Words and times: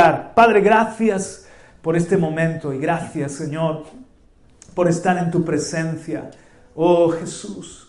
Padre, 0.00 0.62
gracias 0.62 1.46
por 1.82 1.94
este 1.94 2.16
momento 2.16 2.72
y 2.72 2.78
gracias, 2.78 3.32
Señor, 3.32 3.84
por 4.74 4.88
estar 4.88 5.18
en 5.18 5.30
tu 5.30 5.44
presencia. 5.44 6.30
Oh 6.74 7.10
Jesús, 7.10 7.86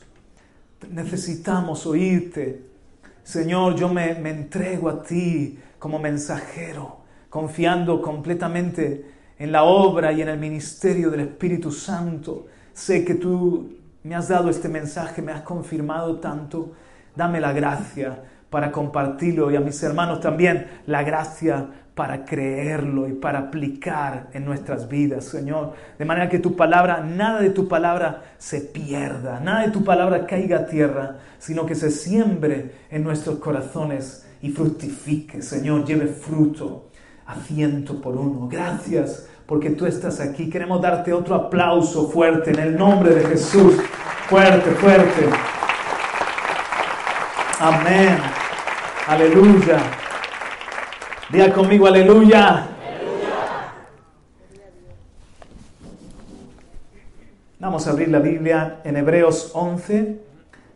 necesitamos 0.89 1.85
oírte. 1.85 2.65
Señor, 3.23 3.75
yo 3.75 3.87
me, 3.87 4.11
entrego 4.11 4.89
a 4.89 5.01
ti 5.01 5.57
como 5.79 5.99
mensajero, 5.99 6.97
confiando 7.29 8.01
completamente 8.01 9.05
en 9.39 9.53
la 9.53 9.63
obra 9.63 10.11
y 10.11 10.21
en 10.21 10.27
el 10.27 10.37
ministerio 10.37 11.09
del 11.11 11.21
Espíritu 11.21 11.71
Santo. 11.71 12.47
Sé 12.73 13.05
que 13.05 13.15
tú 13.15 13.77
me 14.03 14.15
has 14.15 14.27
dado 14.27 14.49
este 14.49 14.67
mensaje, 14.67 15.21
me 15.21 15.31
has 15.31 15.43
confirmado 15.43 16.19
tanto. 16.19 16.73
Dame 17.15 17.39
la 17.39 17.53
gracia 17.53 18.21
para 18.49 18.69
compartirlo 18.69 19.49
y 19.49 19.55
a 19.55 19.61
mis 19.61 19.81
hermanos 19.81 20.19
también 20.19 20.81
la 20.85 21.03
gracia 21.03 21.80
para 21.95 22.25
creerlo 22.25 23.07
y 23.07 23.13
para 23.13 23.39
aplicar 23.39 24.27
en 24.33 24.45
nuestras 24.45 24.87
vidas, 24.87 25.25
Señor. 25.25 25.73
De 25.99 26.05
manera 26.05 26.29
que 26.29 26.39
tu 26.39 26.55
palabra, 26.55 27.01
nada 27.01 27.41
de 27.41 27.49
tu 27.49 27.67
palabra 27.67 28.23
se 28.37 28.61
pierda, 28.61 29.39
nada 29.39 29.65
de 29.65 29.71
tu 29.71 29.83
palabra 29.83 30.25
caiga 30.25 30.59
a 30.59 30.65
tierra, 30.65 31.17
sino 31.37 31.65
que 31.65 31.75
se 31.75 31.91
siembre 31.91 32.71
en 32.89 33.03
nuestros 33.03 33.39
corazones 33.39 34.25
y 34.41 34.49
fructifique, 34.49 35.41
Señor, 35.41 35.85
lleve 35.85 36.07
fruto 36.07 36.89
a 37.25 37.35
ciento 37.35 38.01
por 38.01 38.15
uno. 38.15 38.47
Gracias 38.47 39.27
porque 39.45 39.71
tú 39.71 39.85
estás 39.85 40.19
aquí. 40.19 40.49
Queremos 40.49 40.81
darte 40.81 41.13
otro 41.13 41.35
aplauso 41.35 42.09
fuerte 42.09 42.51
en 42.51 42.59
el 42.59 42.77
nombre 42.77 43.13
de 43.13 43.25
Jesús. 43.25 43.75
Fuerte, 44.27 44.71
fuerte. 44.71 45.27
Amén. 47.59 48.17
Aleluya. 49.07 50.00
Diga 51.31 51.53
conmigo, 51.53 51.87
aleluya. 51.87 52.67
Vamos 57.57 57.87
a 57.87 57.91
abrir 57.91 58.09
la 58.09 58.19
Biblia 58.19 58.81
en 58.83 58.97
Hebreos 58.97 59.51
11, 59.53 60.19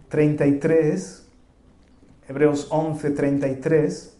33. 0.07 1.27
Hebreos 2.29 2.67
11, 2.69 3.11
33. 3.11 4.17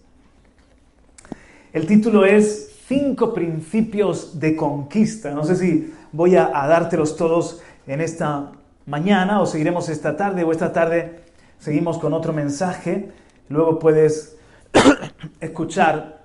El 1.71 1.87
título 1.87 2.25
es 2.25 2.81
Cinco 2.85 3.33
principios 3.33 4.37
de 4.37 4.57
conquista. 4.57 5.31
No 5.31 5.45
sé 5.45 5.55
si 5.55 5.93
voy 6.11 6.35
a, 6.35 6.51
a 6.53 6.67
dártelos 6.67 7.15
todos 7.15 7.61
en 7.87 8.01
esta 8.01 8.51
mañana 8.85 9.39
o 9.39 9.45
seguiremos 9.45 9.87
esta 9.87 10.17
tarde 10.17 10.43
o 10.43 10.51
esta 10.51 10.73
tarde 10.73 11.21
seguimos 11.59 11.97
con 11.97 12.11
otro 12.11 12.33
mensaje. 12.33 13.09
Luego 13.47 13.79
puedes 13.79 14.35
escuchar 15.39 16.24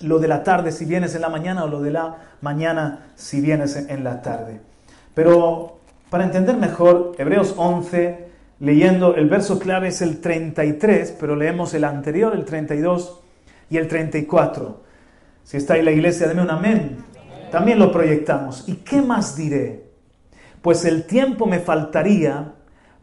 lo 0.00 0.18
de 0.18 0.28
la 0.28 0.42
tarde 0.42 0.72
si 0.72 0.84
vienes 0.84 1.14
en 1.14 1.22
la 1.22 1.28
mañana 1.28 1.64
o 1.64 1.68
lo 1.68 1.80
de 1.80 1.90
la 1.90 2.16
mañana 2.40 3.12
si 3.14 3.40
vienes 3.40 3.76
en 3.76 4.04
la 4.04 4.22
tarde. 4.22 4.60
Pero 5.14 5.78
para 6.10 6.24
entender 6.24 6.56
mejor, 6.56 7.12
Hebreos 7.18 7.54
11, 7.56 8.28
leyendo 8.60 9.16
el 9.16 9.28
verso 9.28 9.58
clave 9.58 9.88
es 9.88 10.02
el 10.02 10.20
33, 10.20 11.16
pero 11.18 11.36
leemos 11.36 11.74
el 11.74 11.84
anterior, 11.84 12.34
el 12.34 12.44
32 12.44 13.20
y 13.70 13.76
el 13.78 13.88
34. 13.88 14.82
Si 15.42 15.56
está 15.56 15.74
ahí 15.74 15.82
la 15.82 15.92
iglesia, 15.92 16.28
deme 16.28 16.42
un 16.42 16.50
amén. 16.50 16.98
También 17.50 17.78
lo 17.78 17.92
proyectamos. 17.92 18.68
¿Y 18.68 18.76
qué 18.76 19.00
más 19.00 19.36
diré? 19.36 19.84
Pues 20.62 20.84
el 20.84 21.04
tiempo 21.06 21.46
me 21.46 21.60
faltaría 21.60 22.52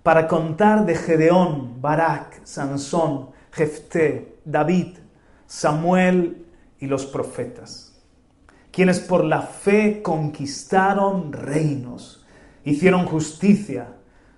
para 0.04 0.28
contar 0.28 0.86
de 0.86 0.96
Gedeón, 0.96 1.82
Barak, 1.82 2.42
Sansón, 2.44 3.30
Jefté, 3.52 4.36
David, 4.44 4.98
Samuel 5.48 6.43
y 6.84 6.86
los 6.86 7.06
profetas, 7.06 7.98
quienes 8.70 9.00
por 9.00 9.24
la 9.24 9.42
fe 9.42 10.02
conquistaron 10.02 11.32
reinos, 11.32 12.26
hicieron 12.66 13.06
justicia, 13.06 13.96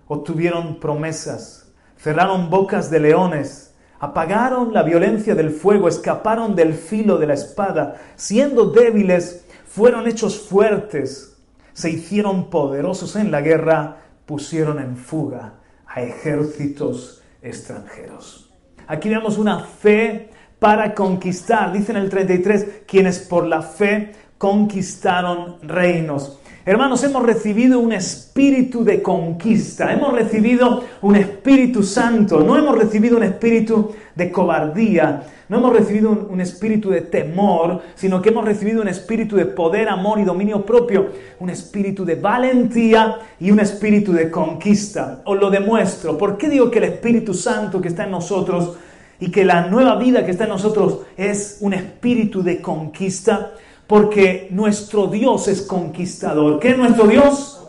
obtuvieron 0.07 0.79
promesas, 0.79 1.73
cerraron 1.97 2.51
bocas 2.51 2.91
de 2.91 2.99
leones, 2.99 3.73
apagaron 3.99 4.73
la 4.73 4.83
violencia 4.83 5.33
del 5.33 5.49
fuego, 5.49 5.87
escaparon 5.87 6.55
del 6.55 6.75
filo 6.75 7.17
de 7.17 7.25
la 7.25 7.33
espada, 7.33 7.99
siendo 8.15 8.67
débiles, 8.67 9.47
fueron 9.65 10.07
hechos 10.07 10.37
fuertes, 10.37 11.41
se 11.73 11.89
hicieron 11.89 12.51
poderosos 12.51 13.15
en 13.15 13.31
la 13.31 13.41
guerra, 13.41 14.03
pusieron 14.27 14.77
en 14.77 14.97
fuga 14.97 15.55
a 15.87 16.03
ejércitos 16.03 17.23
extranjeros. 17.41 18.53
Aquí 18.85 19.09
vemos 19.09 19.39
una 19.39 19.61
fe 19.61 20.29
para 20.59 20.93
conquistar. 20.93 21.71
Dice 21.71 21.91
en 21.91 21.97
el 21.97 22.09
33, 22.09 22.83
quienes 22.87 23.19
por 23.19 23.45
la 23.45 23.61
fe 23.61 24.11
conquistaron 24.37 25.57
reinos. 25.63 26.39
Hermanos, 26.67 27.03
hemos 27.03 27.21
recibido 27.21 27.79
un 27.79 27.93
espíritu 27.93 28.83
de 28.83 29.03
conquista, 29.03 29.93
hemos 29.93 30.13
recibido 30.13 30.83
un 31.03 31.15
espíritu 31.15 31.83
santo, 31.83 32.39
no 32.39 32.57
hemos 32.57 32.75
recibido 32.75 33.17
un 33.17 33.23
espíritu 33.23 33.91
de 34.15 34.31
cobardía, 34.31 35.21
no 35.47 35.57
hemos 35.57 35.73
recibido 35.73 36.09
un, 36.09 36.27
un, 36.31 36.41
espíritu 36.41 36.89
de 36.89 37.01
temor, 37.01 37.83
sino 37.93 38.19
que 38.19 38.29
hemos 38.29 38.45
recibido 38.45 38.81
un 38.81 38.87
espíritu 38.87 39.35
de 39.35 39.45
poder, 39.45 39.87
amor 39.89 40.17
y 40.19 40.23
dominio 40.23 40.65
propio, 40.65 41.09
un 41.39 41.51
espíritu 41.51 42.03
de 42.03 42.15
valentía 42.15 43.19
y 43.39 43.51
un 43.51 43.59
espíritu 43.59 44.11
de 44.11 44.31
conquista. 44.31 45.21
Os 45.23 45.39
lo 45.39 45.51
demuestro. 45.51 46.17
¿Por 46.17 46.35
qué 46.35 46.49
digo 46.49 46.71
que 46.71 46.79
el 46.79 46.85
Espíritu 46.85 47.35
Santo 47.35 47.79
que 47.79 47.89
está 47.89 48.05
en 48.05 48.11
nosotros 48.11 48.75
y 49.19 49.31
que 49.31 49.45
la 49.45 49.67
nueva 49.67 49.95
vida 49.95 50.25
que 50.25 50.31
está 50.31 50.43
en 50.43 50.51
nosotros 50.51 50.99
es 51.17 51.57
un 51.61 51.73
espíritu 51.73 52.43
de 52.43 52.61
conquista? 52.61 53.53
Porque 53.87 54.47
nuestro 54.51 55.07
Dios 55.07 55.47
es 55.47 55.61
conquistador. 55.61 56.59
¿Qué 56.59 56.69
es 56.69 56.77
nuestro 56.77 57.07
Dios? 57.07 57.61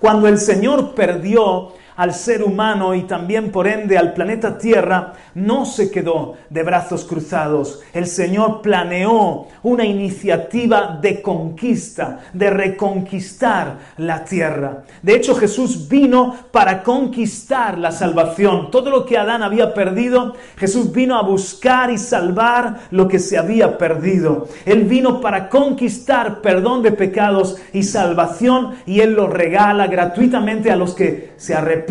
Cuando 0.00 0.28
el 0.28 0.38
Señor 0.38 0.94
perdió 0.94 1.72
al 1.96 2.12
ser 2.12 2.42
humano 2.42 2.94
y 2.94 3.02
también 3.02 3.50
por 3.50 3.66
ende 3.66 3.96
al 3.96 4.12
planeta 4.12 4.58
Tierra, 4.58 5.12
no 5.34 5.64
se 5.64 5.90
quedó 5.90 6.34
de 6.50 6.62
brazos 6.62 7.04
cruzados. 7.04 7.80
El 7.92 8.06
Señor 8.06 8.62
planeó 8.62 9.46
una 9.62 9.84
iniciativa 9.84 10.98
de 11.00 11.22
conquista, 11.22 12.20
de 12.32 12.50
reconquistar 12.50 13.78
la 13.98 14.24
tierra. 14.24 14.84
De 15.02 15.14
hecho, 15.14 15.34
Jesús 15.34 15.88
vino 15.88 16.34
para 16.50 16.82
conquistar 16.82 17.78
la 17.78 17.92
salvación. 17.92 18.70
Todo 18.70 18.90
lo 18.90 19.06
que 19.06 19.18
Adán 19.18 19.42
había 19.42 19.74
perdido, 19.74 20.34
Jesús 20.56 20.92
vino 20.92 21.16
a 21.16 21.22
buscar 21.22 21.90
y 21.90 21.98
salvar 21.98 22.80
lo 22.90 23.08
que 23.08 23.18
se 23.18 23.38
había 23.38 23.78
perdido. 23.78 24.48
Él 24.64 24.84
vino 24.84 25.20
para 25.20 25.48
conquistar 25.48 26.40
perdón 26.40 26.82
de 26.82 26.92
pecados 26.92 27.56
y 27.72 27.82
salvación 27.82 28.74
y 28.86 29.00
Él 29.00 29.14
lo 29.14 29.26
regala 29.28 29.86
gratuitamente 29.86 30.70
a 30.70 30.76
los 30.76 30.94
que 30.94 31.32
se 31.36 31.54
arrepienten 31.54 31.83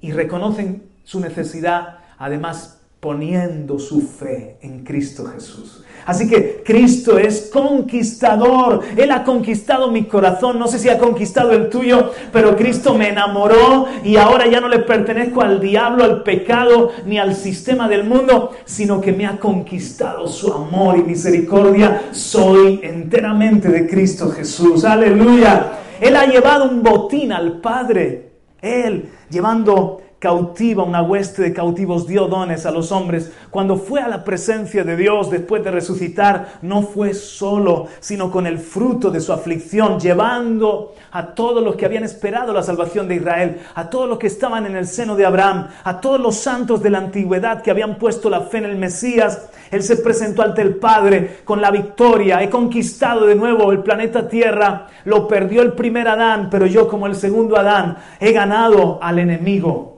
y 0.00 0.12
reconocen 0.12 0.84
su 1.04 1.20
necesidad, 1.20 1.98
además 2.18 2.78
poniendo 3.00 3.78
su 3.78 4.00
fe 4.00 4.58
en 4.60 4.84
Cristo 4.84 5.24
Jesús. 5.26 5.84
Así 6.04 6.26
que 6.26 6.62
Cristo 6.64 7.18
es 7.18 7.50
conquistador. 7.52 8.80
Él 8.96 9.10
ha 9.10 9.24
conquistado 9.24 9.90
mi 9.90 10.04
corazón. 10.04 10.58
No 10.58 10.66
sé 10.66 10.78
si 10.78 10.88
ha 10.88 10.98
conquistado 10.98 11.52
el 11.52 11.68
tuyo, 11.68 12.12
pero 12.32 12.56
Cristo 12.56 12.94
me 12.94 13.10
enamoró 13.10 13.86
y 14.02 14.16
ahora 14.16 14.46
ya 14.46 14.60
no 14.60 14.68
le 14.68 14.78
pertenezco 14.78 15.42
al 15.42 15.60
diablo, 15.60 16.04
al 16.04 16.22
pecado, 16.22 16.92
ni 17.04 17.18
al 17.18 17.36
sistema 17.36 17.88
del 17.88 18.04
mundo, 18.04 18.52
sino 18.64 19.02
que 19.02 19.12
me 19.12 19.26
ha 19.26 19.38
conquistado 19.38 20.26
su 20.28 20.52
amor 20.52 20.98
y 20.98 21.02
misericordia. 21.02 22.08
Soy 22.12 22.80
enteramente 22.82 23.68
de 23.68 23.86
Cristo 23.86 24.30
Jesús. 24.30 24.86
Aleluya. 24.86 25.72
Él 26.00 26.16
ha 26.16 26.26
llevado 26.26 26.70
un 26.70 26.82
botín 26.82 27.32
al 27.32 27.60
Padre 27.60 28.27
él 28.60 29.10
llevando 29.30 30.02
cautiva, 30.18 30.82
una 30.82 31.02
hueste 31.02 31.42
de 31.42 31.52
cautivos 31.52 32.06
dio 32.06 32.26
dones 32.26 32.66
a 32.66 32.70
los 32.70 32.90
hombres. 32.90 33.32
Cuando 33.50 33.76
fue 33.76 34.00
a 34.00 34.08
la 34.08 34.24
presencia 34.24 34.82
de 34.82 34.96
Dios 34.96 35.30
después 35.30 35.62
de 35.62 35.70
resucitar, 35.70 36.58
no 36.62 36.82
fue 36.82 37.14
solo, 37.14 37.86
sino 38.00 38.30
con 38.30 38.46
el 38.46 38.58
fruto 38.58 39.10
de 39.10 39.20
su 39.20 39.32
aflicción, 39.32 40.00
llevando 40.00 40.94
a 41.12 41.34
todos 41.34 41.62
los 41.62 41.76
que 41.76 41.86
habían 41.86 42.04
esperado 42.04 42.52
la 42.52 42.62
salvación 42.62 43.06
de 43.06 43.16
Israel, 43.16 43.60
a 43.74 43.88
todos 43.88 44.08
los 44.08 44.18
que 44.18 44.26
estaban 44.26 44.66
en 44.66 44.76
el 44.76 44.86
seno 44.86 45.14
de 45.14 45.24
Abraham, 45.24 45.68
a 45.84 46.00
todos 46.00 46.20
los 46.20 46.36
santos 46.36 46.82
de 46.82 46.90
la 46.90 46.98
antigüedad 46.98 47.62
que 47.62 47.70
habían 47.70 47.96
puesto 47.96 48.28
la 48.28 48.40
fe 48.42 48.58
en 48.58 48.64
el 48.64 48.76
Mesías. 48.76 49.50
Él 49.70 49.82
se 49.82 49.96
presentó 49.96 50.42
ante 50.42 50.62
el 50.62 50.76
Padre 50.76 51.40
con 51.44 51.60
la 51.60 51.70
victoria. 51.70 52.42
He 52.42 52.50
conquistado 52.50 53.26
de 53.26 53.36
nuevo 53.36 53.70
el 53.70 53.82
planeta 53.82 54.28
Tierra. 54.28 54.88
Lo 55.04 55.28
perdió 55.28 55.62
el 55.62 55.74
primer 55.74 56.08
Adán, 56.08 56.48
pero 56.50 56.66
yo 56.66 56.88
como 56.88 57.06
el 57.06 57.14
segundo 57.14 57.56
Adán 57.56 57.98
he 58.18 58.32
ganado 58.32 58.98
al 59.00 59.18
enemigo. 59.18 59.97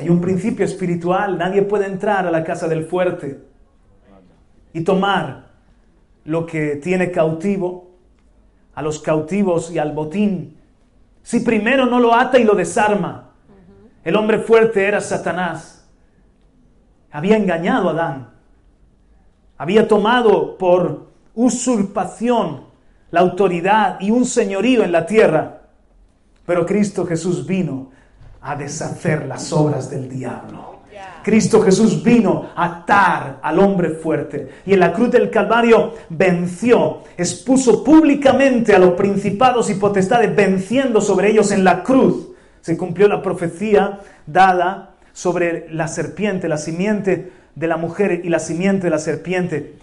Hay 0.00 0.08
un 0.08 0.22
principio 0.22 0.64
espiritual, 0.64 1.36
nadie 1.36 1.60
puede 1.60 1.84
entrar 1.84 2.26
a 2.26 2.30
la 2.30 2.42
casa 2.42 2.66
del 2.66 2.86
fuerte 2.86 3.38
y 4.72 4.80
tomar 4.80 5.50
lo 6.24 6.46
que 6.46 6.76
tiene 6.76 7.10
cautivo, 7.10 7.90
a 8.74 8.80
los 8.80 9.00
cautivos 9.00 9.70
y 9.70 9.78
al 9.78 9.92
botín, 9.92 10.56
si 11.22 11.40
primero 11.40 11.84
no 11.84 12.00
lo 12.00 12.14
ata 12.14 12.38
y 12.38 12.44
lo 12.44 12.54
desarma. 12.54 13.32
El 14.02 14.16
hombre 14.16 14.38
fuerte 14.38 14.86
era 14.86 15.02
Satanás. 15.02 15.86
Había 17.10 17.36
engañado 17.36 17.90
a 17.90 17.92
Adán. 17.92 18.30
Había 19.58 19.86
tomado 19.86 20.56
por 20.56 21.10
usurpación 21.34 22.64
la 23.10 23.20
autoridad 23.20 24.00
y 24.00 24.10
un 24.12 24.24
señorío 24.24 24.82
en 24.82 24.92
la 24.92 25.04
tierra. 25.04 25.60
Pero 26.46 26.64
Cristo 26.64 27.04
Jesús 27.04 27.46
vino 27.46 27.90
a 28.42 28.56
deshacer 28.56 29.26
las 29.26 29.52
obras 29.52 29.90
del 29.90 30.08
diablo. 30.08 30.80
Cristo 31.22 31.60
Jesús 31.60 32.02
vino 32.02 32.50
a 32.54 32.80
atar 32.80 33.38
al 33.42 33.58
hombre 33.58 33.90
fuerte 33.90 34.48
y 34.64 34.72
en 34.72 34.80
la 34.80 34.92
cruz 34.92 35.10
del 35.10 35.30
Calvario 35.30 35.94
venció, 36.08 37.02
expuso 37.16 37.84
públicamente 37.84 38.74
a 38.74 38.78
los 38.78 38.92
principados 38.92 39.68
y 39.70 39.74
potestades, 39.74 40.34
venciendo 40.34 41.00
sobre 41.00 41.30
ellos 41.30 41.52
en 41.52 41.64
la 41.64 41.82
cruz. 41.82 42.28
Se 42.62 42.76
cumplió 42.76 43.06
la 43.08 43.22
profecía 43.22 44.00
dada 44.26 44.94
sobre 45.12 45.68
la 45.70 45.88
serpiente, 45.88 46.48
la 46.48 46.58
simiente 46.58 47.32
de 47.54 47.66
la 47.66 47.76
mujer 47.76 48.22
y 48.24 48.28
la 48.28 48.38
simiente 48.38 48.84
de 48.84 48.90
la 48.90 48.98
serpiente. 48.98 49.76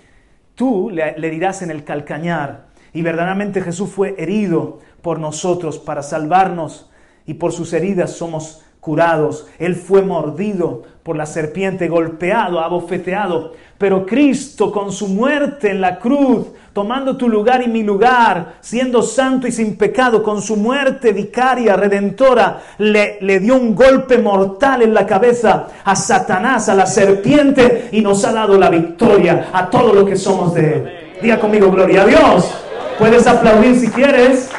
Tú 0.55 0.89
le, 0.89 1.17
le 1.19 1.27
herirás 1.27 1.61
en 1.61 1.69
el 1.69 1.83
calcañar 1.83 2.67
y 2.93 3.03
verdaderamente 3.03 3.61
Jesús 3.61 3.91
fue 3.91 4.15
herido 4.17 4.79
por 5.03 5.19
nosotros 5.19 5.77
para 5.77 6.01
salvarnos 6.01 6.89
y 7.27 7.35
por 7.35 7.51
sus 7.51 7.73
heridas 7.73 8.13
somos 8.13 8.63
curados. 8.79 9.47
Él 9.59 9.75
fue 9.75 10.01
mordido 10.01 10.83
por 11.03 11.17
la 11.17 11.25
serpiente, 11.25 11.89
golpeado, 11.89 12.61
abofeteado. 12.61 13.53
Pero 13.77 14.05
Cristo 14.05 14.71
con 14.71 14.91
su 14.91 15.09
muerte 15.09 15.69
en 15.69 15.81
la 15.81 15.99
cruz, 15.99 16.47
tomando 16.73 17.17
tu 17.17 17.29
lugar 17.29 17.61
y 17.61 17.67
mi 17.67 17.83
lugar, 17.83 18.55
siendo 18.61 19.01
santo 19.01 19.45
y 19.45 19.51
sin 19.51 19.77
pecado, 19.77 20.23
con 20.23 20.41
su 20.41 20.55
muerte 20.55 21.11
vicaria, 21.11 21.75
redentora, 21.75 22.61
le, 22.77 23.17
le 23.21 23.39
dio 23.39 23.55
un 23.55 23.75
golpe 23.75 24.17
mortal 24.17 24.81
en 24.81 24.93
la 24.93 25.05
cabeza 25.05 25.67
a 25.83 25.95
Satanás, 25.95 26.69
a 26.69 26.75
la 26.75 26.85
serpiente, 26.85 27.89
y 27.91 28.01
nos 28.01 28.23
ha 28.25 28.31
dado 28.31 28.57
la 28.57 28.69
victoria 28.69 29.49
a 29.51 29.69
todo 29.69 29.93
lo 29.93 30.05
que 30.05 30.15
somos 30.15 30.53
de 30.53 30.73
Él. 30.73 30.89
Diga 31.21 31.39
conmigo, 31.39 31.69
gloria 31.71 32.03
a 32.03 32.05
Dios. 32.05 32.51
Puedes 32.97 33.27
aplaudir 33.27 33.75
si 33.75 33.89
quieres. 33.89 34.49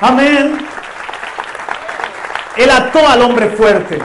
Amén. 0.00 0.65
Él 2.56 2.70
ató 2.70 3.06
al 3.06 3.20
hombre 3.22 3.50
fuerte. 3.50 3.98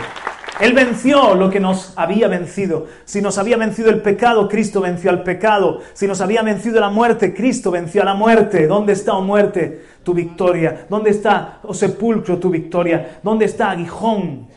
Él 0.59 0.73
venció 0.73 1.33
lo 1.33 1.49
que 1.49 1.59
nos 1.59 1.93
había 1.95 2.27
vencido. 2.27 2.87
Si 3.05 3.21
nos 3.21 3.37
había 3.37 3.57
vencido 3.57 3.89
el 3.89 4.01
pecado, 4.01 4.47
Cristo 4.47 4.81
venció 4.81 5.09
al 5.09 5.23
pecado. 5.23 5.79
Si 5.93 6.05
nos 6.05 6.21
había 6.21 6.43
vencido 6.43 6.79
la 6.79 6.89
muerte, 6.89 7.33
Cristo 7.33 7.71
venció 7.71 8.03
a 8.03 8.05
la 8.05 8.13
muerte. 8.13 8.67
¿Dónde 8.67 8.93
está, 8.93 9.13
oh 9.13 9.21
muerte, 9.21 9.85
tu 10.03 10.13
victoria? 10.13 10.85
¿Dónde 10.87 11.09
está, 11.09 11.59
oh 11.63 11.73
sepulcro, 11.73 12.37
tu 12.37 12.49
victoria? 12.49 13.19
¿Dónde 13.23 13.45
está, 13.45 13.71
aguijón? 13.71 14.47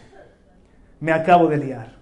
Me 1.01 1.13
acabo 1.13 1.47
de 1.47 1.57
liar. 1.57 1.95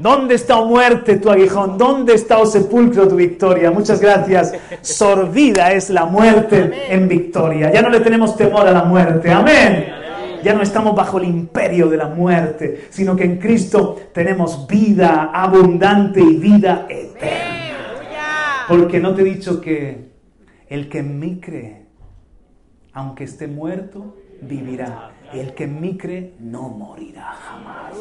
¿Dónde 0.00 0.34
está, 0.34 0.58
oh 0.58 0.66
muerte, 0.66 1.16
tu 1.16 1.30
aguijón? 1.30 1.76
¿Dónde 1.76 2.14
está, 2.14 2.38
oh 2.38 2.46
sepulcro, 2.46 3.06
tu 3.06 3.16
victoria? 3.16 3.70
Muchas 3.70 4.00
gracias. 4.00 4.54
Sorbida 4.80 5.72
es 5.72 5.90
la 5.90 6.06
muerte 6.06 6.72
en 6.88 7.06
victoria. 7.06 7.70
Ya 7.72 7.82
no 7.82 7.90
le 7.90 8.00
tenemos 8.00 8.36
temor 8.36 8.66
a 8.66 8.72
la 8.72 8.84
muerte. 8.84 9.30
Amén. 9.30 9.92
Ya 10.42 10.54
no 10.54 10.62
estamos 10.62 10.96
bajo 10.96 11.18
el 11.18 11.24
imperio 11.24 11.88
de 11.88 11.98
la 11.98 12.06
muerte, 12.06 12.86
sino 12.88 13.14
que 13.14 13.24
en 13.24 13.38
Cristo 13.38 14.00
tenemos 14.14 14.66
vida 14.66 15.30
abundante 15.34 16.20
y 16.20 16.36
vida 16.36 16.86
eterna. 16.88 17.60
Porque 18.68 19.00
no 19.00 19.14
te 19.14 19.20
he 19.20 19.24
dicho 19.24 19.60
que 19.60 20.12
el 20.68 20.88
que 20.88 21.00
en 21.00 21.18
mí 21.18 21.40
cree, 21.40 21.86
aunque 22.94 23.24
esté 23.24 23.48
muerto, 23.48 24.16
vivirá. 24.40 25.10
El 25.32 25.54
que 25.54 25.64
en 25.64 25.80
mí 25.80 25.96
cree 25.96 26.34
no 26.40 26.62
morirá 26.62 27.36
jamás. 27.46 27.92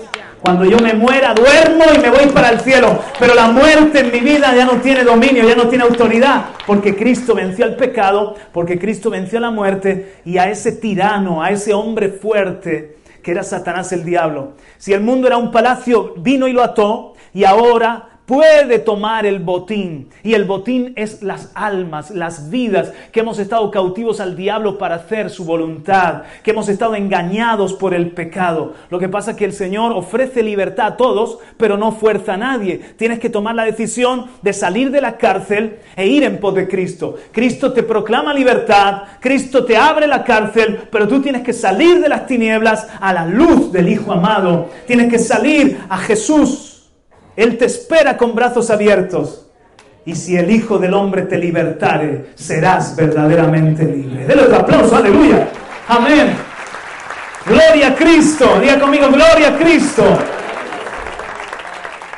Cuando 0.42 0.66
yo 0.66 0.80
me 0.80 0.94
muera, 0.94 1.36
duermo 1.36 1.84
y 1.96 2.00
me 2.00 2.10
voy 2.10 2.26
para 2.34 2.50
el 2.50 2.60
cielo. 2.60 3.00
Pero 3.20 3.36
la 3.36 3.50
muerte 3.50 4.00
en 4.00 4.12
mi 4.12 4.20
vida 4.20 4.56
ya 4.56 4.66
no 4.66 4.82
tiene 4.82 5.04
dominio, 5.04 5.48
ya 5.48 5.56
no 5.56 5.68
tiene 5.68 5.84
autoridad. 5.84 6.46
Porque 6.66 6.96
Cristo 6.96 7.36
venció 7.36 7.66
al 7.66 7.76
pecado, 7.76 8.36
porque 8.52 8.80
Cristo 8.80 9.12
venció 9.12 9.40
la 9.40 9.52
muerte 9.52 10.16
y 10.26 10.40
a 10.40 10.50
ese 10.50 10.72
tirano, 10.72 11.44
a 11.44 11.52
ese 11.52 11.74
hombre 11.74 12.10
fuerte 12.10 12.98
que 13.22 13.32
era 13.32 13.44
Satanás 13.44 13.92
el 13.92 14.04
diablo. 14.06 14.54
Si 14.78 14.94
el 14.94 15.02
mundo 15.02 15.28
era 15.28 15.38
un 15.38 15.52
palacio, 15.52 16.14
vino 16.18 16.48
y 16.48 16.54
lo 16.54 16.64
ató 16.64 17.14
y 17.34 17.44
ahora 17.44 18.19
puede 18.30 18.78
tomar 18.78 19.26
el 19.26 19.40
botín. 19.40 20.08
Y 20.22 20.36
el 20.36 20.46
botín 20.46 20.94
es 20.96 21.24
las 21.24 21.52
almas, 21.56 22.12
las 22.12 22.52
vidas 22.52 22.94
que 23.12 23.22
hemos 23.22 23.40
estado 23.40 23.72
cautivos 23.72 24.20
al 24.20 24.36
diablo 24.36 24.78
para 24.78 24.98
hacer 24.98 25.32
su 25.32 25.46
voluntad, 25.46 26.22
que 26.44 26.52
hemos 26.52 26.70
estado 26.70 26.94
engañados 26.94 27.74
por 27.74 27.96
el 27.96 28.12
pecado. 28.12 28.76
Lo 28.92 29.00
que 29.00 29.10
pasa 29.10 29.32
es 29.32 29.38
que 29.38 29.46
el 29.46 29.54
Señor 29.54 29.94
ofrece 29.94 30.44
libertad 30.44 30.86
a 30.86 30.96
todos, 30.96 31.40
pero 31.58 31.76
no 31.76 31.92
fuerza 31.92 32.36
a 32.36 32.38
nadie. 32.38 32.80
Tienes 32.98 33.18
que 33.18 33.32
tomar 33.32 33.56
la 33.56 33.66
decisión 33.66 34.28
de 34.44 34.54
salir 34.54 34.92
de 34.92 35.02
la 35.02 35.18
cárcel 35.18 35.80
e 35.96 36.06
ir 36.06 36.22
en 36.22 36.38
pos 36.38 36.54
de 36.54 36.68
Cristo. 36.68 37.16
Cristo 37.32 37.74
te 37.74 37.82
proclama 37.82 38.32
libertad, 38.32 39.06
Cristo 39.20 39.66
te 39.66 39.76
abre 39.76 40.06
la 40.06 40.24
cárcel, 40.24 40.82
pero 40.92 41.08
tú 41.08 41.20
tienes 41.20 41.42
que 41.42 41.52
salir 41.52 42.00
de 42.00 42.10
las 42.10 42.28
tinieblas 42.28 42.90
a 43.02 43.12
la 43.12 43.26
luz 43.26 43.72
del 43.72 43.90
Hijo 43.90 44.12
amado. 44.12 44.70
Tienes 44.86 45.10
que 45.10 45.18
salir 45.18 45.80
a 45.90 45.98
Jesús 45.98 46.69
él 47.40 47.58
te 47.58 47.66
espera 47.66 48.18
con 48.18 48.36
brazos 48.36 48.70
abiertos. 48.70 49.46
Y 50.04 50.14
si 50.16 50.36
el 50.36 50.52
Hijo 50.52 50.78
del 50.78 50.94
Hombre 50.94 51.22
te 51.22 51.38
libertare, 51.38 52.32
serás 52.36 52.98
verdaderamente 52.98 53.86
libre. 53.86 54.26
Denle 54.26 54.44
otro 54.44 54.58
aplauso, 54.58 54.98
aleluya. 54.98 55.48
Amén. 55.88 56.36
Gloria 57.46 57.88
a 57.88 57.96
Cristo. 57.96 58.60
Diga 58.60 58.78
conmigo, 58.78 59.08
gloria 59.08 59.56
a 59.56 59.58
Cristo. 59.58 60.04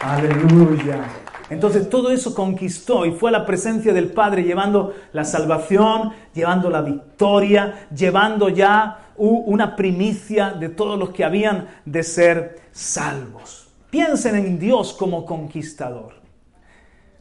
Aleluya. 0.02 1.04
Entonces 1.52 1.88
todo 1.88 2.10
eso 2.10 2.34
conquistó 2.34 3.06
y 3.06 3.12
fue 3.12 3.30
a 3.30 3.34
la 3.34 3.46
presencia 3.46 3.94
del 3.94 4.08
Padre 4.08 4.42
llevando 4.42 4.96
la 5.14 5.24
salvación, 5.24 6.14
llevando 6.34 6.72
la 6.72 6.82
victoria, 6.82 7.88
llevando 7.96 8.50
ya 8.50 9.12
una 9.18 9.76
primicia 9.76 10.50
de 10.50 10.70
todos 10.70 10.98
los 10.98 11.12
que 11.12 11.24
habían 11.24 11.68
de 11.86 12.02
ser 12.02 12.62
salvos. 12.72 13.61
Piensen 13.92 14.36
en 14.36 14.58
Dios 14.58 14.94
como 14.94 15.26
conquistador. 15.26 16.14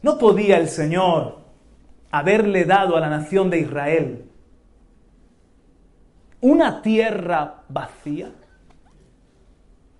¿No 0.01 0.17
podía 0.17 0.57
el 0.57 0.69
Señor 0.69 1.39
haberle 2.09 2.63
dado 2.63 2.95
a 2.95 3.01
la 3.01 3.09
nación 3.09 3.49
de 3.49 3.59
Israel 3.59 4.25
una 6.39 6.81
tierra 6.81 7.63
vacía, 7.67 8.31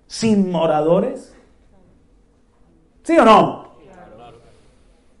sin 0.06 0.50
moradores? 0.50 1.36
¿Sí 3.02 3.18
o 3.18 3.24
no? 3.24 3.72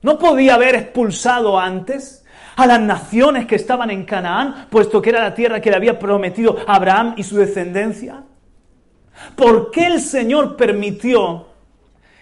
¿No 0.00 0.18
podía 0.18 0.54
haber 0.54 0.74
expulsado 0.74 1.60
antes 1.60 2.24
a 2.56 2.66
las 2.66 2.80
naciones 2.80 3.46
que 3.46 3.56
estaban 3.56 3.90
en 3.90 4.04
Canaán, 4.04 4.68
puesto 4.70 5.02
que 5.02 5.10
era 5.10 5.22
la 5.22 5.34
tierra 5.34 5.60
que 5.60 5.70
le 5.70 5.76
había 5.76 5.98
prometido 5.98 6.56
Abraham 6.66 7.14
y 7.18 7.22
su 7.22 7.36
descendencia? 7.36 8.24
¿Por 9.36 9.70
qué 9.70 9.86
el 9.86 10.00
Señor 10.00 10.56
permitió 10.56 11.46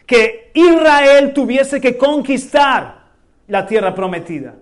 que 0.07 0.51
Israel 0.55 1.33
tuviese 1.33 1.81
que 1.81 1.97
conquistar 1.97 3.05
la 3.49 3.67
tierra 3.67 3.95
prometida? 3.95 4.55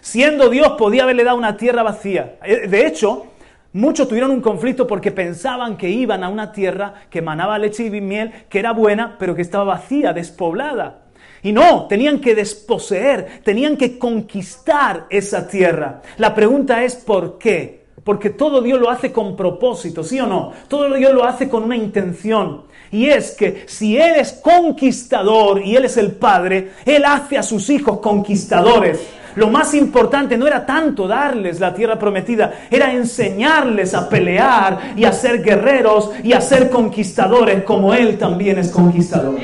Siendo 0.00 0.48
Dios, 0.48 0.72
podía 0.78 1.04
haberle 1.04 1.24
dado 1.24 1.36
una 1.36 1.56
tierra 1.56 1.82
vacía. 1.82 2.36
Eh, 2.44 2.66
de 2.66 2.86
hecho, 2.86 3.26
muchos 3.72 4.08
tuvieron 4.08 4.30
un 4.30 4.40
conflicto 4.40 4.86
porque 4.86 5.12
pensaban 5.12 5.76
que 5.76 5.88
iban 5.88 6.24
a 6.24 6.28
una 6.28 6.52
tierra 6.52 6.94
que 7.08 7.20
emanaba 7.20 7.58
leche 7.58 7.84
y 7.86 8.00
miel, 8.00 8.32
que 8.48 8.58
era 8.58 8.72
buena, 8.72 9.16
pero 9.18 9.34
que 9.34 9.42
estaba 9.42 9.64
vacía, 9.64 10.12
despoblada. 10.12 11.02
Y 11.42 11.52
no, 11.52 11.86
tenían 11.86 12.20
que 12.20 12.34
desposeer, 12.34 13.42
tenían 13.44 13.76
que 13.76 13.98
conquistar 13.98 15.06
esa 15.10 15.48
tierra. 15.48 16.02
La 16.16 16.34
pregunta 16.34 16.82
es 16.84 16.94
¿por 16.94 17.38
qué? 17.38 17.81
Porque 18.04 18.30
todo 18.30 18.60
Dios 18.62 18.80
lo 18.80 18.90
hace 18.90 19.12
con 19.12 19.36
propósito, 19.36 20.02
¿sí 20.02 20.18
o 20.18 20.26
no? 20.26 20.52
Todo 20.68 20.92
Dios 20.94 21.12
lo 21.12 21.24
hace 21.24 21.48
con 21.48 21.62
una 21.62 21.76
intención. 21.76 22.62
Y 22.90 23.06
es 23.06 23.30
que 23.32 23.64
si 23.66 23.96
Él 23.96 24.16
es 24.16 24.32
conquistador 24.32 25.62
y 25.64 25.76
Él 25.76 25.84
es 25.84 25.96
el 25.96 26.12
Padre, 26.12 26.72
Él 26.84 27.04
hace 27.04 27.38
a 27.38 27.42
sus 27.42 27.70
hijos 27.70 28.00
conquistadores. 28.00 29.00
Lo 29.34 29.48
más 29.48 29.72
importante 29.72 30.36
no 30.36 30.46
era 30.46 30.66
tanto 30.66 31.08
darles 31.08 31.58
la 31.58 31.72
tierra 31.72 31.98
prometida, 31.98 32.52
era 32.70 32.92
enseñarles 32.92 33.94
a 33.94 34.08
pelear 34.08 34.92
y 34.94 35.04
a 35.04 35.12
ser 35.12 35.42
guerreros 35.42 36.10
y 36.22 36.34
a 36.34 36.40
ser 36.40 36.68
conquistadores 36.68 37.62
como 37.62 37.94
Él 37.94 38.18
también 38.18 38.58
es 38.58 38.70
conquistador. 38.70 39.38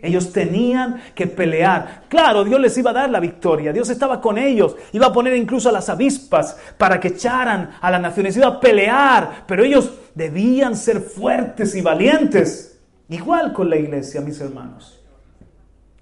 Ellos 0.00 0.32
tenían 0.32 1.00
que 1.14 1.26
pelear. 1.26 2.04
Claro, 2.08 2.44
Dios 2.44 2.60
les 2.60 2.78
iba 2.78 2.90
a 2.90 2.94
dar 2.94 3.10
la 3.10 3.18
victoria. 3.18 3.72
Dios 3.72 3.90
estaba 3.90 4.20
con 4.20 4.38
ellos. 4.38 4.76
Iba 4.92 5.06
a 5.06 5.12
poner 5.12 5.34
incluso 5.34 5.68
a 5.68 5.72
las 5.72 5.88
avispas 5.88 6.56
para 6.76 7.00
que 7.00 7.08
echaran 7.08 7.70
a 7.80 7.90
las 7.90 8.00
naciones. 8.00 8.36
Iba 8.36 8.46
a 8.46 8.60
pelear. 8.60 9.44
Pero 9.46 9.64
ellos 9.64 9.92
debían 10.14 10.76
ser 10.76 11.00
fuertes 11.00 11.74
y 11.74 11.80
valientes. 11.80 12.80
Igual 13.08 13.52
con 13.52 13.70
la 13.70 13.76
iglesia, 13.76 14.20
mis 14.20 14.40
hermanos. 14.40 15.00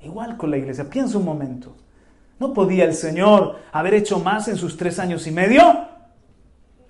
Igual 0.03 0.37
con 0.37 0.51
la 0.51 0.59
iglesia. 0.59 0.91
Piensa 0.91 1.17
un 1.17 1.25
momento. 1.25 1.75
¿No 2.39 2.53
podía 2.53 2.85
el 2.85 2.93
Señor 2.93 3.57
haber 3.73 3.95
hecho 3.95 4.19
más 4.19 4.49
en 4.49 4.57
sus 4.57 4.77
tres 4.77 4.99
años 4.99 5.27
y 5.27 5.31
medio? 5.31 5.63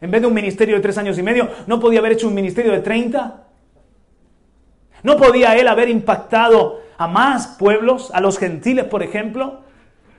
En 0.01 0.11
vez 0.11 0.21
de 0.21 0.27
un 0.27 0.35
ministerio 0.35 0.75
de 0.75 0.83
tres 0.83 0.99
años 0.99 1.17
y 1.19 1.23
medio, 1.23 1.49
¿no 1.69 1.79
podía 1.79 2.01
haber 2.01 2.13
hecho 2.13 2.27
un 2.27 2.35
ministerio 2.35 2.73
de 2.73 2.81
treinta? 2.81 3.45
¿No 5.05 5.17
podía 5.17 5.57
Él 5.57 5.69
haber 5.69 5.89
impactado 5.89 6.86
a 6.99 7.07
más 7.07 7.49
pueblos, 7.59 8.11
a 8.15 8.21
los 8.21 8.39
gentiles, 8.39 8.85
por 8.85 9.03
ejemplo, 9.03 9.61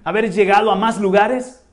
haber 0.04 0.32
llegado 0.32 0.72
a 0.72 0.76
más 0.76 1.00
lugares? 1.00 1.64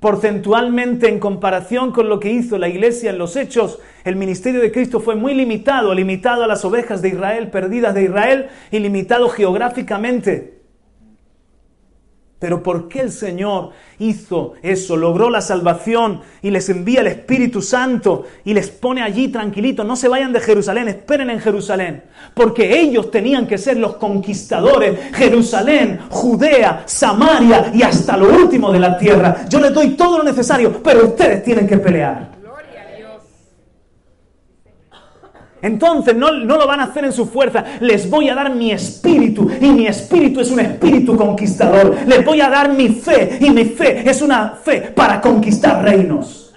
Porcentualmente, 0.00 1.08
en 1.08 1.18
comparación 1.18 1.92
con 1.92 2.08
lo 2.08 2.20
que 2.20 2.30
hizo 2.30 2.56
la 2.56 2.68
iglesia 2.68 3.10
en 3.10 3.18
los 3.18 3.36
hechos, 3.36 3.80
el 4.04 4.16
ministerio 4.16 4.60
de 4.60 4.72
Cristo 4.72 5.00
fue 5.00 5.14
muy 5.14 5.34
limitado, 5.34 5.94
limitado 5.94 6.44
a 6.44 6.46
las 6.46 6.64
ovejas 6.64 7.02
de 7.02 7.10
Israel, 7.10 7.50
perdidas 7.50 7.94
de 7.94 8.04
Israel, 8.04 8.48
y 8.70 8.78
limitado 8.78 9.28
geográficamente. 9.28 10.59
Pero 12.40 12.62
¿por 12.62 12.88
qué 12.88 13.00
el 13.00 13.12
Señor 13.12 13.72
hizo 13.98 14.54
eso? 14.62 14.96
Logró 14.96 15.28
la 15.28 15.42
salvación 15.42 16.22
y 16.40 16.50
les 16.50 16.70
envía 16.70 17.02
el 17.02 17.08
Espíritu 17.08 17.60
Santo 17.60 18.24
y 18.46 18.54
les 18.54 18.70
pone 18.70 19.02
allí 19.02 19.28
tranquilitos. 19.28 19.84
No 19.84 19.94
se 19.94 20.08
vayan 20.08 20.32
de 20.32 20.40
Jerusalén, 20.40 20.88
esperen 20.88 21.28
en 21.28 21.38
Jerusalén. 21.38 22.02
Porque 22.32 22.80
ellos 22.80 23.10
tenían 23.10 23.46
que 23.46 23.58
ser 23.58 23.76
los 23.76 23.96
conquistadores. 23.96 24.98
Jerusalén, 25.12 26.00
Judea, 26.08 26.84
Samaria 26.86 27.70
y 27.74 27.82
hasta 27.82 28.16
lo 28.16 28.34
último 28.34 28.72
de 28.72 28.80
la 28.80 28.96
tierra. 28.96 29.44
Yo 29.46 29.60
les 29.60 29.74
doy 29.74 29.90
todo 29.90 30.16
lo 30.16 30.24
necesario, 30.24 30.82
pero 30.82 31.08
ustedes 31.08 31.44
tienen 31.44 31.68
que 31.68 31.76
pelear. 31.76 32.39
Entonces 35.62 36.16
no, 36.16 36.30
lo 36.32 36.66
van 36.66 36.80
a 36.80 36.84
hacer 36.84 37.04
en 37.04 37.12
su 37.12 37.26
fuerza. 37.26 37.64
Les 37.80 38.08
voy 38.08 38.28
a 38.28 38.34
dar 38.34 38.54
mi 38.54 38.72
espíritu. 38.72 39.50
Y 39.60 39.70
mi 39.70 39.86
espíritu 39.86 40.40
es 40.40 40.50
un 40.50 40.60
espíritu 40.60 41.16
conquistador. 41.16 41.96
Les 42.06 42.24
voy 42.24 42.40
a 42.40 42.48
dar 42.48 42.72
mi 42.72 42.88
fe. 42.88 43.38
Y 43.40 43.50
mi 43.50 43.64
fe 43.64 44.08
es 44.08 44.22
una 44.22 44.50
fe 44.50 44.92
para 44.94 45.20
conquistar 45.20 45.82
reinos. 45.82 46.54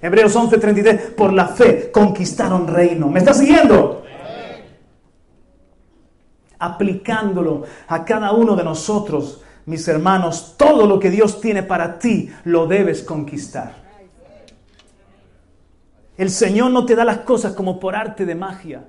Hebreos 0.00 0.34
11:33. 0.36 1.14
Por 1.14 1.32
la 1.32 1.48
fe 1.48 1.90
conquistaron 1.90 2.66
reino. 2.68 3.08
¿Me 3.08 3.18
está 3.18 3.34
siguiendo? 3.34 4.04
Aplicándolo 6.60 7.64
a 7.86 8.04
cada 8.04 8.32
uno 8.32 8.56
de 8.56 8.64
nosotros, 8.64 9.42
mis 9.66 9.86
hermanos, 9.86 10.54
todo 10.56 10.86
lo 10.86 10.98
que 10.98 11.10
Dios 11.10 11.40
tiene 11.40 11.62
para 11.62 11.98
ti 11.98 12.30
lo 12.44 12.66
debes 12.66 13.02
conquistar. 13.02 13.87
El 16.18 16.30
Señor 16.30 16.72
no 16.72 16.84
te 16.84 16.96
da 16.96 17.04
las 17.04 17.18
cosas 17.18 17.54
como 17.54 17.78
por 17.78 17.94
arte 17.94 18.26
de 18.26 18.34
magia, 18.34 18.88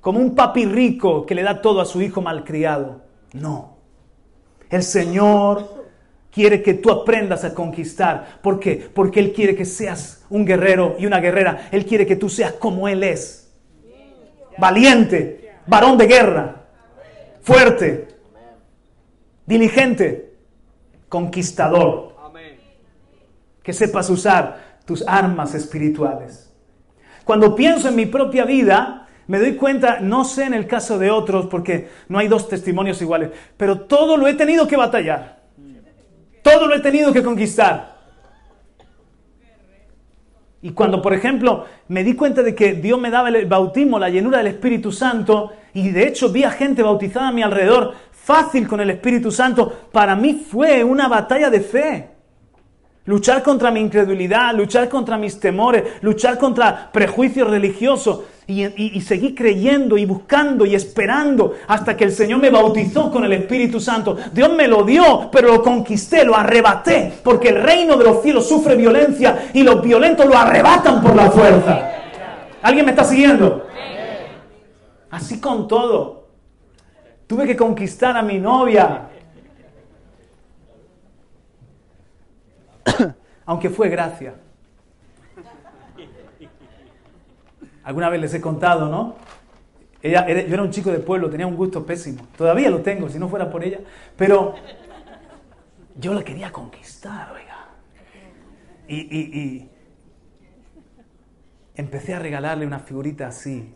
como 0.00 0.18
un 0.18 0.34
papi 0.34 0.66
rico 0.66 1.24
que 1.24 1.36
le 1.36 1.44
da 1.44 1.62
todo 1.62 1.80
a 1.80 1.86
su 1.86 2.02
hijo 2.02 2.20
malcriado. 2.20 3.02
No. 3.32 3.76
El 4.70 4.82
Señor 4.82 5.86
quiere 6.32 6.62
que 6.62 6.74
tú 6.74 6.90
aprendas 6.90 7.44
a 7.44 7.54
conquistar. 7.54 8.40
¿Por 8.42 8.58
qué? 8.58 8.90
Porque 8.92 9.20
Él 9.20 9.32
quiere 9.32 9.54
que 9.54 9.64
seas 9.64 10.26
un 10.30 10.44
guerrero 10.44 10.96
y 10.98 11.06
una 11.06 11.20
guerrera. 11.20 11.68
Él 11.70 11.86
quiere 11.86 12.06
que 12.06 12.16
tú 12.16 12.28
seas 12.28 12.54
como 12.54 12.88
Él 12.88 13.04
es. 13.04 13.54
Valiente, 14.58 15.58
varón 15.68 15.96
de 15.96 16.06
guerra, 16.08 16.64
fuerte, 17.40 18.08
diligente, 19.46 20.34
conquistador. 21.08 22.08
Que 23.62 23.72
sepas 23.72 24.10
usar 24.10 24.67
tus 24.88 25.06
armas 25.06 25.54
espirituales. 25.54 26.50
Cuando 27.22 27.54
pienso 27.54 27.90
en 27.90 27.96
mi 27.96 28.06
propia 28.06 28.46
vida, 28.46 29.06
me 29.26 29.38
doy 29.38 29.54
cuenta, 29.54 30.00
no 30.00 30.24
sé 30.24 30.44
en 30.44 30.54
el 30.54 30.66
caso 30.66 30.98
de 30.98 31.10
otros, 31.10 31.44
porque 31.48 31.90
no 32.08 32.18
hay 32.18 32.26
dos 32.26 32.48
testimonios 32.48 33.02
iguales, 33.02 33.30
pero 33.58 33.82
todo 33.82 34.16
lo 34.16 34.26
he 34.26 34.32
tenido 34.32 34.66
que 34.66 34.78
batallar. 34.78 35.42
Todo 36.42 36.66
lo 36.66 36.74
he 36.74 36.80
tenido 36.80 37.12
que 37.12 37.22
conquistar. 37.22 37.98
Y 40.62 40.70
cuando, 40.70 41.02
por 41.02 41.12
ejemplo, 41.12 41.66
me 41.88 42.02
di 42.02 42.14
cuenta 42.14 42.42
de 42.42 42.54
que 42.54 42.72
Dios 42.72 42.98
me 42.98 43.10
daba 43.10 43.28
el 43.28 43.44
bautismo, 43.44 43.98
la 43.98 44.08
llenura 44.08 44.38
del 44.38 44.46
Espíritu 44.46 44.90
Santo, 44.90 45.52
y 45.74 45.90
de 45.90 46.08
hecho 46.08 46.30
vi 46.30 46.44
a 46.44 46.50
gente 46.50 46.82
bautizada 46.82 47.28
a 47.28 47.32
mi 47.32 47.42
alrededor, 47.42 47.92
fácil 48.10 48.66
con 48.66 48.80
el 48.80 48.88
Espíritu 48.88 49.30
Santo, 49.30 49.90
para 49.92 50.16
mí 50.16 50.46
fue 50.50 50.82
una 50.82 51.08
batalla 51.08 51.50
de 51.50 51.60
fe 51.60 52.17
luchar 53.08 53.42
contra 53.42 53.70
mi 53.70 53.80
incredulidad, 53.80 54.54
luchar 54.54 54.90
contra 54.90 55.16
mis 55.16 55.40
temores, 55.40 55.82
luchar 56.02 56.36
contra 56.36 56.92
prejuicios 56.92 57.48
religiosos 57.48 58.20
y, 58.46 58.64
y, 58.96 59.00
seguir 59.00 59.34
creyendo 59.34 59.96
y 59.96 60.04
buscando 60.04 60.66
y 60.66 60.74
esperando 60.74 61.54
hasta 61.68 61.96
que 61.96 62.04
el 62.04 62.12
Señor 62.12 62.38
me 62.38 62.50
bautizó 62.50 63.10
con 63.10 63.24
el 63.24 63.32
Espíritu 63.32 63.80
Santo. 63.80 64.18
Dios 64.32 64.52
me 64.54 64.68
lo 64.68 64.82
dio, 64.82 65.30
pero 65.32 65.48
lo 65.48 65.62
conquisté, 65.62 66.22
lo 66.22 66.36
arrebaté, 66.36 67.14
porque 67.24 67.48
el 67.48 67.62
reino 67.62 67.96
de 67.96 68.04
los 68.04 68.22
cielos 68.22 68.46
sufre 68.46 68.76
violencia 68.76 69.48
y 69.54 69.62
los 69.62 69.82
violentos 69.82 70.26
lo 70.26 70.36
arrebatan 70.36 71.00
por 71.00 71.16
la 71.16 71.30
fuerza. 71.30 71.90
¿Alguien 72.60 72.84
me 72.84 72.90
está 72.90 73.04
siguiendo? 73.04 73.66
Así 75.10 75.40
con 75.40 75.66
todo. 75.66 76.26
Tuve 77.26 77.46
que 77.46 77.56
conquistar 77.56 78.18
a 78.18 78.22
mi 78.22 78.38
novia, 78.38 79.08
aunque 83.46 83.70
fue 83.70 83.88
gracia. 83.88 84.34
Alguna 87.84 88.10
vez 88.10 88.20
les 88.20 88.34
he 88.34 88.40
contado, 88.40 88.88
¿no? 88.88 89.16
Ella, 90.02 90.26
yo 90.28 90.54
era 90.54 90.62
un 90.62 90.70
chico 90.70 90.90
de 90.90 90.98
pueblo, 90.98 91.30
tenía 91.30 91.46
un 91.46 91.56
gusto 91.56 91.84
pésimo. 91.84 92.26
Todavía 92.36 92.70
lo 92.70 92.82
tengo, 92.82 93.08
si 93.08 93.18
no 93.18 93.28
fuera 93.28 93.50
por 93.50 93.64
ella. 93.64 93.80
Pero 94.16 94.54
yo 95.96 96.14
la 96.14 96.22
quería 96.22 96.52
conquistar, 96.52 97.32
oiga. 97.32 97.68
Y, 98.88 99.68
empecé 101.74 102.14
a 102.14 102.18
regalarle 102.18 102.66
una 102.66 102.80
figurita 102.80 103.28
así, 103.28 103.74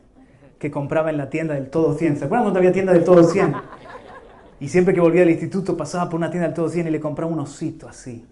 que 0.58 0.70
compraba 0.70 1.10
en 1.10 1.16
la 1.16 1.30
tienda 1.30 1.54
del 1.54 1.70
Todo 1.70 1.94
100. 1.94 2.18
¿Se 2.18 2.24
acuerdan 2.24 2.44
cuando 2.44 2.58
había 2.58 2.72
tienda 2.72 2.92
del 2.92 3.04
Todo 3.04 3.24
100? 3.24 3.54
Y 4.60 4.68
siempre 4.68 4.94
que 4.94 5.00
volvía 5.00 5.22
al 5.22 5.30
instituto 5.30 5.76
pasaba 5.76 6.08
por 6.08 6.18
una 6.18 6.30
tienda 6.30 6.48
del 6.48 6.54
Todo 6.54 6.68
100 6.68 6.86
y 6.88 6.90
le 6.90 7.00
compraba 7.00 7.32
un 7.32 7.40
osito 7.40 7.88
así. 7.88 8.26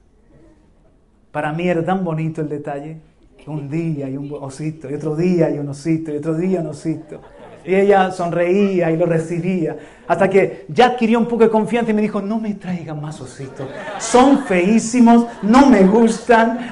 Para 1.33 1.53
mí 1.53 1.69
era 1.69 1.85
tan 1.85 2.05
bonito 2.05 2.41
el 2.41 2.49
detalle. 2.49 2.99
Un 3.47 3.71
día 3.71 4.09
y 4.09 4.17
un 4.17 4.31
osito, 4.39 4.91
y 4.91 4.95
otro 4.95 5.17
día 5.17 5.49
y 5.51 5.59
un 5.59 5.69
osito, 5.69 6.13
y 6.13 6.19
otro 6.19 6.35
día 6.35 6.61
un 6.61 6.69
osito. 6.69 7.21
Y 7.65 7.75
ella 7.75 8.11
sonreía 8.11 8.91
y 8.91 8.97
lo 8.97 9.07
recibía. 9.07 9.77
Hasta 10.07 10.29
que 10.29 10.67
ya 10.69 10.87
adquirió 10.87 11.19
un 11.19 11.27
poco 11.27 11.45
de 11.45 11.51
confianza 11.51 11.91
y 11.91 11.95
me 11.95 12.03
dijo, 12.03 12.21
no 12.21 12.39
me 12.39 12.55
traigan 12.55 13.01
más 13.01 13.21
ositos. 13.21 13.69
Son 13.99 14.45
feísimos, 14.45 15.27
no 15.43 15.67
me 15.67 15.85
gustan. 15.85 16.71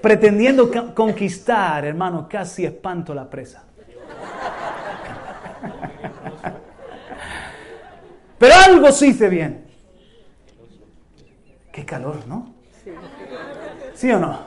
Pretendiendo 0.00 0.70
conquistar, 0.94 1.84
hermano, 1.84 2.28
casi 2.28 2.64
espanto 2.64 3.14
la 3.14 3.28
presa. 3.30 3.64
Pero 8.38 8.54
algo 8.66 8.92
se 8.92 9.08
hice 9.08 9.28
bien. 9.28 9.65
Qué 11.76 11.84
calor, 11.84 12.26
¿no? 12.26 12.54
Sí. 13.94 14.10
o 14.10 14.18
no? 14.18 14.38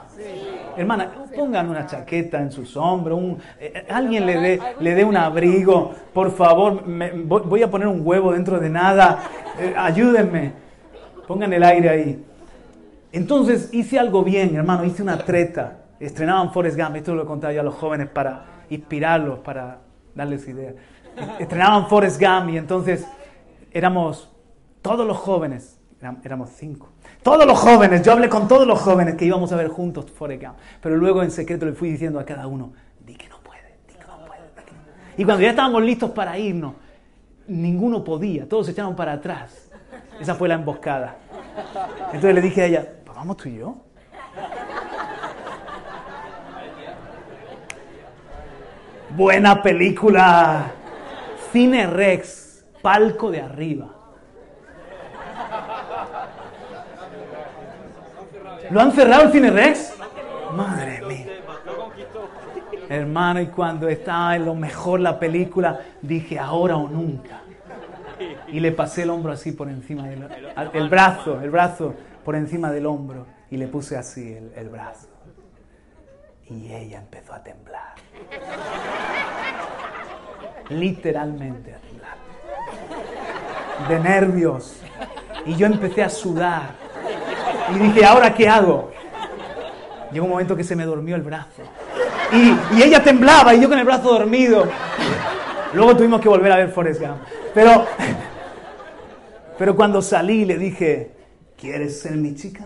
Hermana, 0.76 1.12
pongan 1.36 1.70
una 1.70 1.86
chaqueta 1.86 2.40
en 2.40 2.50
sus 2.50 2.76
hombros, 2.76 3.38
eh, 3.60 3.72
eh, 3.72 3.86
alguien 3.88 4.26
le 4.26 4.40
dé, 4.40 4.60
le 4.80 4.94
dé 4.96 5.04
un 5.04 5.16
abrigo, 5.16 5.94
por 6.12 6.32
favor, 6.32 6.82
voy 6.84 7.62
a 7.62 7.70
poner 7.70 7.86
un 7.86 8.04
huevo 8.04 8.32
dentro 8.32 8.58
de 8.58 8.68
nada, 8.68 9.22
eh, 9.60 9.72
ayúdenme, 9.76 10.54
pongan 11.28 11.52
el 11.52 11.62
aire 11.62 11.88
ahí. 11.88 12.24
Entonces 13.12 13.72
hice 13.72 14.00
algo 14.00 14.24
bien, 14.24 14.56
hermano, 14.56 14.84
hice 14.84 15.00
una 15.00 15.16
treta, 15.18 15.84
estrenaban 16.00 16.52
Forrest 16.52 16.76
Gump, 16.76 16.96
esto 16.96 17.14
lo 17.14 17.22
he 17.22 17.26
contado 17.26 17.52
yo 17.52 17.60
a 17.60 17.64
los 17.64 17.76
jóvenes 17.76 18.08
para 18.08 18.44
inspirarlos, 18.70 19.38
para 19.38 19.78
darles 20.16 20.48
ideas. 20.48 20.74
Estrenaban 21.38 21.86
Forrest 21.86 22.20
Gump 22.20 22.50
y 22.50 22.56
entonces 22.56 23.06
éramos 23.70 24.28
todos 24.82 25.06
los 25.06 25.16
jóvenes 25.16 25.80
éramos 26.24 26.50
cinco. 26.50 26.88
Todos 27.22 27.46
los 27.46 27.58
jóvenes, 27.58 28.02
yo 28.02 28.12
hablé 28.12 28.28
con 28.28 28.48
todos 28.48 28.66
los 28.66 28.80
jóvenes 28.80 29.14
que 29.16 29.26
íbamos 29.26 29.52
a 29.52 29.56
ver 29.56 29.68
juntos 29.68 30.06
Forrest 30.10 30.42
Gump, 30.42 30.56
pero 30.80 30.96
luego 30.96 31.22
en 31.22 31.30
secreto 31.30 31.66
le 31.66 31.72
fui 31.72 31.90
diciendo 31.90 32.18
a 32.18 32.24
cada 32.24 32.46
uno, 32.46 32.72
di 33.04 33.14
que 33.14 33.28
no 33.28 33.38
puede, 33.40 33.76
di 33.86 33.94
que 33.94 34.04
no 34.06 34.24
puede. 34.24 34.40
Y 35.18 35.24
cuando 35.24 35.42
ya 35.42 35.50
estábamos 35.50 35.82
listos 35.82 36.10
para 36.12 36.38
irnos, 36.38 36.74
ninguno 37.46 38.02
podía, 38.02 38.48
todos 38.48 38.66
se 38.66 38.72
echaron 38.72 38.96
para 38.96 39.12
atrás. 39.12 39.70
Esa 40.18 40.34
fue 40.34 40.48
la 40.48 40.54
emboscada. 40.54 41.16
Entonces 42.06 42.34
le 42.34 42.40
dije 42.40 42.62
a 42.62 42.66
ella, 42.66 42.88
pues 43.04 43.16
vamos 43.16 43.36
tú 43.36 43.48
y 43.48 43.58
yo. 43.58 43.76
Buena 49.16 49.62
película. 49.62 50.72
Cine 51.52 51.86
Rex, 51.86 52.64
palco 52.80 53.30
de 53.30 53.40
arriba. 53.40 53.99
¿Lo 58.70 58.80
han 58.80 58.92
cerrado 58.92 59.24
el 59.24 59.32
Cine 59.32 59.50
Rex? 59.50 59.94
Madre 60.54 61.02
mía. 61.02 61.26
Hermano, 62.88 63.40
y 63.40 63.46
cuando 63.46 63.88
estaba 63.88 64.36
en 64.36 64.44
lo 64.44 64.54
mejor 64.54 65.00
la 65.00 65.18
película, 65.18 65.80
dije 66.02 66.38
ahora 66.38 66.76
o 66.76 66.88
nunca. 66.88 67.40
Y 68.48 68.60
le 68.60 68.72
pasé 68.72 69.02
el 69.02 69.10
hombro 69.10 69.32
así 69.32 69.52
por 69.52 69.68
encima 69.68 70.08
del 70.08 70.28
el 70.72 70.88
brazo, 70.88 71.40
el 71.40 71.50
brazo 71.50 71.94
por 72.24 72.36
encima 72.36 72.70
del 72.70 72.86
hombro 72.86 73.26
y 73.50 73.56
le 73.56 73.66
puse 73.66 73.96
así 73.96 74.32
el, 74.32 74.52
el 74.56 74.68
brazo. 74.68 75.08
Y 76.48 76.72
ella 76.72 76.98
empezó 76.98 77.32
a 77.32 77.42
temblar. 77.42 77.94
Literalmente 80.68 81.74
a 81.74 81.78
temblar. 81.78 82.16
De 83.88 84.00
nervios. 84.00 84.80
Y 85.46 85.54
yo 85.54 85.66
empecé 85.66 86.02
a 86.02 86.08
sudar. 86.08 86.89
Y 87.74 87.78
dije, 87.78 88.04
¿ahora 88.04 88.34
qué 88.34 88.48
hago? 88.48 88.90
Llegó 90.12 90.24
un 90.24 90.32
momento 90.32 90.56
que 90.56 90.64
se 90.64 90.74
me 90.74 90.84
durmió 90.84 91.16
el 91.16 91.22
brazo. 91.22 91.62
Y, 92.32 92.76
y, 92.76 92.82
ella 92.82 93.02
temblaba 93.02 93.54
y 93.54 93.60
yo 93.60 93.68
con 93.68 93.78
el 93.78 93.84
brazo 93.84 94.12
dormido. 94.12 94.66
Luego 95.72 95.96
tuvimos 95.96 96.20
que 96.20 96.28
volver 96.28 96.52
a 96.52 96.56
ver 96.56 96.70
Forrest 96.70 97.00
Gump. 97.00 97.22
Pero, 97.54 97.86
pero 99.58 99.76
cuando 99.76 100.02
salí 100.02 100.44
le 100.44 100.58
dije, 100.58 101.12
¿quieres 101.56 102.00
ser 102.00 102.12
mi 102.12 102.34
chica? 102.34 102.64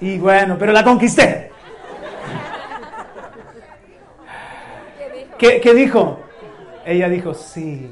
Y, 0.00 0.06
y 0.06 0.18
bueno, 0.18 0.56
pero 0.58 0.72
la 0.72 0.84
conquisté. 0.84 1.50
¿Qué, 5.38 5.60
¿Qué, 5.60 5.74
dijo? 5.74 6.20
Ella 6.86 7.08
dijo, 7.08 7.34
sí. 7.34 7.90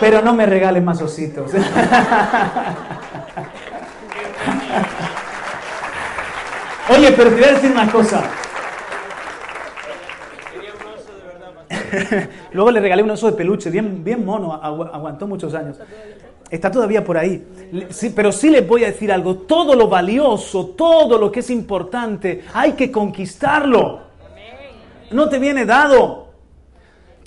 Pero 0.00 0.22
no 0.22 0.32
me 0.32 0.46
regales 0.46 0.82
más 0.82 1.00
ositos. 1.02 1.52
Oye, 6.96 7.12
pero 7.12 7.30
te 7.30 7.36
voy 7.36 7.44
a 7.44 7.52
decir 7.52 7.70
una 7.70 7.92
cosa. 7.92 8.24
Luego 12.52 12.70
le 12.70 12.80
regalé 12.80 13.02
un 13.02 13.10
oso 13.10 13.30
de 13.30 13.36
peluche, 13.36 13.70
bien, 13.70 14.02
bien 14.02 14.24
mono, 14.24 14.54
aguantó 14.54 15.26
muchos 15.26 15.54
años. 15.54 15.78
Está 16.50 16.70
todavía 16.70 17.04
por 17.04 17.16
ahí. 17.16 17.46
Sí, 17.90 18.12
pero 18.14 18.32
sí 18.32 18.50
les 18.50 18.66
voy 18.66 18.84
a 18.84 18.88
decir 18.88 19.12
algo. 19.12 19.36
Todo 19.36 19.74
lo 19.76 19.88
valioso, 19.88 20.66
todo 20.68 21.18
lo 21.18 21.30
que 21.30 21.40
es 21.40 21.50
importante, 21.50 22.44
hay 22.52 22.72
que 22.72 22.90
conquistarlo. 22.90 24.00
No 25.12 25.28
te 25.28 25.38
viene 25.38 25.64
dado. 25.64 26.29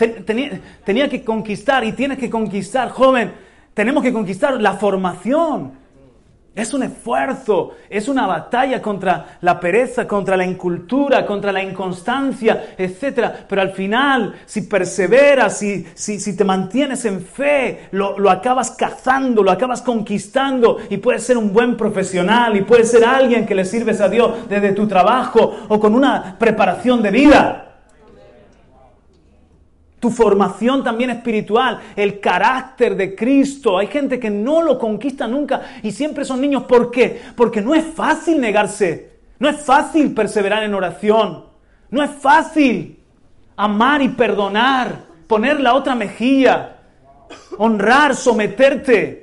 Tenía, 0.07 1.09
que 1.09 1.23
conquistar 1.23 1.83
y 1.83 1.93
tienes 1.93 2.17
que 2.17 2.29
conquistar, 2.29 2.89
joven. 2.89 3.33
Tenemos 3.73 4.03
que 4.03 4.13
conquistar 4.13 4.61
la 4.61 4.73
formación. 4.73 5.83
Es 6.55 6.71
un 6.71 6.83
esfuerzo, 6.83 7.71
es 7.89 8.07
una 8.07 8.27
batalla 8.27 8.79
contra 8.79 9.39
la 9.41 9.59
pereza, 9.59 10.07
contra 10.07 10.37
la 10.37 10.45
incultura, 10.45 11.25
contra 11.25 11.51
la 11.51 11.63
inconstancia, 11.63 12.75
etc. 12.77 13.27
Pero 13.49 13.59
al 13.59 13.71
final, 13.71 14.35
si 14.45 14.61
perseveras, 14.61 15.57
si, 15.57 15.87
si, 15.95 16.37
te 16.37 16.43
mantienes 16.43 17.05
en 17.05 17.21
fe, 17.21 17.87
lo, 17.89 18.19
lo, 18.19 18.29
acabas 18.29 18.69
cazando, 18.69 19.41
lo 19.41 19.49
acabas 19.49 19.81
conquistando 19.81 20.77
y 20.91 20.97
puedes 20.97 21.23
ser 21.23 21.39
un 21.39 21.51
buen 21.51 21.75
profesional 21.75 22.55
y 22.55 22.61
puedes 22.61 22.91
ser 22.91 23.03
alguien 23.03 23.47
que 23.47 23.55
le 23.55 23.65
sirves 23.65 23.99
a 23.99 24.07
Dios 24.07 24.47
desde 24.47 24.73
tu 24.73 24.87
trabajo 24.87 25.65
o 25.67 25.79
con 25.79 25.95
una 25.95 26.37
preparación 26.37 27.01
de 27.01 27.09
vida 27.09 27.72
tu 30.03 30.09
formación 30.09 30.83
también 30.83 31.11
espiritual, 31.11 31.79
el 31.95 32.19
carácter 32.19 32.97
de 32.97 33.15
Cristo. 33.15 33.77
Hay 33.77 33.87
gente 33.87 34.19
que 34.19 34.29
no 34.29 34.61
lo 34.61 34.77
conquista 34.77 35.29
nunca 35.29 35.61
y 35.81 35.93
siempre 35.93 36.25
son 36.25 36.41
niños. 36.41 36.63
¿Por 36.63 36.91
qué? 36.91 37.21
Porque 37.37 37.61
no 37.61 37.73
es 37.73 37.85
fácil 37.85 38.41
negarse, 38.41 39.13
no 39.39 39.47
es 39.47 39.61
fácil 39.61 40.13
perseverar 40.13 40.61
en 40.63 40.73
oración, 40.73 41.45
no 41.89 42.03
es 42.03 42.11
fácil 42.11 42.99
amar 43.55 44.01
y 44.01 44.09
perdonar, 44.09 45.05
poner 45.25 45.61
la 45.61 45.73
otra 45.73 45.95
mejilla, 45.95 46.79
honrar, 47.57 48.13
someterte. 48.13 49.22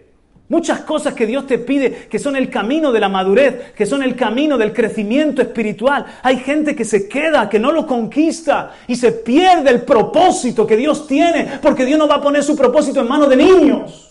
Muchas 0.51 0.81
cosas 0.81 1.15
que 1.15 1.27
Dios 1.27 1.47
te 1.47 1.59
pide 1.59 2.09
que 2.11 2.19
son 2.19 2.35
el 2.35 2.51
camino 2.51 2.91
de 2.91 2.99
la 2.99 3.09
madurez, 3.09 3.73
que 3.73 3.87
son 3.87 4.03
el 4.03 4.17
camino 4.17 4.59
del 4.59 4.73
crecimiento 4.73 5.41
espiritual. 5.41 6.05
Hay 6.25 6.39
gente 6.39 6.75
que 6.75 6.85
se 6.85 7.09
queda, 7.09 7.49
que 7.49 7.61
no 7.61 7.71
lo 7.71 7.87
conquista 7.87 8.73
y 8.89 8.97
se 8.97 9.13
pierde 9.13 9.71
el 9.71 9.83
propósito 9.83 10.67
que 10.67 10.77
Dios 10.77 11.07
tiene, 11.07 11.49
porque 11.63 11.85
Dios 11.85 12.01
no 12.01 12.09
va 12.09 12.17
a 12.17 12.21
poner 12.21 12.43
su 12.43 12.57
propósito 12.57 13.01
en 13.01 13.07
manos 13.07 13.29
de 13.29 13.37
niños. 13.37 14.11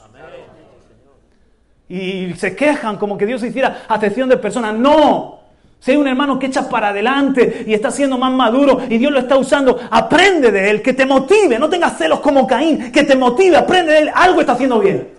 Y 1.90 2.34
se 2.36 2.56
quejan 2.56 2.96
como 2.96 3.18
que 3.18 3.26
Dios 3.26 3.44
hiciera 3.44 3.84
atención 3.90 4.30
de 4.30 4.38
personas. 4.38 4.76
No. 4.76 5.40
Si 5.82 5.92
hay 5.92 5.98
un 5.98 6.08
hermano 6.08 6.40
que 6.40 6.46
echa 6.46 6.70
para 6.70 6.90
adelante 6.90 7.66
y 7.68 7.74
está 7.74 7.92
siendo 7.92 8.18
más 8.18 8.32
maduro 8.32 8.80
y 8.90 8.98
Dios 8.98 9.12
lo 9.12 9.20
está 9.20 9.36
usando, 9.36 9.78
aprende 9.92 10.52
de 10.54 10.70
él, 10.70 10.82
que 10.82 10.94
te 10.94 11.06
motive, 11.06 11.60
no 11.60 11.70
tengas 11.70 11.98
celos 11.98 12.22
como 12.22 12.48
Caín, 12.48 12.94
que 12.94 13.04
te 13.04 13.18
motive, 13.18 13.58
aprende 13.58 13.92
de 13.92 14.00
él, 14.00 14.12
algo 14.14 14.40
está 14.40 14.54
haciendo 14.54 14.80
bien. 14.80 15.19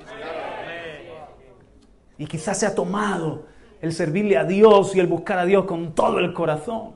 Y 2.20 2.26
quizás 2.26 2.58
se 2.58 2.66
ha 2.66 2.74
tomado 2.74 3.46
el 3.80 3.94
servirle 3.94 4.36
a 4.36 4.44
Dios 4.44 4.94
y 4.94 5.00
el 5.00 5.06
buscar 5.06 5.38
a 5.38 5.46
Dios 5.46 5.64
con 5.64 5.94
todo 5.94 6.18
el 6.18 6.34
corazón. 6.34 6.90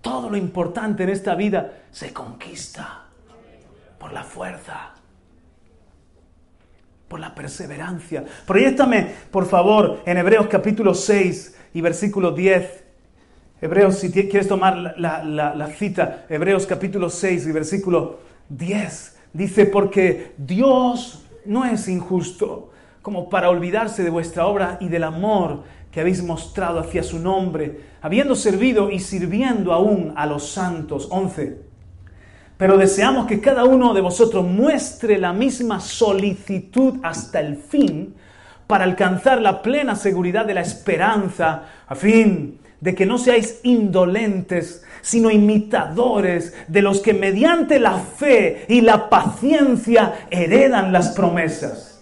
Todo 0.00 0.30
lo 0.30 0.36
importante 0.38 1.02
en 1.02 1.10
esta 1.10 1.34
vida 1.34 1.82
se 1.90 2.10
conquista 2.14 3.04
por 3.98 4.14
la 4.14 4.24
fuerza, 4.24 4.94
por 7.06 7.20
la 7.20 7.34
perseverancia. 7.34 8.24
Proyectame, 8.46 9.12
por 9.30 9.44
favor, 9.44 10.00
en 10.06 10.16
Hebreos 10.16 10.46
capítulo 10.46 10.94
6 10.94 11.58
y 11.74 11.82
versículo 11.82 12.30
10. 12.30 12.84
Hebreos, 13.60 13.98
si 13.98 14.10
quieres 14.10 14.48
tomar 14.48 14.94
la, 14.96 15.22
la 15.22 15.66
cita, 15.66 16.24
Hebreos 16.30 16.64
capítulo 16.66 17.10
6 17.10 17.46
y 17.46 17.52
versículo 17.52 18.20
10. 18.48 19.18
Dice, 19.34 19.66
porque 19.66 20.32
Dios 20.38 21.26
no 21.44 21.66
es 21.66 21.88
injusto 21.88 22.70
como 23.06 23.28
para 23.30 23.50
olvidarse 23.50 24.02
de 24.02 24.10
vuestra 24.10 24.48
obra 24.48 24.78
y 24.80 24.88
del 24.88 25.04
amor 25.04 25.62
que 25.92 26.00
habéis 26.00 26.24
mostrado 26.24 26.80
hacia 26.80 27.04
su 27.04 27.20
nombre, 27.20 27.82
habiendo 28.02 28.34
servido 28.34 28.90
y 28.90 28.98
sirviendo 28.98 29.72
aún 29.72 30.12
a 30.16 30.26
los 30.26 30.48
santos. 30.48 31.06
11. 31.12 31.56
Pero 32.56 32.76
deseamos 32.76 33.28
que 33.28 33.40
cada 33.40 33.64
uno 33.64 33.94
de 33.94 34.00
vosotros 34.00 34.44
muestre 34.44 35.18
la 35.18 35.32
misma 35.32 35.78
solicitud 35.78 36.94
hasta 37.04 37.38
el 37.38 37.54
fin 37.54 38.12
para 38.66 38.82
alcanzar 38.82 39.40
la 39.40 39.62
plena 39.62 39.94
seguridad 39.94 40.44
de 40.44 40.54
la 40.54 40.62
esperanza, 40.62 41.62
a 41.86 41.94
fin 41.94 42.58
de 42.80 42.96
que 42.96 43.06
no 43.06 43.18
seáis 43.18 43.60
indolentes, 43.62 44.84
sino 45.00 45.30
imitadores 45.30 46.54
de 46.66 46.82
los 46.82 47.02
que 47.02 47.14
mediante 47.14 47.78
la 47.78 48.00
fe 48.00 48.66
y 48.68 48.80
la 48.80 49.08
paciencia 49.08 50.26
heredan 50.28 50.92
las 50.92 51.10
promesas. 51.10 51.95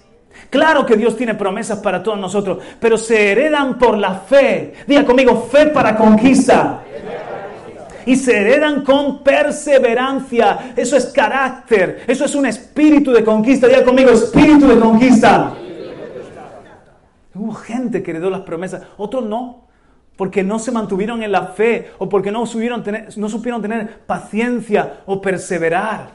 Claro 0.54 0.86
que 0.86 0.96
Dios 0.96 1.16
tiene 1.16 1.34
promesas 1.34 1.80
para 1.80 2.00
todos 2.00 2.16
nosotros, 2.16 2.58
pero 2.78 2.96
se 2.96 3.32
heredan 3.32 3.76
por 3.76 3.98
la 3.98 4.14
fe. 4.14 4.74
Diga 4.86 5.04
conmigo, 5.04 5.48
fe 5.50 5.66
para 5.66 5.96
conquista. 5.96 6.80
Y 8.06 8.14
se 8.14 8.40
heredan 8.40 8.84
con 8.84 9.24
perseverancia. 9.24 10.72
Eso 10.76 10.96
es 10.96 11.06
carácter. 11.06 12.04
Eso 12.06 12.24
es 12.24 12.36
un 12.36 12.46
espíritu 12.46 13.10
de 13.10 13.24
conquista. 13.24 13.66
Diga 13.66 13.82
conmigo, 13.82 14.10
espíritu 14.10 14.68
de 14.68 14.78
conquista. 14.78 15.54
Hubo 17.34 17.52
gente 17.54 18.00
que 18.04 18.12
heredó 18.12 18.30
las 18.30 18.42
promesas, 18.42 18.82
otros 18.96 19.26
no, 19.26 19.66
porque 20.16 20.44
no 20.44 20.60
se 20.60 20.70
mantuvieron 20.70 21.24
en 21.24 21.32
la 21.32 21.46
fe 21.48 21.90
o 21.98 22.08
porque 22.08 22.30
no, 22.30 22.44
no 22.44 22.46
supieron 23.28 23.60
tener 23.60 23.98
paciencia 24.06 25.00
o 25.06 25.20
perseverar. 25.20 26.12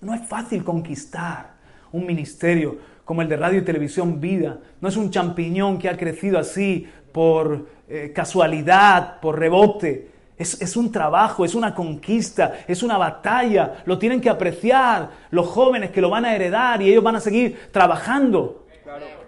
No 0.00 0.14
es 0.14 0.26
fácil 0.26 0.64
conquistar 0.64 1.51
un 1.92 2.06
ministerio 2.06 2.76
como 3.04 3.22
el 3.22 3.28
de 3.28 3.36
radio 3.36 3.58
y 3.58 3.62
televisión 3.62 4.20
Vida. 4.20 4.58
No 4.80 4.88
es 4.88 4.96
un 4.96 5.10
champiñón 5.10 5.78
que 5.78 5.88
ha 5.88 5.96
crecido 5.96 6.38
así 6.38 6.88
por 7.12 7.66
eh, 7.88 8.12
casualidad, 8.14 9.20
por 9.20 9.38
rebote. 9.38 10.10
Es, 10.38 10.76
un 10.76 10.90
trabajo, 10.90 11.44
es 11.44 11.54
una 11.54 11.72
conquista, 11.72 12.54
es 12.66 12.82
una 12.82 12.98
batalla. 12.98 13.82
Lo 13.84 13.96
tienen 13.96 14.20
que 14.20 14.28
apreciar 14.28 15.10
los 15.30 15.46
jóvenes 15.46 15.92
que 15.92 16.00
lo 16.00 16.10
van 16.10 16.24
a 16.24 16.34
heredar 16.34 16.82
y 16.82 16.90
ellos 16.90 17.04
van 17.04 17.14
a 17.14 17.20
seguir 17.20 17.68
trabajando. 17.70 18.66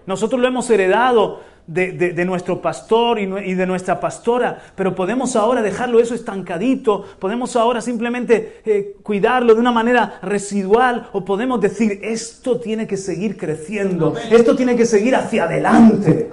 Nosotros 0.07 0.40
lo 0.40 0.48
hemos 0.48 0.68
heredado 0.70 1.40
de, 1.66 2.24
nuestro 2.24 2.61
pastor 2.61 3.18
y, 3.18 3.55
de 3.55 3.66
nuestra 3.66 4.00
pastora, 4.00 4.59
pero 4.74 4.94
podemos 4.94 5.37
ahora 5.37 5.62
dejarlo 5.62 6.00
eso 6.00 6.14
estancadito, 6.14 7.05
podemos 7.18 7.57
ahora 7.57 7.81
simplemente 7.81 8.61
eh, 8.64 8.96
cuidarlo 9.03 9.55
de 9.55 9.61
una 9.61 9.72
manera 9.72 10.18
residual 10.22 11.09
o 11.12 11.24
podemos 11.24 11.61
decir, 11.61 12.00
esto 12.03 12.61
tiene 12.61 12.87
que 12.87 12.96
seguir 12.96 13.37
creciendo, 13.37 14.14
esto 14.31 14.55
tiene 14.55 14.77
que 14.77 14.87
seguir 14.87 15.16
hacia 15.16 15.44
adelante. 15.44 16.31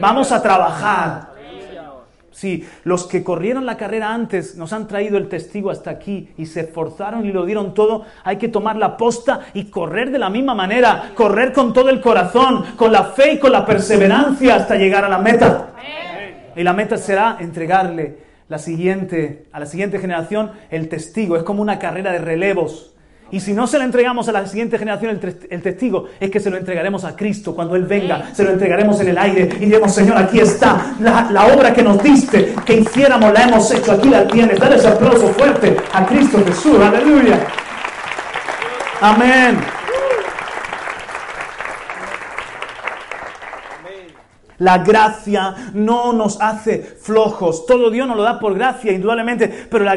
Vamos 0.00 0.32
a 0.32 0.42
trabajar. 0.42 1.33
Los 2.84 3.06
que 3.06 3.24
corrieron 3.24 3.66
la 3.66 3.76
carrera 3.76 4.12
antes 4.12 4.56
nos 4.56 4.72
han 4.72 4.86
traído 4.86 5.16
el 5.18 5.28
testigo 5.28 5.70
hasta 5.70 5.90
aquí 5.90 6.28
y 6.36 6.46
se 6.46 6.60
esforzaron 6.60 7.26
y 7.26 7.32
lo 7.32 7.44
dieron 7.44 7.74
todo. 7.74 8.04
Hay 8.22 8.36
que 8.36 8.48
tomar 8.48 8.76
la 8.76 8.96
posta 8.96 9.40
y 9.54 9.64
correr 9.64 10.10
de 10.10 10.18
la 10.18 10.30
misma 10.30 10.54
manera, 10.54 11.12
correr 11.14 11.52
con 11.52 11.72
todo 11.72 11.88
el 11.90 12.00
corazón, 12.00 12.64
con 12.76 12.92
la 12.92 13.04
fe 13.04 13.34
y 13.34 13.38
con 13.38 13.52
la 13.52 13.64
perseverancia 13.64 14.56
hasta 14.56 14.76
llegar 14.76 15.04
a 15.04 15.08
la 15.08 15.18
meta. 15.18 15.70
Y 16.56 16.62
la 16.62 16.72
meta 16.72 16.96
será 16.96 17.36
entregarle 17.40 18.18
la 18.48 18.58
siguiente, 18.58 19.46
a 19.52 19.60
la 19.60 19.66
siguiente 19.66 19.98
generación 19.98 20.52
el 20.70 20.88
testigo. 20.88 21.36
Es 21.36 21.42
como 21.42 21.62
una 21.62 21.78
carrera 21.78 22.12
de 22.12 22.18
relevos. 22.18 22.93
Y 23.34 23.40
si 23.40 23.52
no 23.52 23.66
se 23.66 23.78
lo 23.78 23.84
entregamos 23.84 24.28
a 24.28 24.32
la 24.32 24.46
siguiente 24.46 24.78
generación 24.78 25.18
el, 25.50 25.60
testigo, 25.60 26.06
es 26.20 26.30
que 26.30 26.38
se 26.38 26.50
lo 26.50 26.56
entregaremos 26.56 27.02
a 27.02 27.16
Cristo 27.16 27.52
cuando 27.52 27.74
Él 27.74 27.82
venga. 27.82 28.32
Se 28.32 28.44
lo 28.44 28.50
entregaremos 28.50 29.00
en 29.00 29.08
el 29.08 29.18
aire 29.18 29.48
y 29.56 29.64
diremos, 29.64 29.92
Señor, 29.92 30.18
aquí 30.18 30.38
está 30.38 30.94
la, 31.00 31.52
obra 31.52 31.74
que 31.74 31.82
nos 31.82 32.00
diste, 32.00 32.54
que 32.64 32.74
hiciéramos, 32.74 33.32
la 33.32 33.42
hemos 33.42 33.68
hecho, 33.72 33.90
aquí 33.90 34.08
la 34.08 34.24
tienes. 34.28 34.60
Dale 34.60 34.76
ese 34.76 34.86
aplauso 34.86 35.26
fuerte 35.30 35.76
a 35.92 36.06
Cristo 36.06 36.44
Jesús. 36.46 36.78
Aleluya. 36.80 37.44
Amén. 39.00 39.83
La 44.58 44.78
gracia 44.78 45.54
no 45.74 46.12
nos 46.12 46.40
hace 46.40 46.78
flojos. 46.78 47.66
Todo 47.66 47.90
Dios 47.90 48.06
nos 48.06 48.16
lo 48.16 48.22
da 48.22 48.38
por 48.38 48.54
gracia, 48.54 48.92
indudablemente, 48.92 49.66
pero 49.70 49.84
la, 49.84 49.96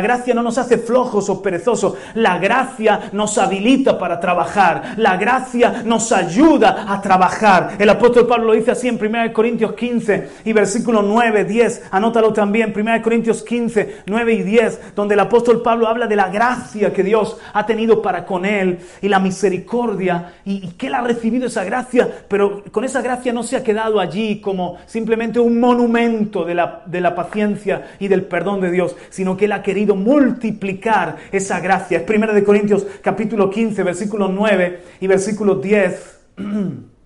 gracia 0.00 0.34
no 0.34 0.42
nos 0.42 0.58
hace 0.58 0.78
flojos 0.78 1.28
o 1.28 1.42
perezosos. 1.42 1.94
La 2.14 2.38
gracia 2.38 3.10
nos 3.12 3.36
habilita 3.38 3.98
para 3.98 4.18
trabajar. 4.18 4.94
La 4.96 5.16
gracia 5.16 5.82
nos 5.84 6.10
ayuda 6.12 6.86
a 6.88 7.00
trabajar. 7.00 7.76
El 7.78 7.90
apóstol 7.90 8.26
Pablo 8.26 8.46
lo 8.46 8.52
dice 8.54 8.70
así 8.70 8.88
en 8.88 8.98
1 9.02 9.32
Corintios 9.32 9.74
15 9.74 10.28
y 10.44 10.52
versículo 10.52 11.02
9, 11.02 11.44
10. 11.44 11.82
Anótalo 11.90 12.32
también, 12.32 12.72
1 12.74 13.02
Corintios 13.02 13.42
15, 13.42 14.02
9 14.06 14.32
y 14.32 14.42
10, 14.42 14.94
donde 14.94 15.14
el 15.14 15.20
apóstol 15.20 15.62
Pablo 15.62 15.86
habla 15.86 16.06
de 16.06 16.16
la 16.16 16.28
gracia 16.28 16.92
que 16.92 17.02
Dios 17.02 17.36
ha 17.52 17.66
tenido 17.66 18.00
para 18.00 18.24
con 18.24 18.44
él 18.46 18.78
y 19.02 19.08
la 19.08 19.18
misericordia 19.18 20.34
y, 20.44 20.66
y 20.66 20.70
que 20.72 20.86
él 20.86 20.94
ha 20.94 21.02
recibido 21.02 21.46
esa 21.46 21.64
gracia, 21.64 22.08
pero 22.28 22.62
con 22.72 22.84
esa 22.84 23.02
gracia 23.02 23.32
no 23.32 23.42
se 23.42 23.56
ha 23.56 23.62
quedado 23.62 23.97
allí 24.00 24.40
como 24.40 24.78
simplemente 24.86 25.40
un 25.40 25.60
monumento 25.60 26.44
de 26.44 26.54
la, 26.54 26.82
de 26.86 27.00
la 27.00 27.14
paciencia 27.14 27.96
y 27.98 28.08
del 28.08 28.24
perdón 28.24 28.60
de 28.60 28.70
Dios, 28.70 28.96
sino 29.10 29.36
que 29.36 29.44
Él 29.46 29.52
ha 29.52 29.62
querido 29.62 29.94
multiplicar 29.94 31.16
esa 31.32 31.60
gracia. 31.60 31.98
Es 31.98 32.08
1 32.08 32.32
de 32.32 32.44
Corintios 32.44 32.86
capítulo 33.02 33.50
15, 33.50 33.82
versículo 33.82 34.28
9 34.28 34.82
y 35.00 35.06
versículo 35.06 35.56
10. 35.56 36.20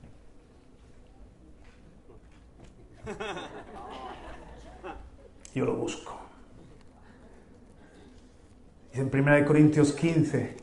Yo 5.55 5.67
lo 5.67 5.75
busco. 5.75 6.19
Y 8.95 9.01
en 9.01 9.11
1 9.13 9.47
Corintios 9.47 9.93
15, 9.93 10.57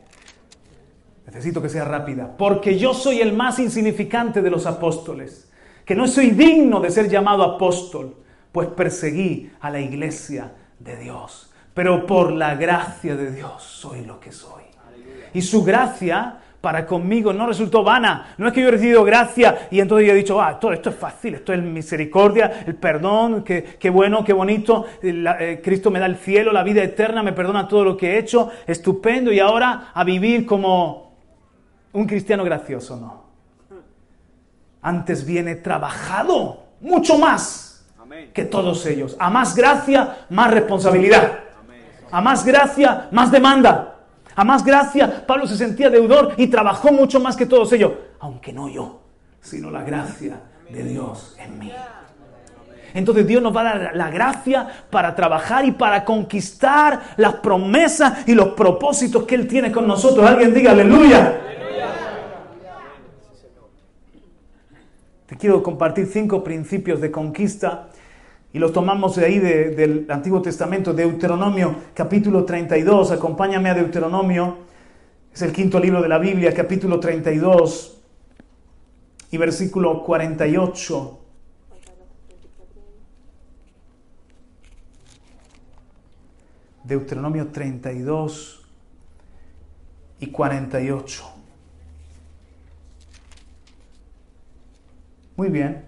necesito 1.26 1.60
que 1.62 1.68
sea 1.68 1.84
rápida, 1.84 2.36
porque 2.36 2.78
yo 2.78 2.94
soy 2.94 3.20
el 3.20 3.32
más 3.32 3.58
insignificante 3.58 4.40
de 4.42 4.50
los 4.50 4.66
apóstoles 4.66 5.49
que 5.90 5.96
no 5.96 6.06
soy 6.06 6.30
digno 6.30 6.78
de 6.78 6.88
ser 6.88 7.08
llamado 7.08 7.42
apóstol, 7.42 8.14
pues 8.52 8.68
perseguí 8.68 9.50
a 9.60 9.70
la 9.70 9.80
iglesia 9.80 10.52
de 10.78 10.96
Dios. 10.96 11.52
Pero 11.74 12.06
por 12.06 12.30
la 12.30 12.54
gracia 12.54 13.16
de 13.16 13.32
Dios 13.32 13.60
soy 13.60 14.04
lo 14.04 14.20
que 14.20 14.30
soy. 14.30 14.62
Y 15.34 15.42
su 15.42 15.64
gracia 15.64 16.38
para 16.60 16.86
conmigo 16.86 17.32
no 17.32 17.44
resultó 17.44 17.82
vana. 17.82 18.36
No 18.38 18.46
es 18.46 18.52
que 18.52 18.60
yo 18.60 18.68
he 18.68 18.70
recibido 18.70 19.02
gracia 19.02 19.66
y 19.68 19.80
entonces 19.80 20.06
yo 20.06 20.12
he 20.12 20.16
dicho, 20.16 20.40
ah, 20.40 20.60
todo 20.60 20.72
esto 20.72 20.90
es 20.90 20.94
fácil, 20.94 21.34
esto 21.34 21.52
es 21.52 21.60
misericordia, 21.60 22.62
el 22.68 22.76
perdón, 22.76 23.42
qué, 23.42 23.90
bueno, 23.90 24.24
qué 24.24 24.32
bonito, 24.32 24.86
eh, 25.02 25.60
Cristo 25.60 25.90
me 25.90 25.98
da 25.98 26.06
el 26.06 26.18
cielo, 26.18 26.52
la 26.52 26.62
vida 26.62 26.84
eterna, 26.84 27.24
me 27.24 27.32
perdona 27.32 27.66
todo 27.66 27.82
lo 27.82 27.96
que 27.96 28.12
he 28.12 28.18
hecho, 28.20 28.48
estupendo, 28.64 29.32
y 29.32 29.40
ahora 29.40 29.90
a 29.92 30.04
vivir 30.04 30.46
como 30.46 31.16
un 31.94 32.06
cristiano 32.06 32.44
gracioso, 32.44 32.94
no 32.94 33.19
antes 34.82 35.24
viene 35.24 35.56
trabajado 35.56 36.64
mucho 36.80 37.18
más 37.18 37.84
que 38.32 38.44
todos 38.44 38.84
ellos. 38.86 39.16
A 39.18 39.30
más 39.30 39.54
gracia, 39.54 40.26
más 40.30 40.50
responsabilidad. 40.50 41.40
A 42.10 42.20
más 42.20 42.44
gracia, 42.44 43.08
más 43.12 43.30
demanda. 43.30 43.96
A 44.34 44.44
más 44.44 44.64
gracia, 44.64 45.26
Pablo 45.26 45.46
se 45.46 45.56
sentía 45.56 45.90
deudor 45.90 46.34
y 46.36 46.46
trabajó 46.46 46.92
mucho 46.92 47.20
más 47.20 47.36
que 47.36 47.46
todos 47.46 47.72
ellos. 47.72 47.92
Aunque 48.20 48.52
no 48.52 48.68
yo, 48.68 49.00
sino 49.40 49.70
la 49.70 49.82
gracia 49.82 50.40
de 50.70 50.84
Dios 50.84 51.36
en 51.38 51.58
mí. 51.58 51.72
Entonces 52.94 53.26
Dios 53.26 53.42
nos 53.42 53.54
va 53.54 53.60
a 53.60 53.64
dar 53.64 53.96
la 53.96 54.10
gracia 54.10 54.66
para 54.90 55.14
trabajar 55.14 55.64
y 55.64 55.72
para 55.72 56.04
conquistar 56.04 57.00
las 57.16 57.34
promesas 57.34 58.26
y 58.26 58.34
los 58.34 58.48
propósitos 58.48 59.24
que 59.24 59.36
Él 59.36 59.46
tiene 59.46 59.70
con 59.70 59.86
nosotros. 59.86 60.28
Alguien 60.28 60.52
diga 60.52 60.72
aleluya. 60.72 61.40
Te 65.30 65.36
quiero 65.36 65.62
compartir 65.62 66.08
cinco 66.08 66.42
principios 66.42 67.00
de 67.00 67.12
conquista 67.12 67.90
y 68.52 68.58
los 68.58 68.72
tomamos 68.72 69.14
de 69.14 69.26
ahí 69.26 69.38
del 69.38 70.04
Antiguo 70.10 70.42
Testamento, 70.42 70.92
Deuteronomio 70.92 71.76
capítulo 71.94 72.44
32. 72.44 73.12
Acompáñame 73.12 73.70
a 73.70 73.74
Deuteronomio, 73.74 74.58
es 75.32 75.40
el 75.42 75.52
quinto 75.52 75.78
libro 75.78 76.02
de 76.02 76.08
la 76.08 76.18
Biblia, 76.18 76.52
capítulo 76.52 76.98
32 76.98 77.96
y 79.30 79.36
versículo 79.36 80.02
48. 80.02 81.20
Deuteronomio 86.82 87.46
32 87.52 88.68
y 90.18 90.26
48. 90.26 91.39
Muy 95.40 95.48
bien. 95.48 95.86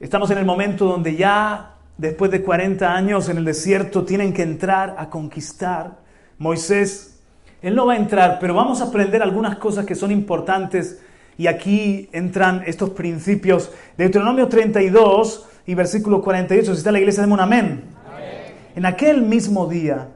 Estamos 0.00 0.30
en 0.30 0.38
el 0.38 0.46
momento 0.46 0.86
donde 0.86 1.14
ya 1.14 1.74
después 1.98 2.30
de 2.30 2.42
40 2.42 2.90
años 2.90 3.28
en 3.28 3.36
el 3.36 3.44
desierto 3.44 4.02
tienen 4.06 4.32
que 4.32 4.40
entrar 4.40 4.94
a 4.96 5.10
conquistar. 5.10 5.98
Moisés, 6.38 7.20
él 7.60 7.74
no 7.74 7.84
va 7.84 7.92
a 7.92 7.96
entrar, 7.96 8.38
pero 8.40 8.54
vamos 8.54 8.80
a 8.80 8.84
aprender 8.84 9.22
algunas 9.22 9.58
cosas 9.58 9.84
que 9.84 9.94
son 9.94 10.10
importantes 10.10 11.02
y 11.36 11.48
aquí 11.48 12.08
entran 12.12 12.62
estos 12.64 12.88
principios. 12.88 13.70
Deuteronomio 13.98 14.48
32 14.48 15.46
y 15.66 15.74
versículo 15.74 16.22
48, 16.22 16.72
si 16.72 16.78
está 16.78 16.92
la 16.92 16.98
iglesia, 16.98 17.26
de 17.26 17.30
un 17.30 17.40
amén. 17.40 17.84
amén. 18.06 18.54
En 18.74 18.86
aquel 18.86 19.20
mismo 19.20 19.66
día 19.66 20.08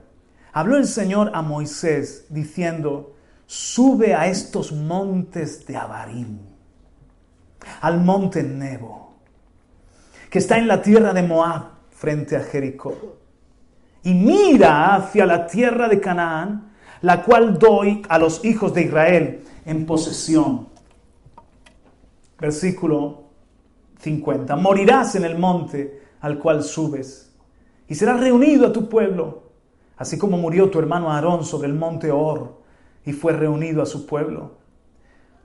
habló 0.51 0.79
el 0.79 0.87
Señor 0.87 1.31
a 1.35 1.43
Moisés 1.43 2.25
diciendo, 2.31 3.17
sube 3.45 4.15
a 4.15 4.29
estos 4.29 4.73
montes 4.73 5.67
de 5.67 5.77
Abarim 5.77 6.56
al 7.81 8.03
monte 8.03 8.43
Nebo, 8.43 9.15
que 10.31 10.39
está 10.39 10.59
en 10.59 10.69
la 10.69 10.83
tierra 10.83 11.13
de 11.13 11.23
Moab, 11.23 11.77
frente 11.91 12.37
a 12.37 12.41
Jericó. 12.41 13.17
Y 14.03 14.15
mira 14.15 14.95
hacia 14.95 15.27
la 15.27 15.47
tierra 15.47 15.89
de 15.89 16.01
Canaán, 16.01 16.73
la 17.01 17.23
cual 17.23 17.59
doy 17.59 18.03
a 18.09 18.19
los 18.19 18.45
hijos 18.45 18.73
de 18.75 18.83
Israel 18.83 19.45
en 19.65 19.87
posesión. 19.87 20.69
Versículo 22.39 23.25
50. 23.99 24.57
Morirás 24.57 25.15
en 25.15 25.25
el 25.25 25.39
monte 25.39 26.03
al 26.21 26.39
cual 26.39 26.63
subes, 26.63 27.33
y 27.89 27.95
serás 27.95 28.21
reunido 28.21 28.67
a 28.67 28.73
tu 28.73 28.89
pueblo, 28.89 29.45
así 29.97 30.19
como 30.19 30.37
murió 30.39 30.71
tu 30.71 30.79
hermano 30.79 31.13
Aarón 31.13 31.45
sobre 31.45 31.69
el 31.69 31.75
monte 31.75 32.11
Or, 32.11 32.61
y 33.05 33.13
fue 33.13 33.33
reunido 33.33 33.83
a 33.83 33.87
su 33.87 34.07
pueblo 34.07 34.66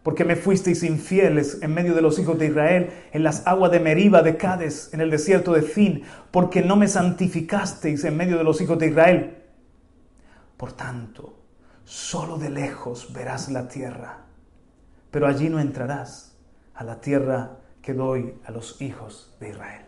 porque 0.04 0.26
me 0.26 0.36
fuisteis 0.36 0.84
infieles 0.84 1.60
en 1.62 1.74
medio 1.74 1.94
de 1.94 2.02
los 2.02 2.18
hijos 2.18 2.38
de 2.40 2.48
Israel, 2.48 2.90
en 3.12 3.24
las 3.24 3.46
aguas 3.46 3.72
de 3.72 3.80
Meriba 3.80 4.24
de 4.24 4.36
Cades, 4.36 4.90
en 4.94 5.02
el 5.02 5.12
desierto 5.12 5.54
de 5.54 5.62
Fin, 5.62 6.04
porque 6.32 6.62
no 6.62 6.76
me 6.76 6.88
santificasteis 6.88 8.04
en 8.04 8.18
medio 8.18 8.38
de 8.38 8.44
los 8.44 8.60
hijos 8.62 8.80
de 8.80 8.88
Israel. 8.88 9.38
Por 10.58 10.74
tanto, 10.74 11.38
solo 11.86 12.38
de 12.38 12.50
lejos 12.50 13.14
verás 13.14 13.50
la 13.52 13.68
tierra, 13.68 14.26
pero 15.12 15.28
allí 15.28 15.50
no 15.50 15.60
entrarás 15.60 16.36
a 16.74 16.84
la 16.84 17.00
tierra 17.00 17.58
que 17.82 17.94
doy 17.94 18.34
a 18.46 18.52
los 18.52 18.82
hijos 18.82 19.36
de 19.40 19.50
Israel. 19.50 19.82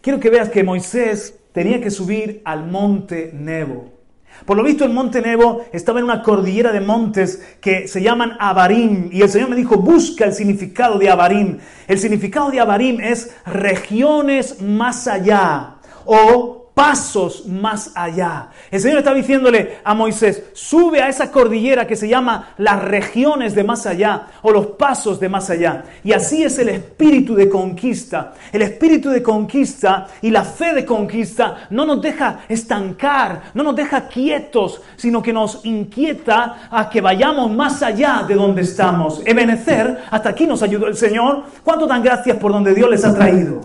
Quiero 0.00 0.20
que 0.20 0.30
veas 0.30 0.48
que 0.48 0.64
Moisés 0.64 1.38
tenía 1.52 1.80
que 1.80 1.90
subir 1.90 2.40
al 2.44 2.66
monte 2.66 3.30
Nebo. 3.32 3.97
Por 4.44 4.56
lo 4.56 4.62
visto 4.62 4.84
el 4.84 4.92
monte 4.92 5.20
Nebo 5.20 5.64
estaba 5.72 5.98
en 5.98 6.04
una 6.04 6.22
cordillera 6.22 6.72
de 6.72 6.80
montes 6.80 7.42
que 7.60 7.88
se 7.88 8.02
llaman 8.02 8.36
Abarim 8.38 9.10
y 9.12 9.22
el 9.22 9.28
Señor 9.28 9.50
me 9.50 9.56
dijo, 9.56 9.76
busca 9.76 10.24
el 10.24 10.32
significado 10.32 10.98
de 10.98 11.10
Abarim. 11.10 11.58
El 11.86 11.98
significado 11.98 12.50
de 12.50 12.60
Abarim 12.60 13.00
es 13.00 13.34
regiones 13.46 14.60
más 14.62 15.06
allá 15.06 15.76
o 16.04 16.57
pasos 16.78 17.44
más 17.44 17.90
allá. 17.96 18.50
El 18.70 18.80
Señor 18.80 18.98
está 18.98 19.12
diciéndole 19.12 19.78
a 19.82 19.94
Moisés, 19.94 20.44
sube 20.52 21.02
a 21.02 21.08
esa 21.08 21.32
cordillera 21.32 21.88
que 21.88 21.96
se 21.96 22.06
llama 22.06 22.50
las 22.58 22.80
regiones 22.84 23.56
de 23.56 23.64
más 23.64 23.84
allá 23.84 24.28
o 24.42 24.52
los 24.52 24.64
pasos 24.66 25.18
de 25.18 25.28
más 25.28 25.50
allá. 25.50 25.82
Y 26.04 26.12
así 26.12 26.44
es 26.44 26.56
el 26.60 26.68
espíritu 26.68 27.34
de 27.34 27.48
conquista. 27.48 28.32
El 28.52 28.62
espíritu 28.62 29.10
de 29.10 29.24
conquista 29.24 30.06
y 30.22 30.30
la 30.30 30.44
fe 30.44 30.72
de 30.72 30.84
conquista 30.84 31.66
no 31.70 31.84
nos 31.84 32.00
deja 32.00 32.42
estancar, 32.48 33.50
no 33.54 33.64
nos 33.64 33.74
deja 33.74 34.06
quietos, 34.06 34.80
sino 34.94 35.20
que 35.20 35.32
nos 35.32 35.64
inquieta 35.64 36.68
a 36.70 36.88
que 36.88 37.00
vayamos 37.00 37.50
más 37.50 37.82
allá 37.82 38.24
de 38.28 38.36
donde 38.36 38.62
estamos. 38.62 39.20
Ebenecer, 39.24 40.04
hasta 40.12 40.28
aquí 40.28 40.46
nos 40.46 40.62
ayudó 40.62 40.86
el 40.86 40.96
Señor. 40.96 41.42
¿Cuánto 41.64 41.88
dan 41.88 42.04
gracias 42.04 42.36
por 42.36 42.52
donde 42.52 42.72
Dios 42.72 42.88
les 42.88 43.04
ha 43.04 43.12
traído? 43.12 43.62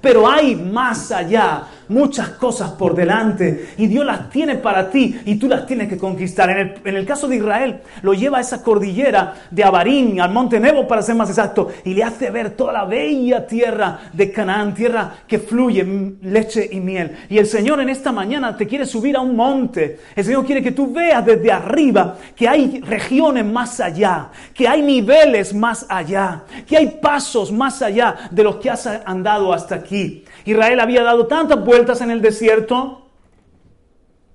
Pero 0.00 0.28
hay 0.28 0.56
más 0.56 1.12
allá 1.12 1.62
muchas 1.88 2.30
cosas 2.30 2.72
por 2.72 2.94
delante 2.94 3.70
y 3.76 3.86
Dios 3.86 4.04
las 4.04 4.30
tiene 4.30 4.56
para 4.56 4.90
ti 4.90 5.20
y 5.24 5.36
tú 5.36 5.48
las 5.48 5.66
tienes 5.66 5.88
que 5.88 5.98
conquistar. 5.98 6.50
En 6.84 6.96
el, 6.96 7.06
caso 7.06 7.28
de 7.28 7.36
Israel, 7.36 7.80
lo 8.02 8.14
lleva 8.14 8.38
a 8.38 8.40
esa 8.40 8.62
cordillera 8.62 9.34
de 9.50 9.64
Abarín, 9.64 10.20
al 10.20 10.32
monte 10.32 10.60
Nebo 10.60 10.86
para 10.86 11.02
ser 11.02 11.14
más 11.14 11.28
exacto, 11.28 11.70
y 11.84 11.94
le 11.94 12.04
hace 12.04 12.30
ver 12.30 12.50
toda 12.50 12.72
la 12.72 12.84
bella 12.84 13.46
tierra 13.46 14.00
de 14.12 14.30
Canaán, 14.30 14.74
tierra 14.74 15.14
que 15.26 15.38
fluye 15.38 15.84
leche 16.22 16.68
y 16.70 16.80
miel. 16.80 17.16
Y 17.28 17.38
el 17.38 17.46
Señor 17.46 17.80
en 17.80 17.88
esta 17.88 18.12
mañana 18.12 18.56
te 18.56 18.66
quiere 18.66 18.86
subir 18.86 19.16
a 19.16 19.20
un 19.20 19.36
monte. 19.36 19.98
El 20.14 20.24
Señor 20.24 20.44
quiere 20.44 20.62
que 20.62 20.72
tú 20.72 20.92
veas 20.92 21.24
desde 21.24 21.50
arriba 21.50 22.16
que 22.34 22.48
hay 22.48 22.80
regiones 22.80 23.44
más 23.44 23.80
allá, 23.80 24.28
que 24.52 24.66
hay 24.68 24.82
niveles 24.82 25.54
más 25.54 25.86
allá, 25.88 26.42
que 26.66 26.76
hay 26.76 26.98
pasos 27.00 27.52
más 27.52 27.82
allá 27.82 28.14
de 28.30 28.42
los 28.42 28.56
que 28.56 28.70
has 28.70 28.86
andado 28.86 29.52
hasta 29.52 29.74
aquí. 29.74 30.24
Israel 30.44 30.80
había 30.80 31.02
dado 31.02 31.26
tantas 31.26 31.64
vueltas 31.64 32.00
en 32.00 32.10
el 32.10 32.20
desierto. 32.20 33.02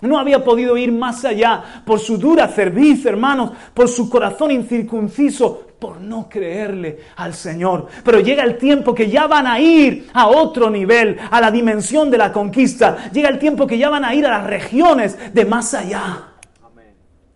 No 0.02 0.17
había 0.17 0.43
podido 0.43 0.78
ir 0.78 0.91
más 0.91 1.26
allá 1.26 1.62
por 1.86 2.00
su 2.00 2.17
dura 2.17 2.48
cerviz, 2.48 3.06
hermanos, 3.06 3.52
por 3.74 3.89
su 3.89 4.10
corazón 4.10 4.52
incircunciso, 4.52 5.67
por 5.78 6.00
no 6.00 6.30
creerle 6.30 7.00
al 7.17 7.34
Señor. 7.34 7.88
Pero 8.04 8.22
llega 8.22 8.43
el 8.43 8.58
tiempo 8.58 8.95
que 8.95 9.10
ya 9.10 9.28
van 9.28 9.45
a 9.45 9.60
ir 9.60 10.08
a 10.13 10.28
otro 10.28 10.69
nivel, 10.69 11.17
a 11.30 11.41
la 11.41 11.52
dimensión 11.52 12.10
de 12.10 12.17
la 12.17 12.32
conquista. 12.32 13.10
Llega 13.12 13.28
el 13.28 13.39
tiempo 13.39 13.67
que 13.67 13.78
ya 13.78 13.89
van 13.89 14.06
a 14.06 14.15
ir 14.15 14.26
a 14.26 14.30
las 14.30 14.48
regiones 14.48 15.34
de 15.34 15.45
más 15.45 15.74
allá. 15.74 16.26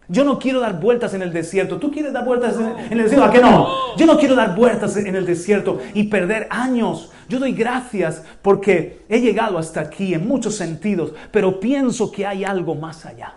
Yo 0.09 0.23
no 0.23 0.38
quiero 0.38 0.59
dar 0.59 0.79
vueltas 0.79 1.13
en 1.13 1.21
el 1.21 1.31
desierto. 1.31 1.77
¿Tú 1.77 1.89
quieres 1.89 2.12
dar 2.12 2.25
vueltas 2.25 2.55
en 2.57 2.91
el 2.91 3.03
desierto? 3.03 3.25
¿A 3.25 3.31
qué 3.31 3.39
no? 3.39 3.95
Yo 3.97 4.05
no 4.05 4.17
quiero 4.17 4.36
dar 4.36 4.55
vueltas 4.55 4.97
en 4.97 5.15
el 5.15 5.25
desierto 5.25 5.79
y 5.93 6.03
perder 6.03 6.47
años. 6.49 7.12
Yo 7.33 7.39
doy 7.39 7.53
gracias 7.53 8.23
porque 8.43 9.05
he 9.09 9.19
llegado 9.19 9.57
hasta 9.57 9.81
aquí 9.81 10.13
en 10.13 10.27
muchos 10.27 10.55
sentidos, 10.55 11.15
pero 11.31 11.59
pienso 11.59 12.11
que 12.11 12.27
hay 12.27 12.43
algo 12.43 12.75
más 12.75 13.07
allá. 13.07 13.33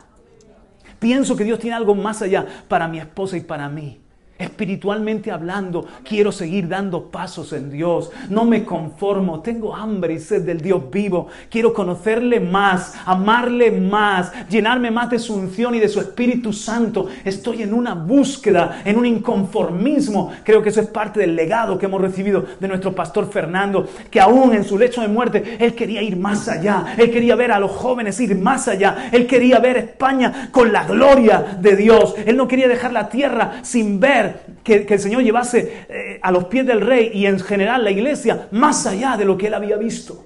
Pienso 0.98 1.34
que 1.34 1.44
Dios 1.44 1.58
tiene 1.58 1.76
algo 1.76 1.94
más 1.94 2.20
allá 2.20 2.44
para 2.68 2.88
mi 2.88 2.98
esposa 2.98 3.38
y 3.38 3.40
para 3.40 3.70
mí. 3.70 3.98
Espiritualmente 4.38 5.30
hablando, 5.30 5.86
quiero 6.04 6.30
seguir 6.30 6.68
dando 6.68 7.10
pasos 7.10 7.54
en 7.54 7.70
Dios. 7.70 8.10
No 8.28 8.44
me 8.44 8.64
conformo, 8.64 9.40
tengo 9.40 9.74
hambre 9.74 10.12
y 10.12 10.18
sed 10.18 10.42
del 10.42 10.60
Dios 10.60 10.90
vivo. 10.90 11.28
Quiero 11.48 11.72
conocerle 11.72 12.38
más, 12.38 12.94
amarle 13.06 13.70
más, 13.70 14.30
llenarme 14.50 14.90
más 14.90 15.08
de 15.08 15.18
su 15.18 15.34
unción 15.34 15.74
y 15.74 15.80
de 15.80 15.88
su 15.88 16.00
Espíritu 16.00 16.52
Santo. 16.52 17.06
Estoy 17.24 17.62
en 17.62 17.72
una 17.72 17.94
búsqueda, 17.94 18.82
en 18.84 18.98
un 18.98 19.06
inconformismo. 19.06 20.30
Creo 20.44 20.62
que 20.62 20.68
eso 20.68 20.82
es 20.82 20.88
parte 20.88 21.20
del 21.20 21.34
legado 21.34 21.78
que 21.78 21.86
hemos 21.86 22.02
recibido 22.02 22.44
de 22.60 22.68
nuestro 22.68 22.94
pastor 22.94 23.30
Fernando, 23.30 23.88
que 24.10 24.20
aún 24.20 24.54
en 24.54 24.64
su 24.64 24.78
lecho 24.78 25.00
de 25.00 25.08
muerte, 25.08 25.56
él 25.58 25.74
quería 25.74 26.02
ir 26.02 26.18
más 26.18 26.46
allá. 26.46 26.94
Él 26.98 27.10
quería 27.10 27.36
ver 27.36 27.52
a 27.52 27.58
los 27.58 27.70
jóvenes 27.70 28.20
ir 28.20 28.36
más 28.36 28.68
allá. 28.68 29.08
Él 29.12 29.26
quería 29.26 29.60
ver 29.60 29.78
España 29.78 30.50
con 30.52 30.72
la 30.72 30.84
gloria 30.84 31.56
de 31.58 31.74
Dios. 31.74 32.14
Él 32.26 32.36
no 32.36 32.46
quería 32.46 32.68
dejar 32.68 32.92
la 32.92 33.08
tierra 33.08 33.60
sin 33.62 33.98
ver 33.98 34.25
que, 34.62 34.86
el 34.88 34.98
Señor 34.98 35.22
llevase 35.22 35.86
eh, 35.88 36.20
a 36.22 36.30
los 36.30 36.44
pies 36.44 36.66
del 36.66 36.80
rey 36.80 37.10
y 37.14 37.26
en 37.26 37.40
general 37.40 37.84
la 37.84 37.90
iglesia 37.90 38.48
más 38.50 38.86
allá 38.86 39.16
de 39.16 39.24
lo 39.24 39.36
que 39.36 39.48
él 39.48 39.54
había 39.54 39.76
visto. 39.76 40.24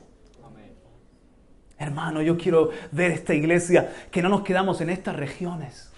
Hermano, 1.78 2.20
yo 2.20 2.36
quiero 2.36 2.70
ver 2.92 3.10
esta 3.10 3.32
iglesia 3.32 3.90
que 4.10 4.20
no 4.20 4.28
nos 4.28 4.42
quedamos 4.42 4.82
en 4.82 4.90
estas 4.90 5.16
regiones, 5.16 5.90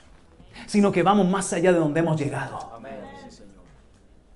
sino 0.67 0.93
que 0.93 1.03
vamos 1.03 1.29
más 1.29 1.53
allá 1.53 1.73
de 1.73 1.79
donde 1.81 2.01
hemos 2.01 2.21
llegado. 2.21 2.81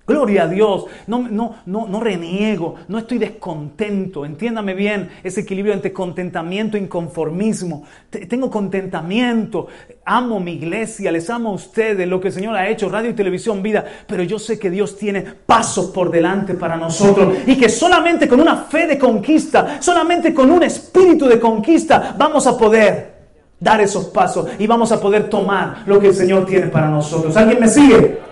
Gloria 0.07 0.43
a 0.43 0.47
Dios, 0.47 0.85
no, 1.07 1.27
no, 1.29 1.57
no, 1.65 1.85
no 1.85 1.99
reniego, 1.99 2.75
no 2.87 2.97
estoy 2.97 3.17
descontento. 3.17 4.23
Entiéndame 4.23 4.73
bien 4.73 5.09
ese 5.21 5.41
equilibrio 5.41 5.73
entre 5.73 5.91
contentamiento 5.91 6.77
e 6.77 6.79
inconformismo. 6.79 7.83
Tengo 8.09 8.49
contentamiento, 8.49 9.67
amo 10.05 10.39
mi 10.39 10.53
iglesia, 10.53 11.11
les 11.11 11.29
amo 11.29 11.49
a 11.49 11.55
ustedes, 11.55 12.07
lo 12.07 12.21
que 12.21 12.29
el 12.29 12.33
Señor 12.33 12.55
ha 12.55 12.69
hecho, 12.69 12.87
radio 12.87 13.09
y 13.09 13.15
televisión, 13.15 13.61
vida, 13.61 13.83
pero 14.07 14.23
yo 14.23 14.39
sé 14.39 14.57
que 14.57 14.69
Dios 14.69 14.97
tiene 14.97 15.23
pasos 15.23 15.87
por 15.87 16.09
delante 16.09 16.53
para 16.53 16.77
nosotros 16.77 17.39
y 17.45 17.57
que 17.57 17.67
solamente 17.67 18.29
con 18.29 18.39
una 18.39 18.55
fe 18.55 18.87
de 18.87 18.97
conquista, 18.97 19.81
solamente 19.81 20.33
con 20.33 20.49
un 20.49 20.63
espíritu 20.63 21.27
de 21.27 21.37
conquista 21.37 22.15
vamos 22.17 22.47
a 22.47 22.57
poder 22.57 23.17
dar 23.59 23.81
esos 23.81 24.05
pasos 24.05 24.47
y 24.57 24.67
vamos 24.67 24.89
a 24.93 25.01
poder 25.01 25.29
tomar 25.29 25.83
lo 25.85 25.99
que 25.99 26.07
el 26.07 26.15
Señor 26.15 26.45
tiene 26.45 26.67
para 26.67 26.87
nosotros. 26.87 27.35
¿Alguien 27.35 27.59
me 27.59 27.67
sigue? 27.67 28.26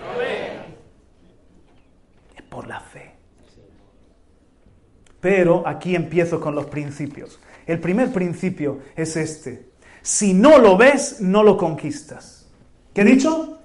Pero 5.26 5.66
aquí 5.66 5.96
empiezo 5.96 6.38
con 6.38 6.54
los 6.54 6.66
principios. 6.66 7.40
El 7.66 7.80
primer 7.80 8.12
principio 8.12 8.78
es 8.94 9.16
este. 9.16 9.70
Si 10.00 10.32
no 10.32 10.58
lo 10.58 10.76
ves, 10.76 11.20
no 11.20 11.42
lo 11.42 11.56
conquistas. 11.56 12.48
¿Qué 12.94 13.00
he 13.00 13.04
dicho? 13.04 13.58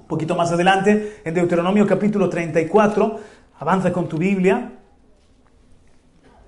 Un 0.00 0.06
poquito 0.06 0.36
más 0.36 0.52
adelante, 0.52 1.22
en 1.24 1.32
Deuteronomio 1.32 1.86
capítulo 1.86 2.28
34, 2.28 3.20
avanza 3.58 3.90
con 3.90 4.06
tu 4.06 4.18
Biblia. 4.18 4.70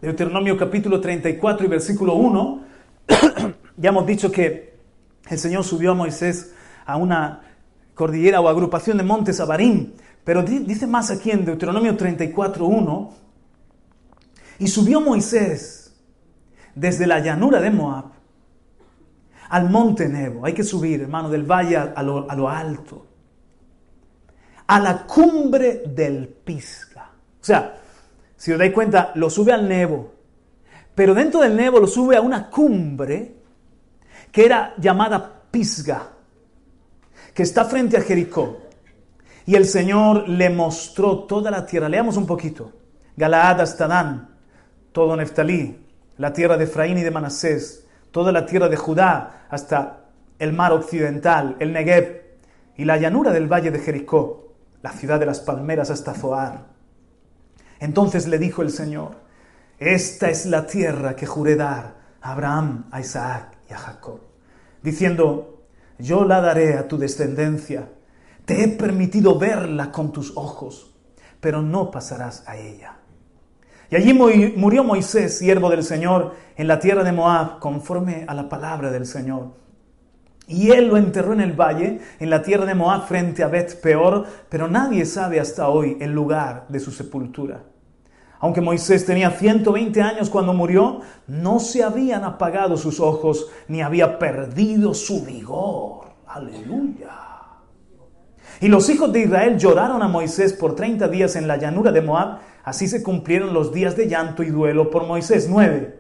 Deuteronomio 0.03 0.59
capítulo 0.59 1.01
34 1.01 1.65
y 1.65 1.69
versículo 1.71 2.17
1. 2.17 2.65
ya 3.79 3.89
hemos 3.89 4.07
dicho 4.07 4.31
que 4.31 4.75
el 5.31 5.39
Señor 5.39 5.65
subió 5.65 5.93
a 5.93 5.95
Moisés 5.95 6.55
a 6.85 6.99
una 6.99 7.41
cordillera 7.95 8.43
o 8.43 8.49
agrupación 8.51 8.99
de 8.99 9.05
montes 9.05 9.41
Abarim 9.41 9.95
pero 10.25 10.43
dice 10.43 10.87
más 10.87 11.11
aquí 11.11 11.31
en 11.31 11.45
Deuteronomio 11.45 11.97
34.1, 11.97 13.11
y 14.59 14.69
subió 14.69 15.01
Moisés 15.01 15.95
desde 16.75 17.07
la 17.07 17.21
llanura 17.21 17.61
de 17.61 17.71
Moab 17.71 18.07
al 19.51 19.71
monte 19.71 20.09
Nebo. 20.09 20.47
Hay 20.47 20.53
que 20.53 20.65
subir, 20.65 21.03
hermano, 21.03 21.29
del 21.29 21.45
valle 21.45 21.77
a 21.77 22.03
lo, 22.03 22.29
a 22.31 22.35
lo 22.35 22.49
alto. 22.49 23.07
A 24.67 24.81
la 24.81 25.07
cumbre 25.07 25.83
del 25.87 26.29
Pisga. 26.29 27.11
O 27.41 27.45
sea, 27.45 27.77
si 28.37 28.53
os 28.53 28.59
dais 28.59 28.73
cuenta, 28.73 29.13
lo 29.15 29.29
sube 29.29 29.53
al 29.53 29.69
Nebo. 29.69 30.13
Pero 30.95 31.15
dentro 31.15 31.41
del 31.41 31.55
Nebo 31.57 31.79
lo 31.79 31.87
sube 31.87 32.17
a 32.17 32.21
una 32.21 32.49
cumbre 32.49 33.37
que 34.33 34.45
era 34.45 34.75
llamada 34.79 35.43
Pisga, 35.51 36.11
que 37.33 37.43
está 37.43 37.65
frente 37.65 37.97
a 37.97 38.01
Jericó. 38.01 38.64
Y 39.47 39.57
el 39.57 39.67
Señor 39.67 40.29
le 40.29 40.49
mostró 40.51 41.25
toda 41.25 41.51
la 41.51 41.67
tierra. 41.67 41.89
Leamos 41.89 42.17
un 42.17 42.27
poquito. 42.27 42.73
Galaad 43.17 43.61
hasta 43.61 43.87
Dan, 43.87 44.37
todo 44.93 45.17
Neftalí, 45.17 45.87
la 46.17 46.33
tierra 46.33 46.57
de 46.57 46.65
Efraín 46.65 46.99
y 46.99 47.03
de 47.03 47.11
Manasés, 47.11 47.87
toda 48.11 48.33
la 48.33 48.47
tierra 48.47 48.69
de 48.69 48.77
Judá 48.77 49.47
hasta 49.49 50.07
el 50.39 50.53
mar 50.53 50.73
occidental, 50.73 51.57
el 51.61 51.73
Negev 51.73 52.23
y 52.77 52.85
la 52.85 52.97
llanura 52.97 53.33
del 53.33 53.53
valle 53.53 53.71
de 53.71 53.79
Jericó, 53.79 54.55
la 54.83 54.91
ciudad 54.91 55.21
de 55.21 55.27
las 55.27 55.41
palmeras 55.41 55.91
hasta 55.91 56.15
Zoar. 56.15 56.67
Entonces 57.79 58.27
le 58.27 58.39
dijo 58.39 58.63
el 58.63 58.71
Señor, 58.71 59.17
esta 59.79 60.29
es 60.29 60.47
la 60.47 60.67
tierra 60.67 61.15
que 61.15 61.27
juré 61.27 61.57
dar 61.57 61.95
a 62.21 62.33
Abraham, 62.33 62.87
a 62.91 63.01
Isaac 63.01 63.59
y 63.69 63.73
a 63.73 63.79
Jacob, 63.79 64.21
diciendo, 64.83 65.63
yo 65.99 66.25
la 66.25 66.41
daré 66.41 66.75
a 66.75 66.89
tu 66.89 66.99
descendencia 66.99 67.89
te 68.45 68.63
he 68.63 68.69
permitido 68.69 69.39
verla 69.39 69.91
con 69.91 70.13
tus 70.13 70.37
ojos, 70.37 70.95
pero 71.41 71.63
no 71.63 71.91
pasarás 71.91 72.47
a 72.47 72.57
ella. 72.57 72.97
Y 73.91 73.97
allí 73.97 74.13
murió 74.13 74.83
Moisés, 74.83 75.39
siervo 75.39 75.71
del 75.71 75.85
Señor, 75.85 76.35
en 76.57 76.69
la 76.69 76.79
tierra 76.79 77.05
de 77.05 77.13
Moab, 77.13 77.59
conforme 77.59 78.25
a 78.27 78.35
la 78.35 78.49
palabra 78.49 78.91
del 78.91 79.07
Señor. 79.07 79.53
Y 80.47 80.71
él 80.71 80.89
lo 80.89 80.97
enterró 80.97 81.33
en 81.33 81.41
el 81.41 81.53
valle, 81.53 82.01
en 82.19 82.31
la 82.31 82.43
tierra 82.43 82.67
de 82.67 82.75
Moab, 82.75 83.07
frente 83.07 83.43
a 83.43 83.49
Bet 83.49 83.81
Peor, 83.81 84.27
pero 84.49 84.69
nadie 84.69 85.07
sabe 85.07 85.41
hasta 85.41 85.69
hoy 85.69 85.97
el 86.01 86.13
lugar 86.13 86.67
de 86.69 86.81
su 86.81 86.91
sepultura. 86.91 87.63
Aunque 88.41 88.61
Moisés 88.61 89.07
tenía 89.07 89.31
120 89.31 90.03
años 90.03 90.29
cuando 90.29 90.53
murió, 90.53 91.01
no 91.27 91.61
se 91.61 91.83
habían 91.83 92.25
apagado 92.25 92.77
sus 92.77 93.01
ojos 93.01 93.49
ni 93.69 93.81
había 93.81 94.19
perdido 94.19 94.93
su 94.93 95.25
vigor. 95.25 96.09
Aleluya. 96.27 97.34
Y 98.61 98.69
los 98.69 98.89
hijos 98.89 99.13
de 99.13 99.21
Israel 99.21 99.59
lloraron 99.59 100.03
a 100.03 100.09
Moisés 100.09 100.53
por 100.53 100.75
30 100.75 101.09
días 101.09 101.37
en 101.37 101.49
la 101.49 101.57
llanura 101.57 101.93
de 101.93 102.01
Moab. 102.01 102.39
Así 102.63 102.89
se 102.89 103.03
cumplieron 103.03 103.53
los 103.53 103.73
días 103.73 103.97
de 103.97 104.09
llanto 104.09 104.43
y 104.43 104.51
duelo 104.51 104.91
por 104.91 105.07
Moisés. 105.07 105.49
9. 105.49 105.99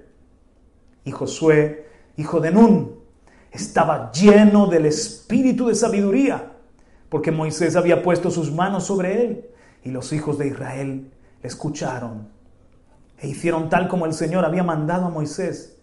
Y 1.05 1.11
Josué, 1.11 1.87
hijo 2.17 2.41
de 2.41 2.51
Nun, 2.51 2.97
estaba 3.51 4.11
lleno 4.13 4.67
del 4.67 4.87
espíritu 4.87 5.69
de 5.69 5.75
sabiduría, 5.75 6.53
porque 7.09 7.31
Moisés 7.31 7.77
había 7.77 8.03
puesto 8.03 8.31
sus 8.31 8.51
manos 8.51 8.85
sobre 8.85 9.25
él. 9.25 9.45
Y 9.85 9.91
los 9.91 10.13
hijos 10.13 10.39
de 10.39 10.49
Israel 10.49 11.11
escucharon 11.43 12.29
e 13.21 13.29
hicieron 13.29 13.69
tal 13.69 13.89
como 13.89 14.07
el 14.07 14.13
Señor 14.13 14.45
había 14.45 14.63
mandado 14.63 15.07
a 15.07 15.11
Moisés. 15.11 15.77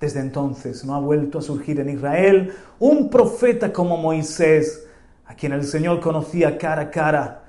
Desde 0.00 0.20
entonces 0.20 0.84
no 0.84 0.94
ha 0.94 1.00
vuelto 1.00 1.38
a 1.38 1.42
surgir 1.42 1.78
en 1.78 1.90
Israel 1.90 2.54
un 2.78 3.10
profeta 3.10 3.72
como 3.72 3.98
Moisés, 3.98 4.86
a 5.30 5.34
quien 5.34 5.52
el 5.52 5.62
Señor 5.62 6.00
conocía 6.00 6.58
cara 6.58 6.82
a 6.82 6.90
cara. 6.90 7.42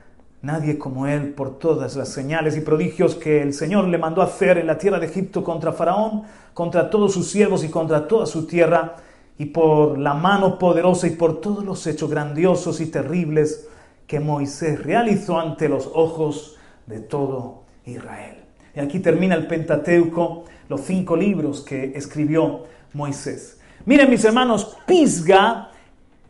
Nadie 0.44 0.78
como 0.78 1.08
él 1.08 1.34
por 1.34 1.58
todas 1.58 1.96
las 1.96 2.10
señales 2.10 2.56
y 2.56 2.62
prodigios 2.62 3.16
que 3.16 3.42
el 3.42 3.56
Señor 3.56 3.86
le 3.86 3.98
mandó 3.98 4.22
hacer 4.22 4.60
en 4.60 4.68
la 4.68 4.78
tierra 4.78 5.00
de 5.00 5.08
Egipto 5.08 5.44
contra 5.44 5.74
Faraón, 5.74 6.22
contra 6.54 6.92
todos 6.92 7.12
sus 7.12 7.32
siervos 7.32 7.64
y 7.64 7.70
contra 7.70 8.08
toda 8.08 8.28
su 8.28 8.46
tierra, 8.46 8.98
y 9.40 9.46
por 9.46 9.98
la 9.98 10.14
mano 10.14 10.60
poderosa 10.60 11.08
y 11.08 11.16
por 11.16 11.42
todos 11.42 11.66
los 11.66 11.88
hechos 11.88 12.08
grandiosos 12.08 12.82
y 12.82 12.86
terribles 12.86 13.68
que 14.06 14.20
Moisés 14.20 14.84
realizó 14.84 15.40
ante 15.40 15.68
los 15.68 15.90
ojos 15.92 16.58
de 16.86 17.00
todo 17.00 17.64
Israel. 17.86 18.44
Y 18.76 18.80
aquí 18.80 19.00
termina 19.00 19.34
el 19.34 19.48
Pentateuco, 19.48 20.44
los 20.70 20.82
cinco 20.82 21.16
libros 21.16 21.62
que 21.62 21.94
escribió 21.96 22.66
Moisés. 22.94 23.60
Miren 23.86 24.08
mis 24.08 24.24
hermanos, 24.24 24.78
Pisga, 24.86 25.71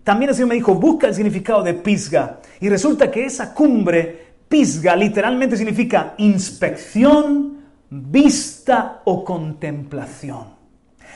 también 0.04 0.30
el 0.30 0.36
Señor 0.36 0.50
me 0.50 0.56
dijo, 0.56 0.76
busca 0.76 1.08
el 1.08 1.14
significado 1.14 1.62
de 1.64 1.76
Pisga. 1.76 2.40
Y 2.60 2.70
resulta 2.70 3.12
que 3.12 3.26
esa 3.26 3.54
cumbre, 3.54 4.34
Pisga, 4.48 4.96
literalmente 4.96 5.56
significa 5.56 6.16
inspección, 6.18 7.58
vista 7.90 9.02
o 9.06 9.24
contemplación. 9.24 10.62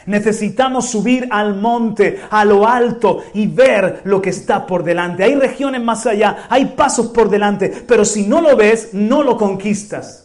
Necesitamos 0.05 0.89
subir 0.89 1.27
al 1.31 1.55
monte, 1.55 2.19
a 2.29 2.45
lo 2.45 2.67
alto 2.67 3.23
y 3.33 3.47
ver 3.47 4.01
lo 4.03 4.21
que 4.21 4.29
está 4.29 4.67
por 4.67 4.83
delante. 4.83 5.23
Hay 5.23 5.35
regiones 5.35 5.81
más 5.81 6.05
allá, 6.05 6.45
hay 6.49 6.65
pasos 6.65 7.07
por 7.07 7.29
delante, 7.29 7.73
pero 7.87 8.05
si 8.05 8.27
no 8.27 8.39
lo 8.39 8.55
ves, 8.55 8.89
no 8.93 9.23
lo 9.23 9.35
conquistas. 9.35 10.24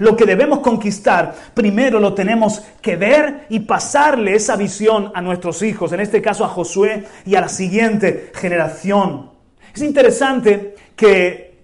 Lo 0.00 0.16
que 0.16 0.24
debemos 0.24 0.60
conquistar, 0.60 1.34
primero 1.52 2.00
lo 2.00 2.14
tenemos 2.14 2.62
que 2.80 2.96
ver 2.96 3.44
y 3.50 3.60
pasarle 3.60 4.34
esa 4.34 4.56
visión 4.56 5.12
a 5.14 5.20
nuestros 5.20 5.62
hijos, 5.62 5.92
en 5.92 6.00
este 6.00 6.22
caso 6.22 6.42
a 6.42 6.48
Josué 6.48 7.04
y 7.26 7.34
a 7.34 7.42
la 7.42 7.48
siguiente 7.48 8.32
generación. 8.34 9.30
Es 9.74 9.82
interesante 9.82 10.74
que 10.96 11.58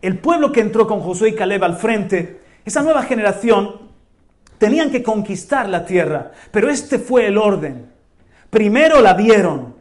el 0.00 0.18
pueblo 0.18 0.50
que 0.52 0.60
entró 0.60 0.86
con 0.86 1.00
Josué 1.00 1.28
y 1.28 1.34
Caleb 1.34 1.62
al 1.64 1.76
frente, 1.76 2.40
esa 2.64 2.82
nueva 2.82 3.02
generación, 3.02 3.90
tenían 4.56 4.90
que 4.90 5.02
conquistar 5.02 5.68
la 5.68 5.84
tierra, 5.84 6.32
pero 6.50 6.70
este 6.70 6.98
fue 6.98 7.26
el 7.26 7.36
orden. 7.36 7.92
Primero 8.48 9.02
la 9.02 9.12
vieron, 9.12 9.74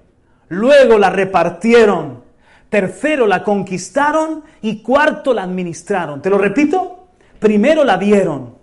luego 0.50 0.98
la 0.98 1.12
repartieron, 1.12 2.26
tercero 2.70 3.26
la 3.26 3.42
conquistaron 3.42 4.44
y 4.62 4.82
cuarto 4.82 5.34
la 5.34 5.44
administraron. 5.44 6.22
¿Te 6.22 6.30
lo 6.30 6.38
repito? 6.38 7.01
Primero 7.42 7.84
la 7.84 7.98
vieron 7.98 8.56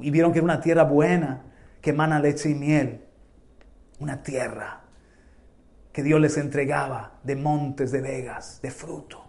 y 0.00 0.10
vieron 0.10 0.32
que 0.32 0.40
era 0.40 0.44
una 0.44 0.60
tierra 0.60 0.82
buena, 0.82 1.44
que 1.80 1.90
emana 1.90 2.18
leche 2.18 2.50
y 2.50 2.54
miel. 2.56 3.02
Una 4.00 4.20
tierra 4.20 4.80
que 5.92 6.02
Dios 6.02 6.20
les 6.20 6.36
entregaba 6.38 7.20
de 7.22 7.36
montes, 7.36 7.92
de 7.92 8.00
vegas, 8.00 8.58
de 8.62 8.72
fruto. 8.72 9.22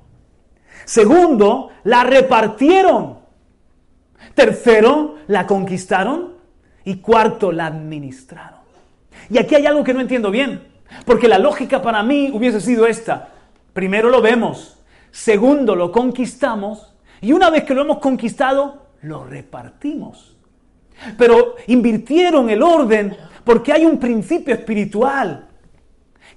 Segundo, 0.83 1.69
la 1.83 2.05
repartieron. 2.05 3.19
Tercero, 4.33 5.17
la 5.27 5.45
conquistaron. 5.45 6.37
Y 6.85 6.95
cuarto, 6.95 7.51
la 7.51 7.67
administraron. 7.67 8.61
Y 9.29 9.37
aquí 9.37 9.53
hay 9.53 9.67
algo 9.67 9.83
que 9.83 9.93
no 9.93 10.01
entiendo 10.01 10.31
bien, 10.31 10.69
porque 11.05 11.27
la 11.27 11.37
lógica 11.37 11.83
para 11.83 12.01
mí 12.01 12.31
hubiese 12.33 12.59
sido 12.59 12.87
esta. 12.87 13.29
Primero 13.73 14.09
lo 14.09 14.23
vemos, 14.23 14.83
segundo 15.11 15.75
lo 15.75 15.91
conquistamos 15.91 16.92
y 17.23 17.31
una 17.31 17.49
vez 17.49 17.63
que 17.63 17.73
lo 17.73 17.81
hemos 17.81 17.99
conquistado, 17.99 18.87
lo 19.01 19.23
repartimos. 19.23 20.35
Pero 21.17 21.55
invirtieron 21.67 22.49
el 22.49 22.61
orden 22.61 23.15
porque 23.45 23.71
hay 23.71 23.85
un 23.85 23.97
principio 23.97 24.53
espiritual. 24.53 25.47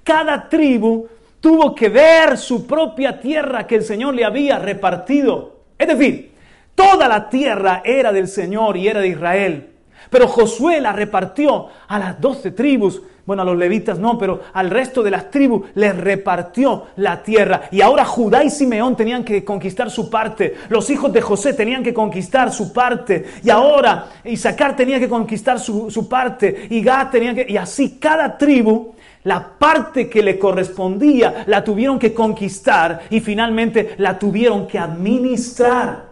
Cada 0.04 0.48
tribu 0.48 1.08
tuvo 1.40 1.74
que 1.74 1.88
ver 1.88 2.38
su 2.38 2.68
propia 2.68 3.20
tierra 3.20 3.66
que 3.66 3.74
el 3.74 3.82
Señor 3.82 4.14
le 4.14 4.24
había 4.24 4.60
repartido. 4.60 5.56
Es 5.76 5.88
decir, 5.88 6.32
toda 6.76 7.08
la 7.08 7.28
tierra 7.28 7.82
era 7.84 8.12
del 8.12 8.28
Señor 8.28 8.76
y 8.76 8.86
era 8.86 9.00
de 9.00 9.08
Israel. 9.08 9.75
Pero 10.10 10.28
Josué 10.28 10.80
la 10.80 10.92
repartió 10.92 11.68
a 11.88 11.98
las 11.98 12.20
doce 12.20 12.50
tribus 12.50 13.02
bueno, 13.26 13.42
a 13.42 13.44
los 13.44 13.56
levitas 13.56 13.98
no, 13.98 14.16
pero 14.16 14.40
al 14.52 14.70
resto 14.70 15.02
de 15.02 15.10
las 15.10 15.32
tribus 15.32 15.66
les 15.74 15.96
repartió 15.96 16.86
la 16.96 17.24
tierra. 17.24 17.62
Y 17.72 17.80
ahora 17.80 18.04
Judá 18.04 18.44
y 18.44 18.50
Simeón 18.50 18.96
tenían 18.96 19.24
que 19.24 19.44
conquistar 19.44 19.90
su 19.90 20.08
parte. 20.08 20.54
Los 20.68 20.88
hijos 20.90 21.12
de 21.12 21.20
José 21.20 21.52
tenían 21.52 21.82
que 21.82 21.92
conquistar 21.92 22.52
su 22.52 22.72
parte. 22.72 23.26
Y 23.42 23.50
ahora 23.50 24.06
Isaacar 24.24 24.76
tenía 24.76 25.00
que 25.00 25.08
conquistar 25.08 25.58
su, 25.58 26.08
parte. 26.08 26.68
Y 26.70 26.80
Gad 26.82 27.10
tenía 27.10 27.34
que... 27.34 27.46
Y 27.48 27.56
así 27.56 27.98
cada 27.98 28.38
tribu 28.38 28.94
la 29.24 29.58
parte 29.58 30.08
que 30.08 30.22
le 30.22 30.38
correspondía 30.38 31.42
la 31.48 31.64
tuvieron 31.64 31.98
que 31.98 32.14
conquistar 32.14 33.02
y 33.10 33.18
finalmente 33.18 33.96
la 33.98 34.16
tuvieron 34.20 34.68
que 34.68 34.78
administrar. 34.78 36.06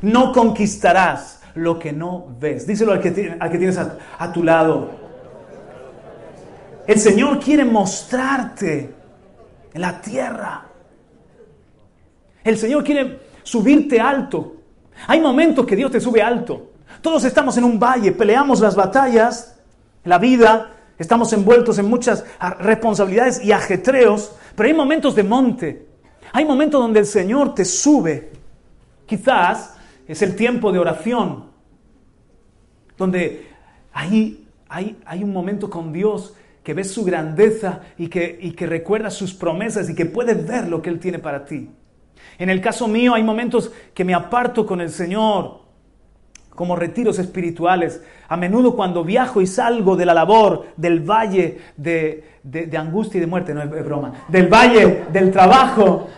No 0.00 0.32
conquistarás 0.32 1.39
lo 1.54 1.78
que 1.78 1.92
no 1.92 2.26
ves. 2.38 2.66
Díselo 2.66 2.92
al 2.92 3.00
que, 3.00 3.10
tienes 3.10 3.78
a 3.78 4.32
tu 4.32 4.42
lado. 4.42 4.90
El 6.86 6.98
Señor 6.98 7.38
quiere 7.38 7.64
mostrarte 7.64 8.92
la 9.74 10.00
tierra. 10.00 10.66
El 12.42 12.56
Señor 12.56 12.84
quiere 12.84 13.20
subirte 13.42 14.00
alto. 14.00 14.56
Hay 15.06 15.20
momentos 15.20 15.66
que 15.66 15.76
Dios 15.76 15.90
te 15.90 16.00
sube 16.00 16.22
alto. 16.22 16.70
Todos 17.00 17.24
estamos 17.24 17.56
en 17.56 17.64
un 17.64 17.78
valle, 17.78 18.12
peleamos 18.12 18.60
las 18.60 18.74
batallas, 18.74 19.58
la 20.04 20.18
vida, 20.18 20.72
estamos 20.98 21.32
envueltos 21.32 21.78
en 21.78 21.88
muchas 21.88 22.24
responsabilidades 22.58 23.42
y 23.42 23.52
ajetreos, 23.52 24.32
pero 24.54 24.68
hay 24.68 24.74
momentos 24.74 25.14
de 25.14 25.22
monte. 25.22 25.86
Hay 26.32 26.44
momentos 26.44 26.80
donde 26.80 27.00
el 27.00 27.06
Señor 27.06 27.54
te 27.54 27.64
sube. 27.64 28.32
Quizás 29.06 29.74
es 30.10 30.22
el 30.22 30.34
tiempo 30.34 30.72
de 30.72 30.80
oración, 30.80 31.44
donde 32.98 33.46
hay, 33.92 34.44
hay, 34.68 34.98
hay 35.06 35.22
un 35.22 35.32
momento 35.32 35.70
con 35.70 35.92
Dios 35.92 36.34
que 36.64 36.74
ves 36.74 36.92
su 36.92 37.04
grandeza 37.04 37.82
y 37.96 38.08
que, 38.08 38.36
y 38.42 38.50
que 38.50 38.66
recuerdas 38.66 39.14
sus 39.14 39.32
promesas 39.32 39.88
y 39.88 39.94
que 39.94 40.06
puedes 40.06 40.44
ver 40.44 40.66
lo 40.66 40.82
que 40.82 40.90
Él 40.90 40.98
tiene 40.98 41.20
para 41.20 41.44
ti. 41.44 41.70
En 42.38 42.50
el 42.50 42.60
caso 42.60 42.88
mío 42.88 43.14
hay 43.14 43.22
momentos 43.22 43.70
que 43.94 44.04
me 44.04 44.12
aparto 44.12 44.66
con 44.66 44.80
el 44.80 44.90
Señor, 44.90 45.60
como 46.56 46.74
retiros 46.74 47.20
espirituales. 47.20 48.02
A 48.26 48.36
menudo 48.36 48.74
cuando 48.74 49.04
viajo 49.04 49.40
y 49.40 49.46
salgo 49.46 49.94
de 49.94 50.06
la 50.06 50.12
labor, 50.12 50.66
del 50.76 51.08
valle 51.08 51.58
de, 51.76 52.24
de, 52.42 52.76
angustia 52.76 53.18
y 53.18 53.20
de 53.20 53.28
muerte, 53.28 53.54
no 53.54 53.62
es 53.62 53.84
broma, 53.84 54.24
del 54.26 54.48
valle 54.48 55.04
del 55.12 55.30
trabajo. 55.30 56.08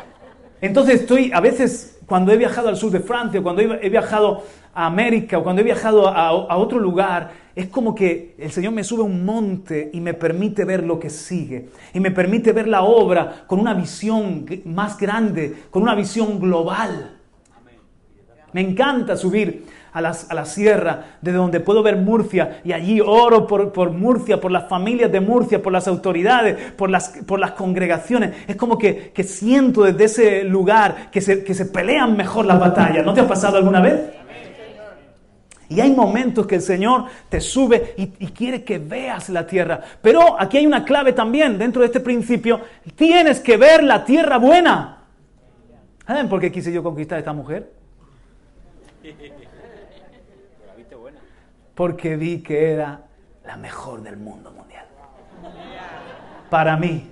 Entonces 0.62 1.02
estoy, 1.02 1.30
a 1.32 1.40
veces 1.40 1.91
cuando 2.12 2.30
he 2.30 2.36
viajado 2.36 2.68
al 2.68 2.76
sur 2.76 2.90
de 2.90 3.00
Francia, 3.00 3.40
cuando 3.42 3.62
he 3.62 3.88
viajado 3.88 4.44
a 4.74 4.84
América 4.84 5.38
o 5.38 5.42
cuando 5.42 5.62
he 5.62 5.64
viajado 5.64 6.06
a, 6.06 6.28
a 6.28 6.56
otro 6.58 6.78
lugar, 6.78 7.30
es 7.56 7.68
como 7.68 7.94
que 7.94 8.34
el 8.38 8.52
Señor 8.52 8.74
me 8.74 8.84
sube 8.84 9.00
a 9.00 9.06
un 9.06 9.24
monte 9.24 9.88
y 9.94 10.00
me 10.02 10.12
permite 10.12 10.66
ver 10.66 10.84
lo 10.84 11.00
que 11.00 11.08
sigue. 11.08 11.70
Y 11.94 12.00
me 12.00 12.10
permite 12.10 12.52
ver 12.52 12.68
la 12.68 12.82
obra 12.82 13.44
con 13.46 13.58
una 13.58 13.72
visión 13.72 14.44
más 14.66 14.98
grande, 14.98 15.54
con 15.70 15.84
una 15.84 15.94
visión 15.94 16.38
global. 16.38 17.16
Me 18.52 18.60
encanta 18.60 19.16
subir 19.16 19.64
a, 19.92 20.00
la 20.00 20.44
sierra, 20.44 21.18
de 21.20 21.32
donde 21.32 21.60
puedo 21.60 21.82
ver 21.82 21.96
Murcia, 21.96 22.60
y 22.64 22.72
allí 22.72 23.00
oro 23.00 23.46
por, 23.46 23.72
por, 23.72 23.90
Murcia, 23.90 24.40
por 24.40 24.50
las 24.50 24.68
familias 24.68 25.12
de 25.12 25.20
Murcia, 25.20 25.62
por 25.62 25.72
las 25.72 25.86
autoridades, 25.86 26.72
por 26.72 26.90
las, 26.90 27.10
por 27.26 27.38
las 27.38 27.52
congregaciones. 27.52 28.32
Es 28.46 28.56
como 28.56 28.78
que, 28.78 29.12
que 29.14 29.22
siento 29.22 29.82
desde 29.82 30.04
ese 30.04 30.44
lugar 30.44 31.10
que 31.10 31.20
se, 31.20 31.44
que 31.44 31.54
se 31.54 31.66
pelean 31.66 32.16
mejor 32.16 32.46
las 32.46 32.58
batallas. 32.58 33.04
¿No 33.04 33.12
te 33.12 33.20
ha 33.20 33.28
pasado 33.28 33.58
alguna 33.58 33.80
vez? 33.80 34.00
Y 35.72 35.80
hay 35.80 35.90
momentos 35.90 36.46
que 36.46 36.56
el 36.56 36.60
Señor 36.60 37.06
te 37.30 37.40
sube 37.40 37.94
y, 37.96 38.26
quiere 38.28 38.62
que 38.62 38.78
veas 38.78 39.30
la 39.30 39.46
tierra. 39.46 39.80
Pero 40.02 40.38
aquí 40.38 40.58
hay 40.58 40.66
una 40.66 40.84
clave 40.84 41.14
también 41.14 41.56
dentro 41.56 41.80
de 41.80 41.86
este 41.86 42.00
principio. 42.00 42.60
Tienes 42.94 43.40
que 43.40 43.56
ver 43.56 43.82
la 43.82 44.04
tierra 44.04 44.36
buena. 44.36 44.98
¿Saben 46.06 46.28
por 46.28 46.40
qué 46.40 46.52
quise 46.52 46.70
yo 46.70 46.82
conquistar 46.82 47.16
a 47.16 47.18
esta 47.20 47.32
mujer? 47.32 47.72
Porque 51.82 52.14
vi 52.16 52.44
que 52.44 52.70
era 52.70 53.06
la 53.44 53.56
mejor 53.56 54.04
del 54.04 54.16
mundo 54.16 54.52
mundial. 54.52 54.86
Para 56.48 56.76
mí. 56.76 57.10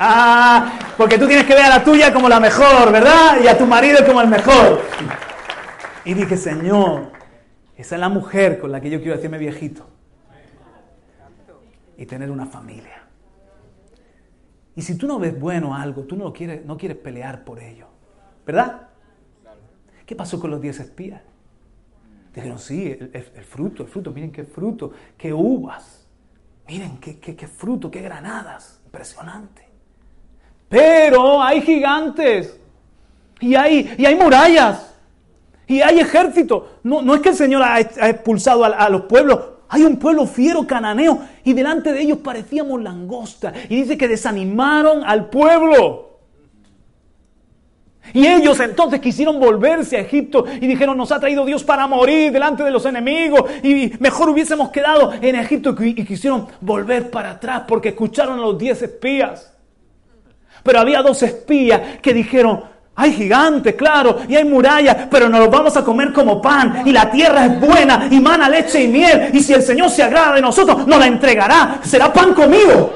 Ah, 0.00 0.72
porque 0.98 1.16
tú 1.16 1.28
tienes 1.28 1.46
que 1.46 1.54
ver 1.54 1.62
a 1.62 1.68
la 1.68 1.84
tuya 1.84 2.12
como 2.12 2.28
la 2.28 2.40
mejor, 2.40 2.90
¿verdad? 2.90 3.40
Y 3.40 3.46
a 3.46 3.56
tu 3.56 3.66
marido 3.66 4.04
como 4.04 4.20
el 4.20 4.26
mejor. 4.26 4.80
Y 6.04 6.14
dije, 6.14 6.36
Señor, 6.36 7.12
esa 7.76 7.94
es 7.94 8.00
la 8.00 8.08
mujer 8.08 8.58
con 8.58 8.72
la 8.72 8.80
que 8.80 8.90
yo 8.90 8.98
quiero 8.98 9.14
hacerme 9.14 9.38
viejito. 9.38 9.88
Y 11.96 12.04
tener 12.04 12.32
una 12.32 12.46
familia. 12.46 13.04
Y 14.74 14.82
si 14.82 14.98
tú 14.98 15.06
no 15.06 15.20
ves 15.20 15.38
bueno 15.38 15.76
algo, 15.76 16.02
tú 16.02 16.16
no, 16.16 16.32
quieres, 16.32 16.64
no 16.64 16.76
quieres 16.76 16.98
pelear 16.98 17.44
por 17.44 17.60
ello. 17.60 17.86
¿Verdad? 18.44 18.88
¿Qué 20.04 20.16
pasó 20.16 20.40
con 20.40 20.50
los 20.50 20.60
diez 20.60 20.80
espías? 20.80 21.29
Dijeron, 22.34 22.58
sí, 22.58 22.96
el, 23.12 23.44
fruto, 23.44 23.82
el 23.82 23.88
fruto, 23.88 24.12
miren 24.12 24.30
qué 24.30 24.44
fruto, 24.44 24.92
qué 25.18 25.32
uvas, 25.32 26.06
miren 26.68 26.98
qué, 26.98 27.18
qué 27.18 27.48
fruto, 27.48 27.90
qué 27.90 28.00
granadas, 28.00 28.80
impresionante. 28.84 29.68
Pero 30.68 31.42
hay 31.42 31.60
gigantes 31.60 32.58
y 33.40 33.56
hay, 33.56 33.94
y 33.98 34.06
hay 34.06 34.14
murallas 34.14 34.90
y 35.70 35.82
hay 35.82 36.00
ejército. 36.00 36.78
No, 36.82 37.00
no 37.00 37.14
es 37.14 37.20
que 37.20 37.28
el 37.28 37.36
Señor 37.36 37.62
ha, 37.62 37.78
expulsado 37.78 38.64
a, 38.64 38.88
los 38.88 39.02
pueblos, 39.02 39.38
hay 39.68 39.84
un 39.84 39.98
pueblo 39.98 40.26
fiero 40.26 40.66
cananeo 40.66 41.20
y 41.44 41.52
delante 41.52 41.92
de 41.92 42.02
ellos 42.02 42.18
parecíamos 42.18 42.82
langosta. 42.82 43.52
Y 43.68 43.76
dice 43.76 43.96
que 43.96 44.08
desanimaron 44.08 45.04
al 45.04 45.30
pueblo. 45.30 46.09
Y 48.12 48.26
ellos 48.26 48.58
entonces 48.60 49.00
quisieron 49.00 49.38
volverse 49.38 49.96
a 49.96 50.00
Egipto 50.00 50.44
y 50.60 50.66
dijeron, 50.66 50.96
nos 50.96 51.12
ha 51.12 51.20
traído 51.20 51.44
Dios 51.44 51.62
para 51.62 51.86
morir 51.86 52.32
delante 52.32 52.64
de 52.64 52.70
los 52.70 52.84
enemigos 52.84 53.44
y 53.62 53.92
mejor 54.00 54.30
hubiésemos 54.30 54.70
quedado 54.70 55.12
en 55.20 55.36
Egipto 55.36 55.76
y 55.78 55.94
quisieron 56.04 56.48
volver 56.60 57.10
para 57.10 57.32
atrás 57.32 57.62
porque 57.68 57.90
escucharon 57.90 58.38
a 58.38 58.42
los 58.42 58.58
diez 58.58 58.82
espías. 58.82 59.52
Pero 60.62 60.80
había 60.80 61.02
dos 61.02 61.22
espías 61.22 61.98
que 62.02 62.12
dijeron, 62.12 62.62
hay 62.96 63.12
gigantes, 63.12 63.76
claro, 63.76 64.18
y 64.28 64.36
hay 64.36 64.44
murallas, 64.44 64.96
pero 65.10 65.28
nos 65.28 65.40
los 65.40 65.50
vamos 65.50 65.76
a 65.76 65.84
comer 65.84 66.12
como 66.12 66.42
pan. 66.42 66.82
Y 66.84 66.92
la 66.92 67.10
tierra 67.10 67.46
es 67.46 67.60
buena, 67.60 68.08
y 68.10 68.20
mana 68.20 68.48
leche 68.48 68.82
y 68.82 68.88
miel. 68.88 69.30
Y 69.32 69.40
si 69.40 69.54
el 69.54 69.62
Señor 69.62 69.88
se 69.88 70.02
agrada 70.02 70.34
de 70.34 70.42
nosotros, 70.42 70.86
nos 70.86 70.98
la 70.98 71.06
entregará. 71.06 71.78
Será 71.82 72.12
pan 72.12 72.34
comido. 72.34 72.92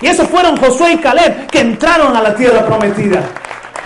Y 0.00 0.06
esos 0.06 0.28
fueron 0.28 0.56
Josué 0.56 0.92
y 0.92 0.98
Caleb 0.98 1.48
que 1.48 1.60
entraron 1.60 2.16
a 2.16 2.22
la 2.22 2.36
tierra 2.36 2.64
prometida. 2.64 3.22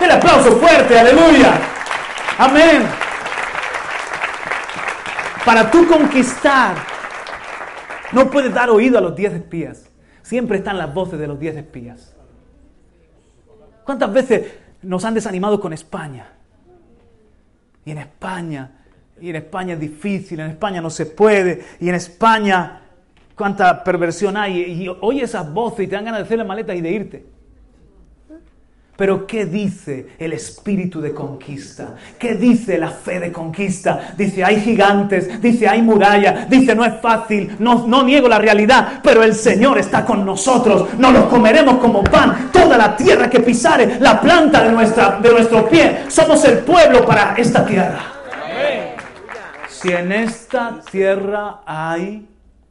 El 0.03 0.11
aplauso 0.11 0.57
fuerte, 0.57 0.99
aleluya. 0.99 1.53
Amén. 2.37 2.83
Para 5.45 5.71
tú 5.71 5.87
conquistar, 5.87 6.75
no 8.11 8.29
puedes 8.29 8.53
dar 8.53 8.69
oído 8.69 8.97
a 8.97 9.01
los 9.01 9.15
diez 9.15 9.33
espías. 9.33 9.89
Siempre 10.21 10.57
están 10.57 10.77
las 10.77 10.93
voces 10.93 11.19
de 11.19 11.27
los 11.27 11.39
diez 11.39 11.55
espías. 11.55 12.13
¿Cuántas 13.85 14.11
veces 14.11 14.53
nos 14.81 15.05
han 15.05 15.13
desanimado 15.13 15.59
con 15.61 15.71
España? 15.71 16.27
Y 17.85 17.91
en 17.91 17.99
España, 17.99 18.71
y 19.21 19.29
en 19.29 19.37
España 19.37 19.75
es 19.75 19.79
difícil, 19.79 20.39
en 20.41 20.49
España 20.49 20.81
no 20.81 20.89
se 20.89 21.05
puede, 21.05 21.65
y 21.79 21.87
en 21.87 21.95
España 21.95 22.81
cuánta 23.35 23.83
perversión 23.83 24.35
hay, 24.35 24.61
y, 24.61 24.89
y 24.89 25.21
esas 25.21 25.51
voces 25.53 25.85
y 25.85 25.87
te 25.87 25.95
dan 25.95 26.05
ganas 26.05 26.19
de 26.19 26.25
hacer 26.25 26.37
la 26.37 26.43
maleta 26.43 26.75
y 26.75 26.81
de 26.81 26.91
irte. 26.91 27.32
Pero 28.95 29.25
¿qué 29.25 29.47
dice 29.47 30.09
el 30.19 30.33
espíritu 30.33 31.01
de 31.01 31.13
conquista? 31.13 31.95
¿Qué 32.19 32.35
dice 32.35 32.77
la 32.77 32.91
fe 32.91 33.19
de 33.19 33.31
conquista? 33.31 34.13
Dice, 34.15 34.43
hay 34.43 34.61
gigantes, 34.61 35.41
dice, 35.41 35.67
hay 35.67 35.81
muralla, 35.81 36.45
dice, 36.47 36.75
no 36.75 36.85
es 36.85 37.01
fácil, 37.01 37.55
no, 37.57 37.87
no 37.87 38.03
niego 38.03 38.27
la 38.27 38.37
realidad, 38.37 39.01
pero 39.03 39.23
el 39.23 39.33
Señor 39.33 39.79
está 39.79 40.05
con 40.05 40.23
nosotros, 40.23 40.89
no 40.99 41.11
los 41.11 41.25
comeremos 41.25 41.77
como 41.77 42.03
pan, 42.03 42.51
toda 42.53 42.77
la 42.77 42.95
tierra 42.95 43.27
que 43.31 43.39
pisare, 43.39 43.97
la 43.99 44.21
planta 44.21 44.63
de, 44.63 44.71
nuestra, 44.71 45.19
de 45.19 45.31
nuestro 45.31 45.67
pie, 45.67 46.03
somos 46.07 46.45
el 46.45 46.59
pueblo 46.59 47.03
para 47.03 47.33
esta 47.35 47.65
tierra. 47.65 48.13
Si 49.67 49.91
en 49.91 50.11
esta 50.11 50.79
tierra 50.91 51.61
hay 51.65 52.27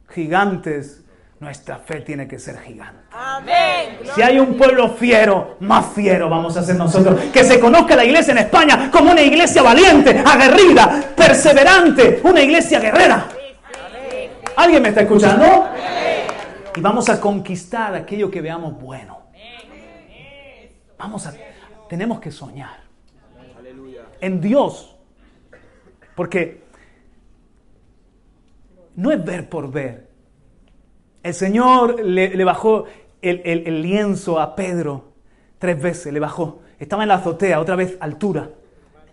gigantes, 0.09 1.02
nuestra 1.43 1.77
fe 1.77 2.01
tiene 2.01 2.27
que 2.27 2.39
ser 2.39 2.59
gigante. 2.59 3.03
Si 4.15 4.21
hay 4.21 4.39
un 4.39 4.57
pueblo 4.57 4.89
fiero, 4.89 5.57
más 5.59 5.87
fiero 5.93 6.29
vamos 6.29 6.57
a 6.57 6.63
ser 6.63 6.75
nosotros. 6.75 7.19
Que 7.31 7.43
se 7.43 7.59
conozca 7.59 7.95
la 7.95 8.05
iglesia 8.05 8.31
en 8.31 8.39
España 8.39 8.89
como 8.89 9.11
una 9.11 9.21
iglesia 9.21 9.61
valiente, 9.61 10.23
aguerrida, 10.25 11.13
perseverante, 11.15 12.21
una 12.23 12.41
iglesia 12.41 12.79
guerrera. 12.79 13.27
¿Alguien 14.55 14.81
me 14.81 14.89
está 14.89 15.01
escuchando? 15.01 15.69
Y 16.75 16.81
vamos 16.81 17.09
a 17.09 17.19
conquistar 17.19 17.93
aquello 17.93 18.31
que 18.31 18.41
veamos 18.41 18.79
bueno. 18.79 19.21
Vamos 20.97 21.27
a, 21.27 21.33
tenemos 21.89 22.19
que 22.19 22.31
soñar 22.31 22.81
en 24.21 24.39
Dios. 24.39 24.95
Porque 26.15 26.63
no 28.95 29.11
es 29.11 29.23
ver 29.23 29.49
por 29.49 29.71
ver, 29.71 30.02
el 31.23 31.33
Señor 31.33 32.03
le, 32.03 32.43
bajó 32.43 32.85
el, 33.21 33.81
lienzo 33.81 34.39
a 34.39 34.55
Pedro 34.55 35.13
tres 35.57 35.81
veces, 35.81 36.11
le 36.11 36.19
bajó. 36.19 36.59
Estaba 36.77 37.03
en 37.03 37.09
la 37.09 37.15
azotea, 37.15 37.61
otra 37.61 37.77
vez 37.77 37.97
altura. 38.01 38.49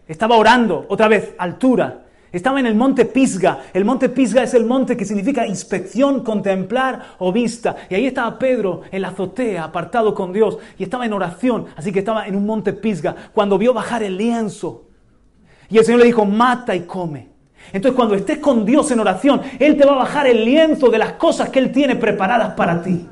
Estaba 0.09 0.37
orando, 0.37 0.87
otra 0.89 1.07
vez 1.07 1.35
altura. 1.39 2.07
Estaba 2.33 2.59
en 2.59 2.67
el 2.67 2.75
monte 2.75 3.05
Pisga. 3.05 3.63
El 3.73 3.85
monte 3.85 4.09
Pisga 4.09 4.43
es 4.43 4.55
el 4.55 4.67
monte 4.67 4.97
que 4.97 5.05
significa 5.05 5.47
inspección, 5.47 6.25
contemplar 6.25 7.15
o 7.19 7.33
vista. 7.33 7.77
Y 7.89 7.95
ahí 7.95 8.07
estaba 8.07 8.39
Pedro 8.39 8.83
en 8.91 9.03
la 9.03 9.09
azotea, 9.09 9.65
apartado 9.65 10.13
con 10.13 10.33
Dios. 10.33 10.59
Y 10.79 10.83
estaba 10.83 11.07
en 11.07 11.13
oración. 11.13 11.67
Así 11.77 11.93
que 11.93 12.01
estaba 12.01 12.27
en 12.27 12.35
un 12.35 12.45
monte 12.45 12.73
Pisga. 12.73 13.15
Cuando 13.33 13.57
vio 13.57 13.73
bajar 13.73 14.03
el 14.03 14.17
lienzo. 14.17 14.89
Y 15.69 15.79
el 15.79 15.85
Señor 15.85 16.01
le 16.01 16.07
dijo, 16.07 16.25
mata 16.25 16.75
y 16.75 16.81
come. 16.81 17.30
Entonces 17.73 17.97
cuando 17.97 18.15
estés 18.15 18.39
con 18.39 18.65
Dios 18.65 18.91
en 18.91 19.01
oración, 19.01 19.43
Él 19.59 19.77
te 19.77 19.85
va 19.85 19.93
a 19.93 19.99
bajar 19.99 20.27
el 20.27 20.45
lienzo 20.45 20.89
de 20.89 20.99
las 20.99 21.13
cosas 21.13 21.49
que 21.51 21.59
Él 21.59 21.71
tiene 21.73 21.97
preparadas 21.97 22.55
para 22.55 22.83
ti. 22.83 23.07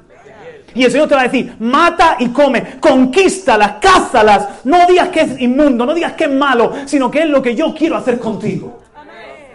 Y 0.74 0.84
el 0.84 0.90
Señor 0.90 1.08
te 1.08 1.14
va 1.14 1.22
a 1.22 1.28
decir, 1.28 1.56
mata 1.60 2.16
y 2.18 2.28
come, 2.28 2.78
conquístalas, 2.78 3.76
cázalas, 3.80 4.64
no 4.64 4.86
digas 4.86 5.08
que 5.08 5.20
es 5.20 5.40
inmundo, 5.40 5.86
no 5.86 5.94
digas 5.94 6.12
que 6.12 6.24
es 6.24 6.30
malo, 6.30 6.72
sino 6.84 7.10
que 7.10 7.22
es 7.22 7.28
lo 7.28 7.40
que 7.40 7.54
yo 7.54 7.74
quiero 7.74 7.96
hacer 7.96 8.18
contigo. 8.18 8.80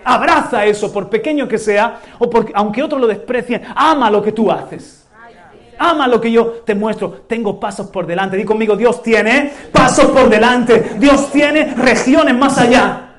Abraza 0.06 0.66
eso, 0.66 0.92
por 0.92 1.10
pequeño 1.10 1.48
que 1.48 1.58
sea, 1.58 2.00
o 2.20 2.30
porque, 2.30 2.52
aunque 2.56 2.84
otros 2.84 3.00
lo 3.00 3.08
desprecien, 3.08 3.62
ama 3.76 4.10
lo 4.10 4.22
que 4.22 4.32
tú 4.32 4.52
haces. 4.52 5.08
Ama 5.78 6.08
lo 6.08 6.20
que 6.20 6.32
yo 6.32 6.62
te 6.66 6.76
muestro. 6.76 7.24
Tengo 7.28 7.60
pasos 7.60 7.88
por 7.88 8.06
delante. 8.06 8.38
Di 8.38 8.44
conmigo, 8.44 8.76
Dios 8.76 9.02
tiene 9.02 9.52
pasos 9.72 10.06
por 10.06 10.30
delante. 10.30 10.96
Dios 10.98 11.32
tiene 11.32 11.74
regiones 11.76 12.38
más 12.38 12.58
allá. 12.58 13.13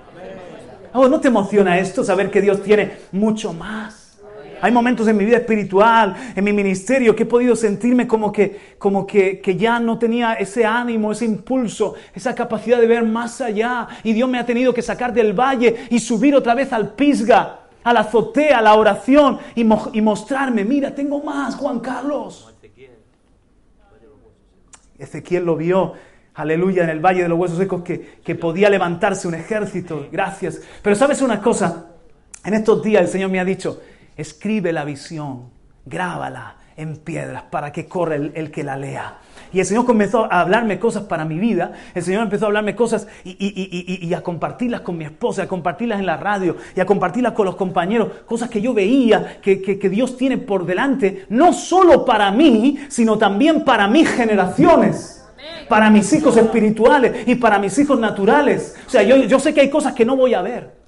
Oh, 0.97 1.09
¿no 1.09 1.21
te 1.21 1.27
emociona 1.27 1.77
esto? 1.79 2.05
Saber 2.05 2.31
que 2.31 2.41
Dios 2.41 2.63
tiene 2.63 2.99
mucho 3.11 3.53
más. 3.53 4.17
Hay 4.63 4.71
momentos 4.71 5.09
en 5.09 5.17
mi 5.17 5.25
vida 5.25 5.39
espiritual, 5.39 6.15
en 6.37 6.45
mi 6.45 6.53
ministerio, 6.53 7.17
que 7.17 7.25
he 7.25 7.27
podido 7.27 7.57
sentirme 7.57 8.07
como 8.07 8.31
que, 8.31 8.77
como 8.79 9.05
que, 9.05 9.41
que, 9.41 9.57
ya 9.57 9.81
no 9.81 9.99
tenía 9.99 10.35
ese 10.35 10.65
ánimo, 10.65 11.11
ese 11.11 11.25
impulso, 11.25 11.97
esa 12.15 12.33
capacidad 12.33 12.81
de 12.81 12.87
ver 12.87 13.03
más 13.03 13.41
allá. 13.41 13.89
Y 14.05 14.13
Dios 14.13 14.29
me 14.29 14.39
ha 14.39 14.47
tenido 14.47 14.73
que 14.73 14.83
sacar 14.83 15.13
del 15.13 15.33
valle 15.33 15.87
y 15.91 15.99
subir 15.99 16.37
otra 16.37 16.55
vez 16.55 16.73
al 16.73 16.95
pisga, 16.95 17.63
a 17.83 17.93
la 17.93 18.01
azotea, 18.01 18.59
a 18.59 18.63
la 18.63 18.75
oración 18.75 19.41
y, 19.57 19.63
y 19.63 20.01
mostrarme, 20.01 20.65
mira, 20.65 20.95
tengo 20.95 21.21
más, 21.23 21.57
Juan 21.57 21.81
Carlos. 21.81 22.55
Ezequiel 24.97 25.45
lo 25.45 25.57
vio 25.57 25.95
aleluya, 26.35 26.85
en 26.85 26.91
el 26.91 27.01
Valle 27.01 27.23
de 27.23 27.29
los 27.29 27.39
Huesos 27.39 27.59
Secos, 27.59 27.83
que, 27.83 28.19
que 28.25 28.35
podía 28.35 28.69
levantarse 28.69 29.29
un 29.29 29.35
ejército. 29.35 30.09
Gracias. 30.11 30.61
Pero 30.83 30.97
sabes 30.97 31.23
una 31.23 31.41
cosa, 31.41 31.87
en 32.45 32.55
estos 32.55 32.83
días 32.83 33.03
el 33.03 33.09
Señor 33.09 33.31
me 33.31 33.41
ha 33.41 33.45
dicho, 33.45 33.81
escribe 34.17 34.73
la 34.73 34.85
visión, 34.85 35.51
grábala 35.87 36.57
en 36.77 36.97
piedras 36.97 37.45
para 37.51 37.73
que 37.73 37.87
corra 37.87 38.17
el, 38.17 38.51
que 38.51 38.65
la 38.65 38.77
lea. 38.77 39.19
Y 39.53 39.61
el 39.61 39.67
Señor 39.67 39.87
comenzó 39.87 40.25
a 40.25 40.41
hablarme 40.41 40.81
cosas 40.81 41.05
para 41.05 41.25
mi 41.25 41.39
vida. 41.39 41.73
El 41.95 42.03
Señor 42.03 42.25
empezó 42.25 42.47
a 42.47 42.49
hablarme 42.49 42.75
cosas 42.75 43.07
y, 43.25 44.13
a 44.13 44.23
compartirlas 44.23 44.81
con 44.81 44.99
mi 44.99 45.05
esposa, 45.05 45.45
a 45.45 45.49
compartirlas 45.49 46.01
en 46.01 46.07
la 46.07 46.17
radio 46.17 46.57
y 46.75 46.81
a 46.81 46.87
compartirlas 46.87 47.33
con 47.33 47.47
los 47.47 47.55
compañeros. 47.55 48.09
Cosas 48.27 48.51
que 48.51 48.61
yo 48.61 48.75
veía 48.75 49.41
que, 49.41 49.63
que 49.63 49.89
Dios 49.89 50.17
tiene 50.17 50.39
por 50.39 50.67
delante, 50.67 51.27
no 51.29 51.53
solo 51.53 52.05
para 52.05 52.33
mí, 52.33 52.79
sino 52.89 53.17
también 53.17 53.65
para 53.65 53.87
mis 53.87 54.09
generaciones 54.09 55.24
para 55.69 55.91
mis 55.91 56.13
hijos 56.13 56.37
espirituales 56.37 57.27
y 57.27 57.35
para 57.37 57.59
mis 57.59 57.79
hijos 57.79 57.99
naturales. 57.99 58.77
O 58.87 58.91
sea, 58.91 59.03
yo, 59.03 59.17
yo 59.17 59.39
sé 59.39 59.55
que 59.55 59.61
hay 59.61 59.71
cosas 59.71 59.95
que 59.95 60.05
no 60.05 60.17
voy 60.17 60.35
a 60.35 60.43
ver. 60.43 60.85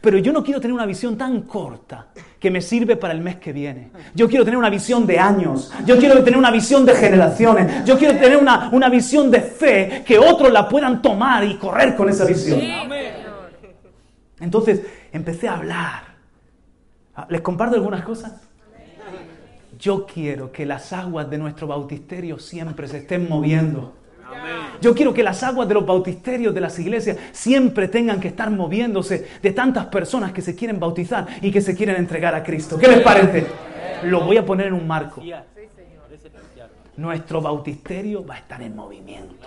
Pero 0.00 0.18
yo 0.18 0.34
no 0.34 0.44
quiero 0.44 0.60
tener 0.60 0.74
una 0.74 0.84
visión 0.84 1.16
tan 1.16 1.42
corta 1.42 2.08
que 2.38 2.50
me 2.50 2.60
sirve 2.60 2.96
para 2.96 3.14
el 3.14 3.20
mes 3.20 3.36
que 3.36 3.54
viene. 3.54 3.90
Yo 4.14 4.28
quiero 4.28 4.44
tener 4.44 4.58
una 4.58 4.68
visión 4.68 5.06
de 5.06 5.18
años. 5.18 5.72
Yo 5.86 5.96
quiero 5.96 6.22
tener 6.22 6.38
una 6.38 6.50
visión 6.50 6.84
de 6.84 6.94
generaciones. 6.94 7.86
Yo 7.86 7.96
quiero 7.96 8.12
tener 8.12 8.36
una, 8.36 8.68
una 8.72 8.90
visión 8.90 9.30
de 9.30 9.40
fe 9.40 10.04
que 10.06 10.18
otros 10.18 10.52
la 10.52 10.68
puedan 10.68 11.00
tomar 11.00 11.42
y 11.44 11.56
correr 11.56 11.96
con 11.96 12.10
esa 12.10 12.26
visión. 12.26 12.60
Entonces 14.40 14.82
empecé 15.10 15.48
a 15.48 15.54
hablar. 15.54 16.02
Ah, 17.16 17.26
¿Les 17.30 17.40
comparto 17.40 17.76
algunas 17.76 18.04
cosas? 18.04 18.32
Yo 19.84 20.06
quiero 20.06 20.50
que 20.50 20.64
las 20.64 20.94
aguas 20.94 21.28
de 21.28 21.36
nuestro 21.36 21.66
bautisterio 21.66 22.38
siempre 22.38 22.88
se 22.88 22.96
estén 22.96 23.28
moviendo. 23.28 23.92
Yo 24.80 24.94
quiero 24.94 25.12
que 25.12 25.22
las 25.22 25.42
aguas 25.42 25.68
de 25.68 25.74
los 25.74 25.84
bautisterios 25.84 26.54
de 26.54 26.60
las 26.62 26.78
iglesias 26.78 27.18
siempre 27.32 27.88
tengan 27.88 28.18
que 28.18 28.28
estar 28.28 28.50
moviéndose 28.50 29.28
de 29.42 29.52
tantas 29.52 29.84
personas 29.84 30.32
que 30.32 30.40
se 30.40 30.54
quieren 30.54 30.80
bautizar 30.80 31.26
y 31.42 31.50
que 31.50 31.60
se 31.60 31.76
quieren 31.76 31.96
entregar 31.96 32.34
a 32.34 32.42
Cristo. 32.42 32.78
¿Qué 32.78 32.88
les 32.88 33.00
parece? 33.00 33.46
Lo 34.04 34.24
voy 34.24 34.38
a 34.38 34.46
poner 34.46 34.68
en 34.68 34.72
un 34.72 34.86
marco. 34.86 35.22
Nuestro 36.96 37.42
bautisterio 37.42 38.24
va 38.24 38.36
a 38.36 38.38
estar 38.38 38.62
en 38.62 38.74
movimiento. 38.74 39.46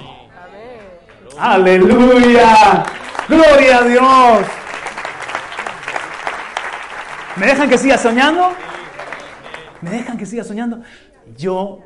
Aleluya. 1.40 2.86
Gloria 3.28 3.78
a 3.80 3.84
Dios. 3.86 4.48
¿Me 7.38 7.48
dejan 7.48 7.68
que 7.68 7.78
siga 7.80 7.98
soñando? 7.98 8.52
¿Me 9.82 9.92
dejan 9.92 10.18
que 10.18 10.26
siga 10.26 10.44
soñando? 10.44 10.82
Yo 11.38 11.80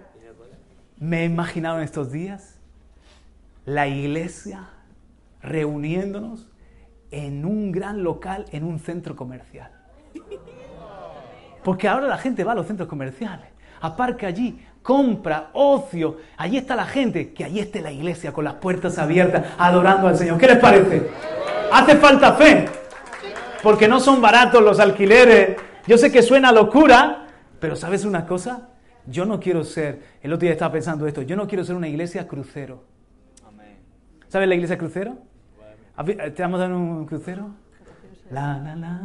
me 0.97 1.21
he 1.21 1.25
imaginado 1.25 1.77
en 1.77 1.83
estos 1.83 2.11
días 2.11 2.59
la 3.65 3.87
iglesia 3.87 4.69
reuniéndonos 5.41 6.47
en 7.11 7.45
un 7.45 7.71
gran 7.71 8.03
local, 8.03 8.45
en 8.51 8.63
un 8.63 8.79
centro 8.79 9.15
comercial. 9.15 9.71
Porque 11.63 11.87
ahora 11.87 12.07
la 12.07 12.17
gente 12.17 12.43
va 12.43 12.53
a 12.53 12.55
los 12.55 12.67
centros 12.67 12.87
comerciales, 12.87 13.47
aparca 13.81 14.27
allí, 14.27 14.65
compra, 14.81 15.49
ocio. 15.53 16.17
Allí 16.37 16.57
está 16.57 16.75
la 16.75 16.85
gente, 16.85 17.33
que 17.33 17.43
allí 17.43 17.59
esté 17.59 17.81
la 17.81 17.91
iglesia 17.91 18.31
con 18.31 18.45
las 18.45 18.55
puertas 18.55 18.97
abiertas, 18.97 19.45
adorando 19.57 20.07
al 20.07 20.17
Señor. 20.17 20.37
¿Qué 20.37 20.47
les 20.47 20.57
parece? 20.57 21.09
Hace 21.71 21.97
falta 21.97 22.33
fe, 22.33 22.65
porque 23.61 23.87
no 23.87 23.99
son 23.99 24.21
baratos 24.21 24.63
los 24.63 24.79
alquileres. 24.79 25.57
Yo 25.85 25.97
sé 25.97 26.11
que 26.11 26.21
suena 26.21 26.51
locura, 26.51 27.20
pero 27.61 27.77
¿sabes 27.77 28.03
una 28.03 28.25
cosa? 28.25 28.69
Yo 29.05 29.25
no 29.25 29.39
quiero 29.39 29.63
ser, 29.63 30.01
el 30.21 30.33
otro 30.33 30.41
día 30.41 30.51
estaba 30.51 30.73
pensando 30.73 31.07
esto, 31.07 31.21
yo 31.21 31.35
no 31.35 31.47
quiero 31.47 31.63
ser 31.63 31.75
una 31.75 31.87
iglesia 31.87 32.27
crucero. 32.27 32.83
¿Sabes 34.27 34.47
la 34.47 34.55
iglesia 34.55 34.77
crucero? 34.77 35.17
¿Te 36.35 36.41
vamos 36.41 36.59
a 36.59 36.63
dar 36.63 36.73
un 36.73 37.05
crucero? 37.05 37.51
La, 38.31 38.57
la, 38.59 38.75
la. 38.75 39.01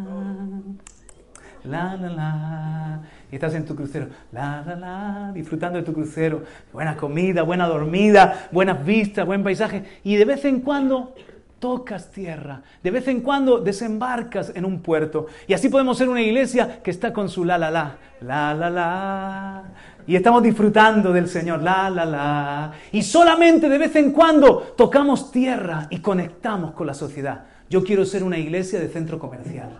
La, 1.65 1.97
la, 1.97 2.09
la. 2.09 3.01
Y 3.31 3.35
estás 3.35 3.55
en 3.55 3.65
tu 3.65 3.75
crucero. 3.75 4.07
La, 4.33 4.63
la, 4.65 4.77
la. 4.77 5.33
Disfrutando 5.35 5.79
de 5.79 5.85
tu 5.85 5.93
crucero. 5.93 6.45
Buena 6.73 6.97
comida, 6.97 7.43
buena 7.43 7.67
dormida, 7.67 8.49
buenas 8.53 8.85
vistas, 8.85 9.27
buen 9.27 9.43
paisaje. 9.43 9.85
Y 10.05 10.17
de 10.17 10.25
vez 10.25 10.45
en 10.45 10.61
cuando 10.61 11.15
tocas 11.59 12.11
tierra. 12.11 12.63
De 12.83 12.91
vez 12.91 13.09
en 13.09 13.21
cuando 13.21 13.59
desembarcas 13.59 14.53
en 14.55 14.65
un 14.65 14.81
puerto. 14.81 15.27
Y 15.47 15.55
así 15.55 15.69
podemos 15.69 15.99
ser 15.99 16.09
una 16.09 16.23
iglesia 16.23 16.83
que 16.83 16.91
está 16.91 17.13
con 17.13 17.29
su 17.29 17.45
la, 17.45 17.59
la, 17.59 17.71
la. 17.71 17.97
La, 18.21 18.55
la, 18.55 18.71
la. 18.71 19.63
Y 20.07 20.17
estamos 20.17 20.43
disfrutando 20.43 21.13
del 21.13 21.29
Señor, 21.29 21.63
la, 21.63 21.91
la, 21.91 22.05
la. 22.05 22.73
Y 22.93 23.03
solamente 23.03 23.69
de 23.69 23.79
vez 23.79 23.95
en 23.97 24.13
cuando 24.13 24.75
tocamos 24.77 25.31
tierra 25.31 25.87
y 25.91 25.99
conectamos 25.99 26.73
con 26.73 26.87
la 26.87 26.95
sociedad. 26.95 27.45
Yo 27.69 27.83
quiero 27.83 28.05
ser 28.05 28.23
una 28.23 28.39
iglesia 28.39 28.79
de 28.79 28.89
centro 28.89 29.19
comercial. 29.19 29.71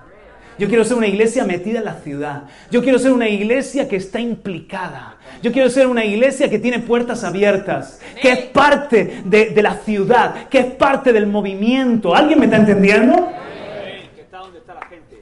Yo 0.59 0.69
quiero 0.69 0.85
ser 0.85 0.97
una 0.97 1.07
iglesia 1.07 1.45
metida 1.45 1.81
en 1.81 1.85
la 1.85 1.95
ciudad. 1.97 2.45
Yo 2.71 2.83
quiero 2.83 2.99
ser 2.99 3.13
una 3.13 3.29
iglesia 3.29 3.89
que 3.89 3.97
está 3.97 4.21
implicada. 4.21 5.17
Yo 5.43 5.53
quiero 5.53 5.69
ser 5.69 5.87
una 5.87 6.05
iglesia 6.05 6.49
que 6.49 6.59
tiene 6.59 6.79
puertas 6.79 7.25
abiertas, 7.25 8.01
que 8.23 8.33
es 8.33 8.39
parte 8.47 9.23
de, 9.25 9.51
de 9.51 9.63
la 9.63 9.75
ciudad, 9.75 10.49
que 10.49 10.59
es 10.59 10.67
parte 10.67 11.13
del 11.13 11.27
movimiento. 11.27 12.15
¿Alguien 12.15 12.39
me 12.39 12.47
está 12.47 12.57
entendiendo? 12.57 13.33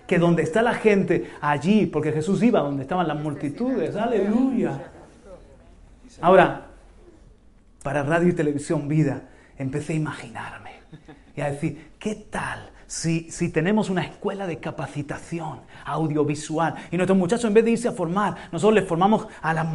Que 0.06 0.18
donde 0.18 0.42
está 0.42 0.62
la 0.62 0.74
gente, 0.74 1.30
allí, 1.40 1.86
porque 1.86 2.12
Jesús 2.12 2.42
iba 2.42 2.60
donde 2.60 2.82
estaban 2.82 3.08
las 3.08 3.18
multitudes. 3.18 3.96
Aleluya. 3.96 4.78
Ahora, 6.20 6.66
para 7.82 8.02
radio 8.02 8.28
y 8.28 8.32
televisión 8.34 8.86
vida, 8.86 9.22
empecé 9.58 9.94
a 9.94 9.96
imaginarme 9.96 10.70
y 11.36 11.40
a 11.40 11.50
decir, 11.50 11.90
¿qué 11.98 12.14
tal 12.30 12.70
si, 12.86 13.48
tenemos 13.50 13.90
una 13.90 14.02
escuela 14.02 14.46
de 14.46 14.58
capacitación 14.58 15.60
audiovisual 15.84 16.74
y 16.90 16.96
nuestros 16.96 17.18
muchachos 17.18 17.44
en 17.46 17.54
vez 17.54 17.64
de 17.64 17.70
irse 17.72 17.88
a 17.88 17.92
formar, 17.92 18.36
nosotros 18.52 18.74
les 18.74 18.88
formamos 18.88 19.26
a 19.42 19.54
las 19.54 19.66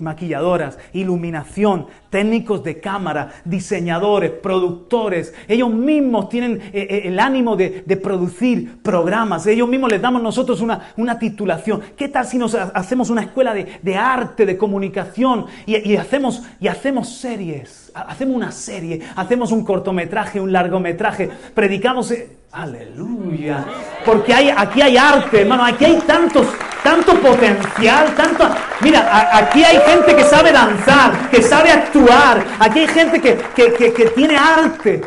maquilladoras, 0.00 0.78
iluminación, 0.92 1.86
técnicos 2.10 2.64
de 2.64 2.80
cámara, 2.80 3.32
diseñadores, 3.44 4.30
productores, 4.30 5.34
ellos 5.46 5.70
mismos 5.70 6.28
tienen 6.28 6.60
eh, 6.72 6.86
eh, 6.90 7.02
el 7.04 7.18
ánimo 7.20 7.56
de, 7.56 7.98
producir 8.02 8.80
programas, 8.82 9.46
ellos 9.46 9.68
mismos 9.68 9.90
les 9.90 10.00
damos 10.00 10.22
nosotros 10.22 10.60
una, 10.60 11.18
titulación. 11.18 11.82
¿Qué 11.96 12.08
tal 12.08 12.26
si 12.26 12.38
nos 12.38 12.54
hacemos 12.54 13.10
una 13.10 13.22
escuela 13.22 13.54
de, 13.54 13.96
arte, 13.96 14.46
de 14.46 14.56
comunicación 14.56 15.46
y, 15.66 15.96
hacemos, 15.96 16.42
y 16.60 16.68
hacemos 16.68 17.08
series? 17.08 17.90
Hacemos 17.94 18.36
una 18.36 18.52
serie, 18.52 19.02
hacemos 19.16 19.50
un 19.50 19.64
cortometraje, 19.64 20.40
un 20.40 20.52
largometraje, 20.52 21.30
predicamos... 21.54 22.12
Aleluya. 22.52 23.64
Porque 24.04 24.32
hay, 24.32 24.50
aquí 24.50 24.80
hay 24.80 24.96
arte, 24.96 25.42
hermano. 25.42 25.64
Aquí 25.64 25.84
hay 25.84 25.98
tantos, 26.00 26.46
tanto 26.82 27.14
potencial, 27.20 28.14
tanto... 28.14 28.48
Mira, 28.80 29.36
aquí 29.36 29.62
hay 29.62 29.78
gente 29.80 30.16
que 30.16 30.24
sabe 30.24 30.52
danzar, 30.52 31.30
que 31.30 31.42
sabe 31.42 31.70
actuar. 31.70 32.44
Aquí 32.58 32.80
hay 32.80 32.88
gente 32.88 33.20
que, 33.20 33.36
que 33.54 34.12
tiene 34.14 34.36
arte. 34.36 35.02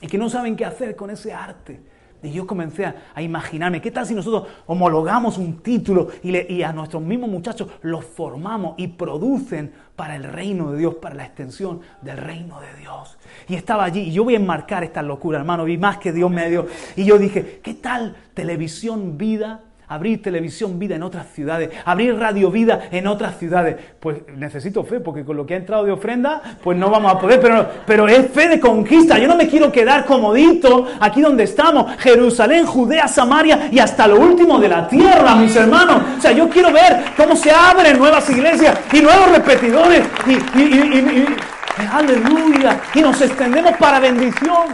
Y 0.00 0.08
que 0.08 0.18
no 0.18 0.28
saben 0.28 0.56
qué 0.56 0.64
hacer 0.64 0.96
con 0.96 1.10
ese 1.10 1.32
arte. 1.32 1.80
Y 2.22 2.32
yo 2.32 2.46
comencé 2.46 2.86
a, 2.86 3.22
imaginarme, 3.22 3.80
¿qué 3.80 3.90
tal 3.90 4.06
si 4.06 4.14
nosotros 4.14 4.48
homologamos 4.66 5.38
un 5.38 5.58
título 5.58 6.08
y, 6.22 6.62
a 6.62 6.72
nuestros 6.72 7.02
mismos 7.02 7.30
muchachos 7.30 7.68
los 7.82 8.04
formamos 8.04 8.74
y 8.78 8.88
producen 8.88 9.72
para 9.94 10.16
el 10.16 10.24
reino 10.24 10.72
de 10.72 10.78
Dios, 10.78 10.94
para 10.96 11.14
la 11.14 11.24
extensión 11.24 11.80
del 12.02 12.16
reino 12.16 12.60
de 12.60 12.74
Dios? 12.80 13.18
Y 13.48 13.54
estaba 13.54 13.84
allí, 13.84 14.00
y 14.00 14.12
yo 14.12 14.24
voy 14.24 14.34
a 14.34 14.38
enmarcar 14.38 14.82
esta 14.84 15.02
locura, 15.02 15.38
hermano, 15.38 15.64
vi 15.64 15.78
más 15.78 15.98
que 15.98 16.12
Dios 16.12 16.30
me 16.30 16.48
dio. 16.48 16.66
Y 16.96 17.04
yo 17.04 17.18
dije, 17.18 17.60
¿qué 17.62 17.74
tal 17.74 18.16
televisión 18.34 19.18
vida 19.18 19.60
abrir 19.88 20.20
televisión 20.20 20.78
vida 20.78 20.96
en 20.96 21.02
otras 21.02 21.28
ciudades, 21.32 21.70
abrir 21.84 22.18
radio 22.18 22.50
vida 22.50 22.88
en 22.90 23.06
otras 23.06 23.38
ciudades. 23.38 23.76
Pues 24.00 24.18
necesito 24.36 24.84
fe, 24.84 25.00
porque 25.00 25.24
con 25.24 25.36
lo 25.36 25.46
que 25.46 25.54
ha 25.54 25.56
entrado 25.56 25.84
de 25.84 25.92
ofrenda, 25.92 26.42
pues 26.62 26.76
no 26.76 26.90
vamos 26.90 27.12
a 27.12 27.18
poder, 27.18 27.40
pero, 27.40 27.68
pero 27.86 28.08
es 28.08 28.30
fe 28.30 28.48
de 28.48 28.60
conquista. 28.60 29.18
Yo 29.18 29.28
no 29.28 29.36
me 29.36 29.48
quiero 29.48 29.70
quedar 29.70 30.04
comodito 30.04 30.86
aquí 31.00 31.20
donde 31.20 31.44
estamos, 31.44 31.96
Jerusalén, 31.98 32.66
Judea, 32.66 33.08
Samaria 33.08 33.68
y 33.70 33.78
hasta 33.78 34.06
lo 34.06 34.18
último 34.20 34.58
de 34.58 34.68
la 34.68 34.88
tierra, 34.88 35.36
mis 35.36 35.54
hermanos. 35.54 36.02
O 36.18 36.20
sea, 36.20 36.32
yo 36.32 36.48
quiero 36.48 36.72
ver 36.72 37.04
cómo 37.16 37.36
se 37.36 37.50
abren 37.50 37.98
nuevas 37.98 38.28
iglesias 38.30 38.78
y 38.92 39.00
nuevos 39.00 39.30
repetidores 39.30 40.02
y, 40.26 41.86
aleluya, 41.92 42.80
y 42.94 43.00
nos 43.00 43.20
extendemos 43.20 43.76
para 43.76 44.00
bendición. 44.00 44.66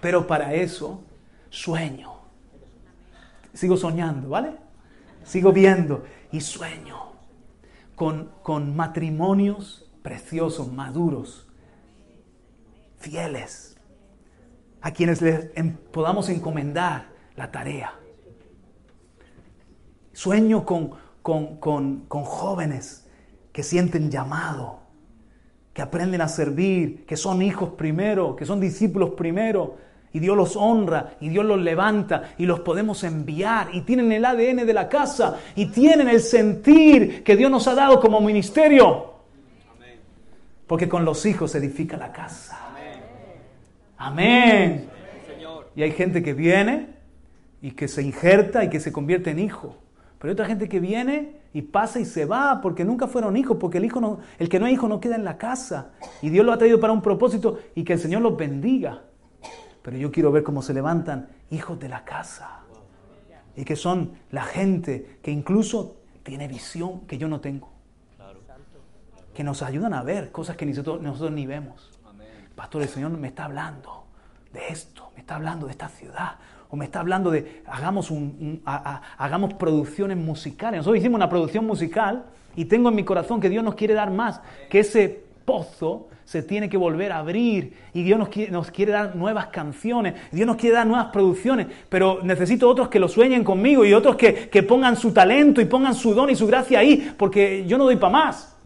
Pero 0.00 0.26
para 0.26 0.54
eso, 0.54 1.02
sueño 1.50 2.09
sigo 3.52 3.76
soñando, 3.76 4.28
¿vale? 4.28 4.56
Sigo 5.24 5.52
viendo 5.52 6.04
y 6.32 6.40
sueño 6.40 7.12
con, 7.94 8.30
con 8.42 8.74
matrimonios 8.74 9.90
preciosos, 10.02 10.72
maduros, 10.72 11.46
fieles, 12.98 13.76
a 14.80 14.92
quienes 14.92 15.20
les 15.20 15.50
podamos 15.92 16.28
encomendar 16.28 17.08
la 17.36 17.50
tarea. 17.50 17.94
Sueño 20.12 20.64
con, 20.64 20.92
con, 21.22 21.58
con, 21.58 22.06
con 22.06 22.24
jóvenes 22.24 23.08
que 23.52 23.62
sienten 23.62 24.10
llamado, 24.10 24.80
que 25.72 25.82
aprenden 25.82 26.20
a 26.20 26.28
servir, 26.28 27.04
que 27.06 27.16
son 27.16 27.42
hijos 27.42 27.70
primero, 27.70 28.36
que 28.36 28.46
son 28.46 28.60
discípulos 28.60 29.10
primero, 29.10 29.76
y 30.12 30.18
Dios 30.18 30.36
los 30.36 30.56
honra 30.56 31.14
y 31.20 31.28
Dios 31.28 31.44
los 31.44 31.60
levanta 31.60 32.34
y 32.36 32.46
los 32.46 32.60
podemos 32.60 33.04
enviar 33.04 33.68
y 33.72 33.82
tienen 33.82 34.10
el 34.12 34.24
ADN 34.24 34.66
de 34.66 34.72
la 34.72 34.88
casa 34.88 35.38
y 35.54 35.66
tienen 35.66 36.08
el 36.08 36.20
sentir 36.20 37.22
que 37.22 37.36
Dios 37.36 37.50
nos 37.50 37.68
ha 37.68 37.74
dado 37.74 38.00
como 38.00 38.20
ministerio. 38.20 39.10
Porque 40.66 40.88
con 40.88 41.04
los 41.04 41.26
hijos 41.26 41.52
se 41.52 41.58
edifica 41.58 41.96
la 41.96 42.12
casa. 42.12 42.58
Amén. 43.98 44.88
Y 45.76 45.82
hay 45.82 45.92
gente 45.92 46.22
que 46.22 46.32
viene 46.32 46.88
y 47.62 47.72
que 47.72 47.86
se 47.86 48.02
injerta 48.02 48.64
y 48.64 48.70
que 48.70 48.80
se 48.80 48.92
convierte 48.92 49.30
en 49.30 49.38
hijo. 49.38 49.76
Pero 50.18 50.30
hay 50.30 50.32
otra 50.32 50.46
gente 50.46 50.68
que 50.68 50.80
viene 50.80 51.40
y 51.52 51.62
pasa 51.62 52.00
y 52.00 52.04
se 52.04 52.24
va 52.24 52.60
porque 52.60 52.84
nunca 52.84 53.06
fueron 53.06 53.36
hijos, 53.36 53.56
porque 53.58 53.78
el, 53.78 53.84
hijo 53.84 54.00
no, 54.00 54.20
el 54.38 54.48
que 54.48 54.58
no 54.58 54.66
es 54.66 54.72
hijo 54.72 54.88
no 54.88 55.00
queda 55.00 55.16
en 55.16 55.24
la 55.24 55.38
casa. 55.38 55.92
Y 56.22 56.30
Dios 56.30 56.44
lo 56.44 56.52
ha 56.52 56.58
traído 56.58 56.80
para 56.80 56.92
un 56.92 57.02
propósito 57.02 57.58
y 57.74 57.84
que 57.84 57.94
el 57.94 57.98
Señor 57.98 58.22
los 58.22 58.36
bendiga. 58.36 59.02
Pero 59.82 59.96
yo 59.96 60.10
quiero 60.10 60.30
ver 60.30 60.42
cómo 60.42 60.62
se 60.62 60.74
levantan 60.74 61.28
hijos 61.50 61.78
de 61.78 61.88
la 61.88 62.04
casa. 62.04 62.60
Y 63.56 63.64
que 63.64 63.76
son 63.76 64.12
la 64.30 64.44
gente 64.44 65.18
que 65.22 65.30
incluso 65.30 65.96
tiene 66.22 66.48
visión 66.48 67.00
que 67.06 67.18
yo 67.18 67.28
no 67.28 67.40
tengo. 67.40 67.70
Que 69.34 69.44
nos 69.44 69.62
ayudan 69.62 69.94
a 69.94 70.02
ver 70.02 70.30
cosas 70.32 70.56
que 70.56 70.66
nosotros, 70.66 71.32
ni 71.32 71.46
vemos. 71.46 71.98
Pastor, 72.54 72.82
el 72.82 72.88
Señor 72.88 73.10
me 73.12 73.28
está 73.28 73.44
hablando. 73.44 74.04
de 74.52 74.68
esto, 74.68 75.10
me 75.14 75.20
está 75.20 75.36
hablando 75.36 75.66
de 75.66 75.72
esta 75.72 75.88
ciudad, 75.88 76.34
o 76.70 76.76
me 76.76 76.84
está 76.84 77.00
hablando 77.00 77.30
de 77.30 77.62
hagamos, 77.66 78.10
un, 78.10 78.62
hagamos 78.64 79.54
producciones 79.54 80.16
musicales. 80.16 80.78
Nosotros 80.78 80.98
hicimos 80.98 81.16
una 81.16 81.28
producción 81.28 81.66
musical 81.66 82.26
y 82.56 82.64
tengo 82.64 82.88
en 82.88 82.96
mi 82.96 83.04
corazón 83.04 83.40
que 83.40 83.48
Dios 83.48 83.62
nos 83.62 83.76
quiere 83.76 83.94
dar 83.94 84.10
más, 84.10 84.40
que 84.68 84.80
ese 84.80 85.29
pozo 85.50 86.06
se 86.24 86.44
tiene 86.44 86.68
que 86.68 86.76
volver 86.76 87.10
a 87.10 87.18
abrir 87.18 87.74
y 87.92 88.04
Dios 88.04 88.16
nos 88.16 88.28
quiere, 88.28 88.52
nos 88.52 88.70
quiere, 88.70 88.92
dar 88.92 89.16
nuevas 89.16 89.48
canciones, 89.48 90.14
Dios 90.30 90.46
nos 90.46 90.54
quiere 90.54 90.76
dar 90.76 90.86
nuevas 90.86 91.06
producciones, 91.06 91.66
pero 91.88 92.20
necesito 92.22 92.68
otros 92.68 92.88
que 92.88 93.00
lo 93.00 93.08
sueñen 93.08 93.42
conmigo 93.42 93.84
y 93.84 93.92
otros 93.92 94.14
que, 94.14 94.48
que 94.48 94.62
pongan 94.62 94.94
su 94.94 95.12
talento 95.12 95.60
y 95.60 95.64
pongan 95.64 95.92
su 95.92 96.14
don 96.14 96.30
y 96.30 96.36
su 96.36 96.46
gracia 96.46 96.78
ahí, 96.78 97.12
porque 97.18 97.66
yo 97.66 97.76
no 97.76 97.82
doy 97.82 97.96
para 97.96 98.12
más. 98.12 98.56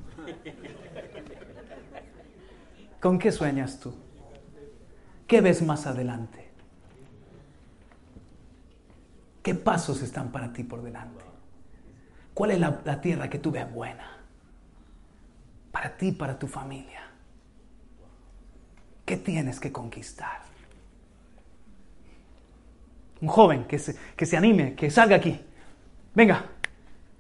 ¿Con 3.00 3.18
qué 3.18 3.32
sueñas 3.32 3.80
tú? 3.80 3.94
¿Qué 5.26 5.40
ves 5.40 5.62
más 5.62 5.86
adelante? 5.86 6.50
¿Qué 9.42 9.54
pasos 9.54 10.02
están 10.02 10.30
para 10.30 10.52
ti 10.52 10.64
por 10.64 10.82
delante? 10.82 11.24
¿Cuál 12.34 12.50
es 12.50 12.60
la, 12.60 12.82
la 12.84 13.00
tierra 13.00 13.30
que 13.30 13.38
tú 13.38 13.50
ves 13.50 13.72
buena? 13.72 14.13
Para 15.74 15.90
ti, 15.96 16.12
para 16.12 16.38
tu 16.38 16.46
familia. 16.46 17.00
¿Qué 19.04 19.16
tienes 19.16 19.58
que 19.58 19.72
conquistar? 19.72 20.38
Un 23.20 23.26
joven 23.26 23.64
que 23.64 23.80
se, 23.80 23.96
que 24.14 24.24
se 24.24 24.36
anime, 24.36 24.74
que 24.74 24.88
salga 24.88 25.16
aquí. 25.16 25.36
Venga, 26.14 26.44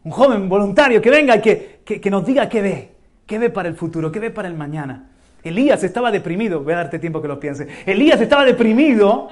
un 0.04 0.12
joven 0.12 0.48
voluntario 0.48 1.02
que 1.02 1.10
venga 1.10 1.34
y 1.34 1.40
que, 1.40 1.80
que, 1.84 2.10
nos 2.10 2.24
diga 2.24 2.48
qué 2.48 2.62
ve, 2.62 2.92
qué 3.26 3.40
ve 3.40 3.50
para 3.50 3.68
el 3.68 3.74
futuro, 3.74 4.12
qué 4.12 4.20
ve 4.20 4.30
para 4.30 4.46
el 4.46 4.54
mañana. 4.54 5.10
Elías 5.42 5.82
estaba 5.82 6.12
deprimido, 6.12 6.62
voy 6.62 6.74
a 6.74 6.76
darte 6.76 7.00
tiempo 7.00 7.20
que 7.20 7.26
lo 7.26 7.40
piense. 7.40 7.66
Elías 7.84 8.20
estaba 8.20 8.44
deprimido 8.44 9.30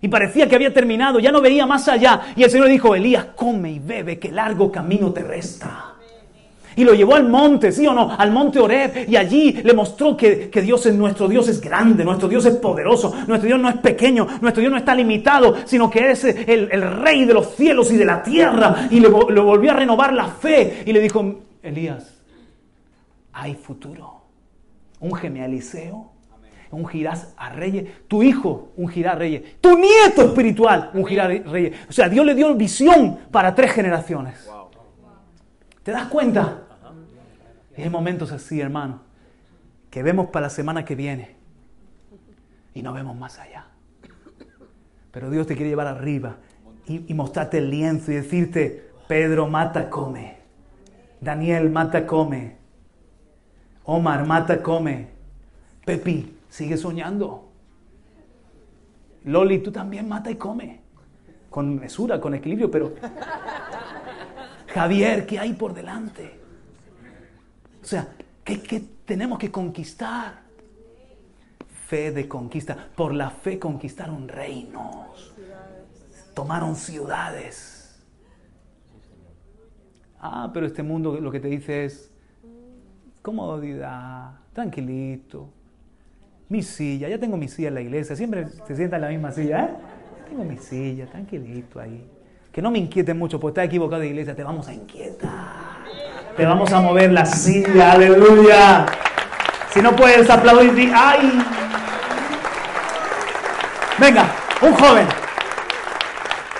y 0.00 0.06
parecía 0.06 0.48
que 0.48 0.54
había 0.54 0.72
terminado, 0.72 1.18
ya 1.18 1.32
no 1.32 1.40
veía 1.40 1.66
más 1.66 1.88
allá. 1.88 2.20
Y 2.36 2.44
el 2.44 2.50
Señor 2.50 2.68
dijo, 2.68 2.94
Elías, 2.94 3.24
come 3.34 3.72
y 3.72 3.78
bebe, 3.80 4.20
que 4.20 4.30
largo 4.30 4.70
camino 4.70 5.12
te 5.12 5.24
resta. 5.24 5.89
Y 6.76 6.84
lo 6.84 6.94
llevó 6.94 7.14
al 7.14 7.28
monte, 7.28 7.72
¿sí 7.72 7.86
o 7.86 7.92
no? 7.92 8.14
Al 8.16 8.30
monte 8.30 8.58
Oreb. 8.58 9.08
Y 9.08 9.16
allí 9.16 9.52
le 9.52 9.72
mostró 9.72 10.16
que, 10.16 10.50
Dios 10.60 10.86
es 10.86 10.94
nuestro 10.94 11.28
Dios 11.28 11.48
es 11.48 11.60
grande, 11.60 12.04
nuestro 12.04 12.28
Dios 12.28 12.44
es 12.46 12.56
poderoso, 12.56 13.14
nuestro 13.26 13.46
Dios 13.46 13.60
no 13.60 13.68
es 13.68 13.76
pequeño, 13.76 14.26
nuestro 14.40 14.60
Dios 14.60 14.70
no 14.70 14.78
está 14.78 14.94
limitado, 14.94 15.56
sino 15.64 15.90
que 15.90 16.10
es 16.10 16.24
el, 16.24 16.68
rey 17.02 17.24
de 17.24 17.34
los 17.34 17.54
cielos 17.54 17.90
y 17.92 17.96
de 17.96 18.04
la 18.04 18.22
tierra. 18.22 18.88
Y 18.90 19.00
le, 19.00 19.08
le 19.08 19.40
volvió 19.40 19.72
a 19.72 19.74
renovar 19.74 20.12
la 20.12 20.26
fe. 20.26 20.82
Y 20.86 20.92
le 20.92 21.00
dijo, 21.00 21.40
Elías, 21.62 22.20
hay 23.32 23.54
futuro. 23.54 24.20
Un 25.00 25.16
a 25.16 25.44
Eliseo, 25.46 26.10
ungirás 26.70 27.32
a 27.36 27.50
reyes, 27.50 28.06
tu 28.06 28.22
hijo 28.22 28.72
ungirá 28.76 29.12
a 29.12 29.14
reyes, 29.14 29.60
tu 29.60 29.78
nieto 29.78 30.22
espiritual 30.22 30.90
ungirá 30.94 31.24
a 31.24 31.28
reyes. 31.28 31.74
O 31.88 31.92
sea, 31.92 32.08
Dios 32.08 32.24
le 32.26 32.34
dio 32.34 32.54
visión 32.54 33.18
para 33.30 33.54
tres 33.54 33.72
generaciones. 33.72 34.48
¿Te 35.82 35.92
das 35.92 36.08
cuenta? 36.08 36.62
Y 37.76 37.82
hay 37.82 37.90
momentos 37.90 38.32
así, 38.32 38.60
hermano, 38.60 39.00
que 39.90 40.02
vemos 40.02 40.28
para 40.28 40.46
la 40.46 40.50
semana 40.50 40.84
que 40.84 40.94
viene 40.94 41.36
y 42.74 42.82
no 42.82 42.92
vemos 42.92 43.16
más 43.16 43.38
allá. 43.38 43.66
Pero 45.10 45.30
Dios 45.30 45.46
te 45.46 45.54
quiere 45.54 45.70
llevar 45.70 45.86
arriba 45.86 46.36
y, 46.86 47.14
mostrarte 47.14 47.58
el 47.58 47.70
lienzo 47.70 48.12
y 48.12 48.16
decirte, 48.16 48.90
Pedro, 49.08 49.48
mata, 49.48 49.88
come. 49.88 50.38
Daniel, 51.20 51.70
mata, 51.70 52.06
come. 52.06 52.56
Omar, 53.84 54.26
mata, 54.26 54.62
come. 54.62 55.08
Pepi, 55.84 56.36
sigue 56.48 56.76
soñando. 56.76 57.48
Loli, 59.24 59.58
tú 59.60 59.70
también 59.70 60.08
mata 60.08 60.30
y 60.30 60.36
come. 60.36 60.80
Con 61.48 61.80
mesura, 61.80 62.20
con 62.20 62.34
equilibrio, 62.34 62.70
pero... 62.70 62.92
Javier, 64.74 65.26
¿qué 65.26 65.38
hay 65.38 65.52
por 65.54 65.74
delante? 65.74 66.38
O 67.82 67.84
sea, 67.84 68.08
¿qué, 68.44 68.84
tenemos 69.04 69.38
que 69.38 69.50
conquistar? 69.50 70.42
Fe 71.86 72.12
de 72.12 72.28
conquista. 72.28 72.76
Por 72.94 73.12
la 73.14 73.30
fe 73.30 73.58
conquistaron 73.58 74.28
reinos. 74.28 75.34
Tomaron 76.34 76.76
ciudades. 76.76 78.00
Ah, 80.20 80.50
pero 80.52 80.66
este 80.66 80.82
mundo 80.82 81.18
lo 81.18 81.32
que 81.32 81.40
te 81.40 81.48
dice 81.48 81.86
es 81.86 82.12
comodidad, 83.22 84.38
tranquilito. 84.52 85.48
Mi 86.48 86.62
silla, 86.62 87.08
ya 87.08 87.18
tengo 87.18 87.36
mi 87.36 87.48
silla 87.48 87.68
en 87.68 87.74
la 87.74 87.80
iglesia, 87.80 88.14
siempre 88.14 88.46
se 88.48 88.76
sienta 88.76 88.96
en 88.96 89.02
la 89.02 89.08
misma 89.08 89.32
silla, 89.32 89.64
¿eh? 89.64 89.70
Tengo 90.28 90.44
mi 90.44 90.58
silla, 90.58 91.06
tranquilito 91.06 91.80
ahí. 91.80 92.06
Que 92.52 92.60
no 92.60 92.70
me 92.70 92.78
inquiete 92.78 93.14
mucho, 93.14 93.38
porque 93.38 93.60
está 93.60 93.64
equivocado 93.64 94.02
de 94.02 94.08
iglesia, 94.08 94.34
te 94.34 94.42
vamos 94.42 94.66
a 94.66 94.72
inquietar. 94.72 95.80
Te 96.36 96.44
vamos 96.44 96.72
a 96.72 96.80
mover 96.80 97.12
la 97.12 97.24
silla, 97.24 97.92
aleluya. 97.92 98.86
Si 99.72 99.80
no 99.80 99.94
puedes 99.94 100.28
aplaudir, 100.28 100.92
¡ay! 100.94 101.44
Venga, 103.98 104.34
un 104.62 104.74
joven. 104.74 105.06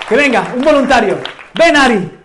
Que 0.08 0.16
venga, 0.16 0.52
un 0.54 0.62
voluntario. 0.62 1.18
Ven, 1.54 1.76
Ari. 1.76 2.18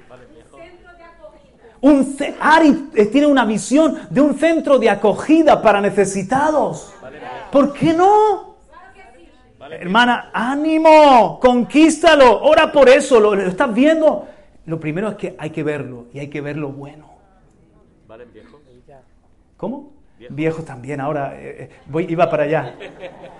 Un, 1.81 2.17
Ari 2.39 2.89
tiene 3.11 3.27
una 3.27 3.45
visión 3.45 3.99
de 4.09 4.21
un 4.21 4.37
centro 4.37 4.77
de 4.77 4.89
acogida 4.89 5.61
para 5.61 5.81
necesitados. 5.81 6.93
¿Por 7.51 7.73
qué 7.73 7.93
no? 7.93 8.54
Hermana, 9.71 10.29
ánimo, 10.33 11.39
conquístalo, 11.39 12.41
ora 12.43 12.71
por 12.71 12.89
eso, 12.89 13.19
lo, 13.19 13.33
estás 13.33 13.73
viendo. 13.73 14.27
Lo 14.65 14.79
primero 14.79 15.09
es 15.09 15.15
que 15.15 15.35
hay 15.37 15.49
que 15.49 15.63
verlo 15.63 16.05
y 16.13 16.19
hay 16.19 16.29
que 16.29 16.41
verlo 16.41 16.69
bueno. 16.69 17.09
¿Vale, 18.07 18.25
viejo? 18.25 18.59
¿Cómo? 19.57 19.93
Viejo, 20.29 20.63
también, 20.63 21.01
ahora 21.01 21.39
eh, 21.39 21.63
eh, 21.63 21.69
voy, 21.87 22.05
iba 22.09 22.29
para 22.29 22.43
allá, 22.43 22.75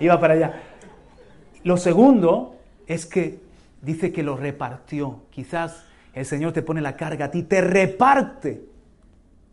iba 0.00 0.20
para 0.20 0.34
allá. 0.34 0.62
Lo 1.64 1.76
segundo 1.76 2.56
es 2.86 3.06
que 3.06 3.40
dice 3.82 4.12
que 4.12 4.22
lo 4.22 4.36
repartió. 4.36 5.22
Quizás 5.30 5.84
el 6.12 6.24
Señor 6.24 6.52
te 6.52 6.62
pone 6.62 6.80
la 6.80 6.96
carga 6.96 7.26
a 7.26 7.30
ti, 7.30 7.42
te 7.42 7.60
reparte. 7.60 8.62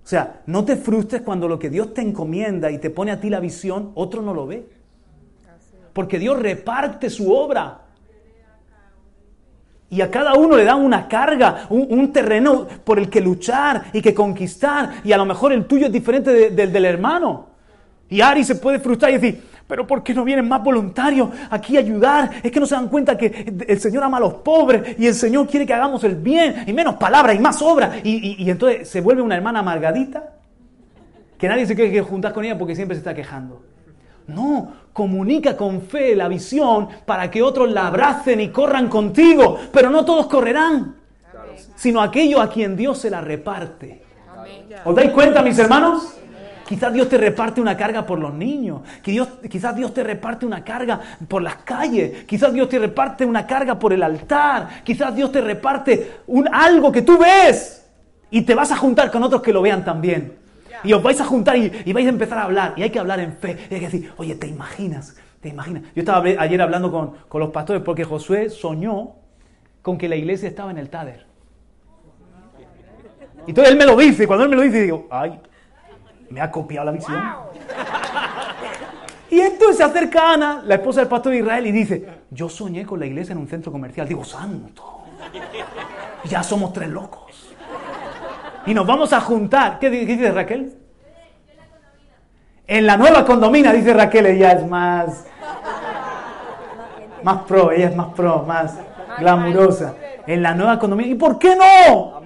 O 0.03 0.07
sea, 0.07 0.41
no 0.45 0.65
te 0.65 0.75
frustres 0.75 1.21
cuando 1.21 1.47
lo 1.47 1.57
que 1.57 1.69
Dios 1.69 1.93
te 1.93 2.01
encomienda 2.01 2.71
y 2.71 2.77
te 2.77 2.89
pone 2.89 3.11
a 3.11 3.19
ti 3.19 3.29
la 3.29 3.39
visión, 3.39 3.91
otro 3.95 4.21
no 4.21 4.33
lo 4.33 4.45
ve. 4.45 4.67
Porque 5.93 6.19
Dios 6.19 6.39
reparte 6.39 7.09
su 7.09 7.31
obra. 7.31 7.79
Y 9.89 10.01
a 10.01 10.09
cada 10.09 10.33
uno 10.33 10.57
le 10.57 10.63
da 10.63 10.75
una 10.75 11.07
carga, 11.07 11.67
un, 11.69 12.11
terreno 12.11 12.67
por 12.83 12.97
el 12.97 13.09
que 13.09 13.21
luchar 13.21 13.85
y 13.93 14.01
que 14.01 14.13
conquistar. 14.13 15.01
Y 15.03 15.11
a 15.11 15.17
lo 15.17 15.25
mejor 15.25 15.53
el 15.53 15.65
tuyo 15.65 15.85
es 15.85 15.91
diferente 15.91 16.49
del 16.49 16.73
del 16.73 16.85
hermano. 16.85 17.47
Y 18.09 18.21
Ari 18.21 18.43
se 18.43 18.55
puede 18.55 18.79
frustrar 18.79 19.11
y 19.11 19.17
decir, 19.17 19.43
pero 19.67 19.87
¿por 19.87 20.03
qué 20.03 20.13
no 20.13 20.23
vienen 20.23 20.47
más 20.47 20.63
voluntarios 20.63 21.29
aquí 21.49 21.77
a 21.77 21.79
ayudar? 21.79 22.29
Es 22.43 22.51
que 22.51 22.59
no 22.59 22.65
se 22.65 22.75
dan 22.75 22.89
cuenta 22.89 23.17
que 23.17 23.53
el 23.67 23.79
Señor 23.79 24.03
ama 24.03 24.17
a 24.17 24.19
los 24.19 24.35
pobres 24.35 24.99
y 24.99 25.07
el 25.07 25.15
Señor 25.15 25.47
quiere 25.47 25.65
que 25.65 25.73
hagamos 25.73 26.03
el 26.03 26.15
bien 26.15 26.63
y 26.67 26.73
menos 26.73 26.95
palabras 26.95 27.35
y 27.35 27.39
más 27.39 27.61
obra. 27.61 27.93
Y, 28.03 28.49
entonces 28.49 28.89
se 28.89 29.01
vuelve 29.01 29.21
una 29.21 29.35
hermana 29.35 29.59
amargadita 29.59 30.31
que 31.37 31.47
nadie 31.47 31.65
se 31.65 31.75
quiere 31.75 32.01
juntar 32.01 32.33
con 32.33 32.45
ella 32.45 32.57
porque 32.57 32.75
siempre 32.75 32.95
se 32.95 32.99
está 32.99 33.15
quejando. 33.15 33.63
No, 34.27 34.73
comunica 34.93 35.57
con 35.57 35.81
fe 35.81 36.15
la 36.15 36.27
visión 36.27 36.87
para 37.05 37.29
que 37.29 37.41
otros 37.41 37.71
la 37.71 37.87
abracen 37.87 38.39
y 38.39 38.49
corran 38.49 38.87
contigo, 38.87 39.57
pero 39.71 39.89
no 39.89 40.05
todos 40.05 40.27
correrán, 40.27 40.95
sino 41.75 42.01
aquellos 42.01 42.39
a 42.39 42.49
quien 42.49 42.77
Dios 42.77 42.99
se 42.99 43.09
la 43.09 43.19
reparte. 43.19 44.03
¿Os 44.85 44.95
dais 44.95 45.11
cuenta, 45.11 45.41
mis 45.41 45.57
hermanos? 45.57 46.15
Quizás 46.67 46.93
Dios 46.93 47.09
te 47.09 47.17
reparte 47.17 47.59
una 47.59 47.75
carga 47.75 48.05
por 48.05 48.19
los 48.19 48.33
niños. 48.33 48.81
quizás 49.03 49.75
Dios 49.75 49.93
te 49.93 50.03
reparte 50.03 50.45
una 50.45 50.63
carga 50.63 50.99
por 51.27 51.41
las 51.41 51.57
calles. 51.57 52.23
Quizás 52.25 52.53
Dios 52.53 52.69
te 52.69 52.79
reparte 52.79 53.25
una 53.25 53.45
carga 53.45 53.77
por 53.77 53.93
el 53.93 54.01
altar. 54.01 54.83
Quizás 54.83 55.13
Dios 55.13 55.31
te 55.31 55.41
reparte 55.41 56.21
un, 56.27 56.47
algo 56.51 56.91
que 56.91 57.01
tú 57.01 57.17
ves. 57.17 57.85
Y 58.31 58.41
te 58.41 58.55
vas 58.55 58.71
a 58.71 58.77
juntar 58.77 59.11
con 59.11 59.21
otros 59.23 59.41
que 59.41 59.53
lo 59.53 59.61
vean 59.61 59.83
también. 59.83 60.42
Y 60.83 60.93
os 60.93 61.01
vais 61.01 61.19
a 61.21 61.25
juntar 61.25 61.57
y, 61.57 61.93
vais 61.93 62.05
a 62.05 62.09
empezar 62.09 62.37
a 62.37 62.43
hablar. 62.43 62.73
Y 62.77 62.83
hay 62.83 62.89
que 62.89 62.99
hablar 62.99 63.19
en 63.19 63.33
fe. 63.33 63.57
Y 63.69 63.73
hay 63.75 63.79
que 63.79 63.85
decir, 63.85 64.13
oye, 64.17 64.35
¿te 64.35 64.47
imaginas? 64.47 65.15
¿Te 65.41 65.49
imaginas? 65.49 65.83
Yo 65.95 66.01
estaba 66.01 66.25
ayer 66.25 66.61
hablando 66.61 66.91
con, 66.91 67.13
con 67.27 67.41
los 67.41 67.49
pastores 67.49 67.81
porque 67.83 68.03
Josué 68.03 68.49
soñó 68.49 69.15
con 69.81 69.97
que 69.97 70.07
la 70.07 70.15
iglesia 70.15 70.47
estaba 70.47 70.71
en 70.71 70.77
el 70.77 70.89
Tader. 70.89 71.25
Y 73.45 73.51
entonces 73.51 73.73
él 73.73 73.77
me 73.77 73.85
lo 73.85 73.95
dice. 73.97 74.23
Y 74.23 74.27
cuando 74.27 74.45
él 74.45 74.49
me 74.49 74.55
lo 74.55 74.61
dice, 74.61 74.81
digo, 74.81 75.07
ay, 75.11 75.39
me 76.29 76.41
ha 76.41 76.49
copiado 76.49 76.85
la 76.85 76.91
visión. 76.93 77.21
Y 79.29 79.41
entonces 79.41 79.77
se 79.77 79.83
acerca 79.83 80.33
Ana, 80.33 80.61
la 80.63 80.75
esposa 80.75 80.99
del 80.99 81.09
pastor 81.09 81.31
de 81.31 81.39
Israel, 81.39 81.65
y 81.65 81.71
dice, 81.71 82.07
yo 82.29 82.47
soñé 82.49 82.85
con 82.85 82.99
la 82.99 83.05
iglesia 83.07 83.33
en 83.33 83.39
un 83.39 83.47
centro 83.47 83.71
comercial. 83.71 84.07
Digo, 84.07 84.23
santo, 84.23 85.05
ya 86.25 86.43
somos 86.43 86.71
tres 86.71 86.89
locos. 86.89 87.52
Y 88.65 88.73
nos 88.73 88.87
vamos 88.87 89.11
a 89.13 89.21
juntar. 89.21 89.79
¿Qué, 89.79 89.89
dice 89.89 90.31
Raquel? 90.31 90.73
En 92.65 92.87
la 92.87 92.95
nueva 92.95 93.25
condomina, 93.25 93.73
dice 93.73 93.93
Raquel, 93.93 94.25
ella 94.27 94.53
es 94.53 94.67
más... 94.67 95.25
Más 97.23 97.43
pro, 97.43 97.71
ella 97.71 97.87
es 97.87 97.95
más 97.95 98.13
pro, 98.13 98.43
más 98.45 98.77
glamurosa. 99.19 99.95
En 100.27 100.41
la 100.41 100.53
nueva 100.53 100.75
economía. 100.75 101.07
¿Y 101.07 101.15
por 101.15 101.37
qué 101.39 101.55
no? 101.55 102.21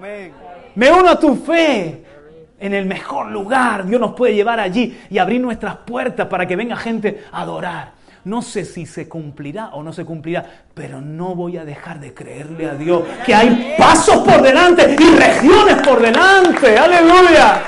Me 0.74 0.92
uno 0.92 1.10
a 1.10 1.18
tu 1.18 1.36
fe. 1.36 2.04
En 2.60 2.74
el 2.74 2.86
mejor 2.86 3.26
lugar. 3.28 3.86
Dios 3.86 4.00
nos 4.00 4.14
puede 4.14 4.34
llevar 4.34 4.58
allí 4.58 4.98
y 5.10 5.18
abrir 5.18 5.40
nuestras 5.40 5.76
puertas 5.76 6.26
para 6.26 6.46
que 6.46 6.56
venga 6.56 6.76
gente 6.76 7.24
a 7.32 7.42
adorar. 7.42 7.97
No 8.28 8.42
sé 8.42 8.66
si 8.66 8.84
se 8.84 9.08
cumplirá 9.08 9.68
o 9.68 9.82
no 9.82 9.90
se 9.94 10.04
cumplirá, 10.04 10.44
pero 10.74 11.00
no 11.00 11.34
voy 11.34 11.56
a 11.56 11.64
dejar 11.64 11.98
de 11.98 12.12
creerle 12.12 12.68
a 12.68 12.74
Dios 12.74 13.02
que 13.24 13.34
hay 13.34 13.74
pasos 13.78 14.18
por 14.18 14.42
delante 14.42 14.96
y 15.00 15.16
regiones 15.16 15.76
por 15.76 15.98
delante. 15.98 16.76
Aleluya. 16.76 17.62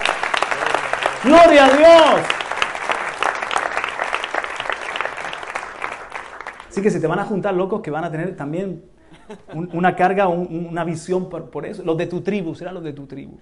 Gloria 1.24 1.64
a 1.64 1.70
Dios. 1.70 2.20
Así 6.68 6.82
que 6.82 6.90
se 6.90 7.00
te 7.00 7.06
van 7.06 7.20
a 7.20 7.24
juntar 7.24 7.54
locos 7.54 7.80
que 7.80 7.90
van 7.90 8.04
a 8.04 8.10
tener 8.10 8.36
también 8.36 8.84
una 9.72 9.96
carga, 9.96 10.28
una 10.28 10.84
visión 10.84 11.30
por, 11.30 11.64
eso. 11.64 11.82
Los 11.84 11.96
de 11.96 12.06
tu 12.06 12.20
tribu, 12.20 12.54
serán 12.54 12.74
los 12.74 12.84
de 12.84 12.92
tu 12.92 13.06
tribu. 13.06 13.38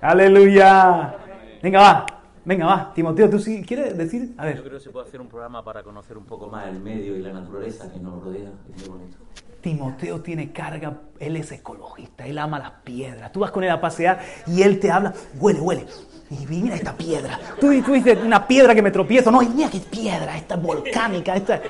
Aleluya. 0.00 1.16
Venga, 1.60 1.80
va. 1.80 2.06
Venga, 2.44 2.66
va. 2.66 2.92
Timoteo, 2.94 3.30
¿tú 3.30 3.38
sí 3.38 3.62
quieres 3.66 3.96
decir? 3.96 4.34
A 4.36 4.44
ver. 4.44 4.56
Yo 4.56 4.62
creo 4.64 4.78
que 4.78 4.84
se 4.84 4.90
puede 4.90 5.06
hacer 5.06 5.20
un 5.20 5.28
programa 5.28 5.64
para 5.64 5.82
conocer 5.82 6.18
un 6.18 6.24
poco 6.24 6.48
más 6.48 6.68
el 6.68 6.78
medio 6.78 7.16
y 7.16 7.22
la 7.22 7.32
naturaleza 7.32 7.90
que 7.90 7.98
nos 7.98 8.22
rodea. 8.22 8.50
Es 8.70 8.88
muy 8.88 8.98
bonito. 8.98 9.16
Timoteo 9.62 10.20
tiene 10.20 10.52
carga, 10.52 10.98
él 11.18 11.36
es 11.36 11.50
ecologista, 11.50 12.26
él 12.26 12.36
ama 12.36 12.58
las 12.58 12.70
piedras. 12.84 13.32
Tú 13.32 13.40
vas 13.40 13.50
con 13.50 13.64
él 13.64 13.70
a 13.70 13.80
pasear 13.80 14.20
y 14.46 14.60
él 14.60 14.78
te 14.78 14.90
habla, 14.90 15.14
huele, 15.40 15.60
huele. 15.60 15.86
Y 16.30 16.46
mira 16.46 16.74
esta 16.74 16.94
piedra. 16.94 17.40
Tú, 17.58 17.70
tú 17.82 17.92
dices, 17.92 18.18
una 18.22 18.46
piedra 18.46 18.74
que 18.74 18.82
me 18.82 18.90
tropiezo. 18.90 19.30
No, 19.30 19.42
y 19.42 19.48
mira 19.48 19.70
qué 19.70 19.80
piedra, 19.80 20.36
esta 20.36 20.56
volcánica. 20.56 21.34
Esta... 21.34 21.62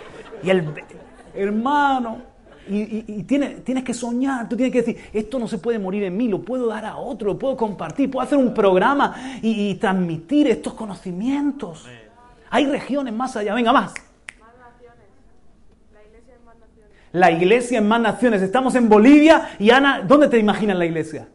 Y 0.43 0.51
el 0.51 0.75
hermano, 1.35 2.34
y, 2.69 3.23
tienes, 3.25 3.65
tienes, 3.65 3.85
que 3.85 3.93
soñar, 3.93 4.49
tú 4.49 4.57
tienes 4.57 4.73
que 4.73 4.83
decir, 4.83 5.11
esto 5.13 5.39
no 5.39 5.47
se 5.47 5.59
puede 5.59 5.79
morir 5.79 6.05
en 6.05 6.17
mí, 6.17 6.29
lo 6.29 6.41
puedo 6.43 6.67
dar 6.67 6.85
a 6.85 6.97
otro, 6.97 7.29
lo 7.29 7.39
puedo 7.39 7.57
compartir, 7.57 8.11
puedo 8.11 8.25
hacer 8.25 8.39
un 8.39 8.55
programa 8.55 9.39
y, 9.43 9.75
transmitir 9.75 10.49
estos 10.49 10.75
conocimientos. 10.75 11.87
Hay 12.51 12.67
regiones 12.67 13.13
más 13.13 13.37
allá, 13.37 13.55
venga 13.55 13.73
más. 13.73 13.93
La 17.13 17.31
iglesia 17.31 17.79
en 17.79 17.87
más 17.87 18.01
naciones. 18.01 18.43
Estamos 18.43 18.75
en 18.75 18.89
Bolivia 18.89 19.51
y 19.59 19.71
Ana, 19.71 20.03
¿dónde 20.07 20.29
te 20.29 20.39
imaginas 20.39 20.77
la 20.77 20.85
iglesia? 20.85 21.29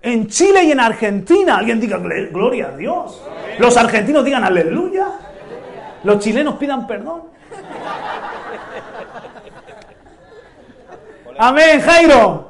En 0.00 0.28
Chile 0.28 0.62
y 0.64 0.70
en 0.70 0.78
Argentina. 0.78 1.56
Alguien 1.56 1.80
diga 1.80 1.98
gloria 1.98 2.68
a 2.68 2.76
Dios. 2.76 3.20
Los 3.58 3.76
argentinos 3.76 4.24
digan 4.24 4.44
aleluya. 4.44 5.06
Los 6.04 6.20
chilenos 6.20 6.54
pidan 6.56 6.86
perdón. 6.86 7.37
Amén, 11.38 11.80
Jairo. 11.80 12.48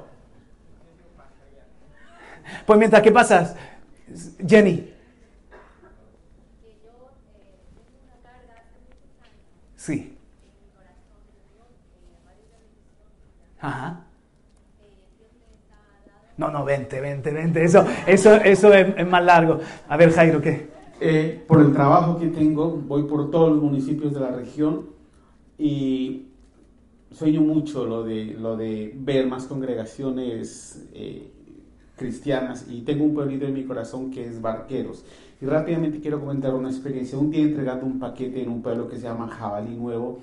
Pues 2.64 2.78
mientras 2.78 3.02
que 3.02 3.12
pasas, 3.12 3.54
Jenny. 4.46 4.92
Sí. 9.76 10.16
Ajá. 13.60 14.04
No, 16.38 16.50
no, 16.50 16.64
vente, 16.64 17.00
vente, 17.00 17.30
vente. 17.30 17.64
Eso, 17.64 17.84
eso, 18.06 18.34
eso 18.36 18.72
es, 18.72 19.06
más 19.06 19.24
largo. 19.24 19.58
A 19.88 19.96
ver, 19.96 20.12
Jairo, 20.12 20.40
¿qué? 20.40 20.70
Eh, 21.00 21.44
por 21.46 21.60
el 21.60 21.72
trabajo 21.72 22.18
que 22.18 22.28
tengo, 22.28 22.70
voy 22.70 23.02
por 23.02 23.30
todos 23.30 23.52
los 23.52 23.62
municipios 23.62 24.14
de 24.14 24.20
la 24.20 24.30
región 24.30 24.86
y 25.58 26.27
sueño 27.12 27.40
mucho 27.40 27.86
lo 27.86 28.04
de, 28.04 28.36
lo 28.38 28.56
de 28.56 28.94
ver 28.96 29.26
más 29.26 29.46
congregaciones 29.46 30.88
eh, 30.92 31.30
cristianas 31.96 32.66
y 32.70 32.82
tengo 32.82 33.04
un 33.04 33.14
pueblito 33.14 33.46
en 33.46 33.54
mi 33.54 33.64
corazón 33.64 34.10
que 34.10 34.24
es 34.26 34.40
Barqueros. 34.40 35.04
Y 35.40 35.46
rápidamente 35.46 36.00
quiero 36.00 36.20
comentar 36.20 36.54
una 36.54 36.68
experiencia. 36.68 37.18
Un 37.18 37.30
día 37.30 37.42
entregando 37.42 37.86
un 37.86 37.98
paquete 37.98 38.42
en 38.42 38.48
un 38.48 38.62
pueblo 38.62 38.88
que 38.88 38.96
se 38.96 39.02
llama 39.02 39.28
Jabalí 39.28 39.74
Nuevo 39.74 40.20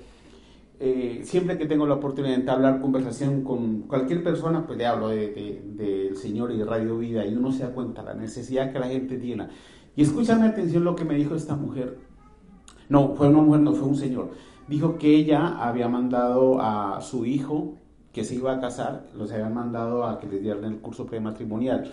eh, 0.78 1.22
siempre 1.24 1.56
que 1.56 1.64
tengo 1.64 1.86
la 1.86 1.94
oportunidad 1.94 2.34
de 2.34 2.40
entablar 2.40 2.80
conversación 2.82 3.42
con 3.42 3.82
cualquier 3.82 4.22
persona, 4.22 4.66
pues 4.66 4.76
le 4.76 4.84
hablo 4.84 5.08
del 5.08 5.74
de, 5.74 6.14
Señor 6.16 6.52
y 6.52 6.58
de 6.58 6.66
Radio 6.66 6.98
Vida 6.98 7.24
y 7.24 7.34
uno 7.34 7.50
se 7.50 7.62
da 7.62 7.70
cuenta 7.70 8.02
la 8.02 8.12
necesidad 8.12 8.72
que 8.72 8.78
la 8.78 8.88
gente 8.88 9.16
tiene. 9.16 9.48
Y 9.96 10.02
escúchame 10.02 10.46
atención 10.46 10.84
lo 10.84 10.94
que 10.94 11.06
me 11.06 11.14
dijo 11.14 11.34
esta 11.34 11.56
mujer. 11.56 11.96
No, 12.90 13.14
fue 13.14 13.28
una 13.28 13.40
mujer, 13.40 13.62
no 13.62 13.72
fue 13.72 13.88
un 13.88 13.96
señor. 13.96 14.30
Dijo 14.68 14.98
que 14.98 15.14
ella 15.14 15.58
había 15.58 15.88
mandado 15.88 16.60
a 16.60 17.00
su 17.00 17.24
hijo 17.24 17.74
que 18.12 18.24
se 18.24 18.34
iba 18.34 18.52
a 18.52 18.60
casar, 18.60 19.06
los 19.16 19.30
habían 19.30 19.54
mandado 19.54 20.04
a 20.04 20.18
que 20.18 20.26
les 20.26 20.42
dieran 20.42 20.64
el 20.64 20.78
curso 20.78 21.06
prematrimonial. 21.06 21.92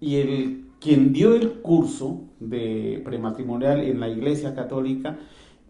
Y 0.00 0.16
el 0.16 0.66
quien 0.80 1.12
dio 1.12 1.34
el 1.34 1.60
curso 1.62 2.20
de 2.38 3.00
prematrimonial 3.04 3.80
en 3.80 3.98
la 3.98 4.08
iglesia 4.08 4.54
católica 4.54 5.18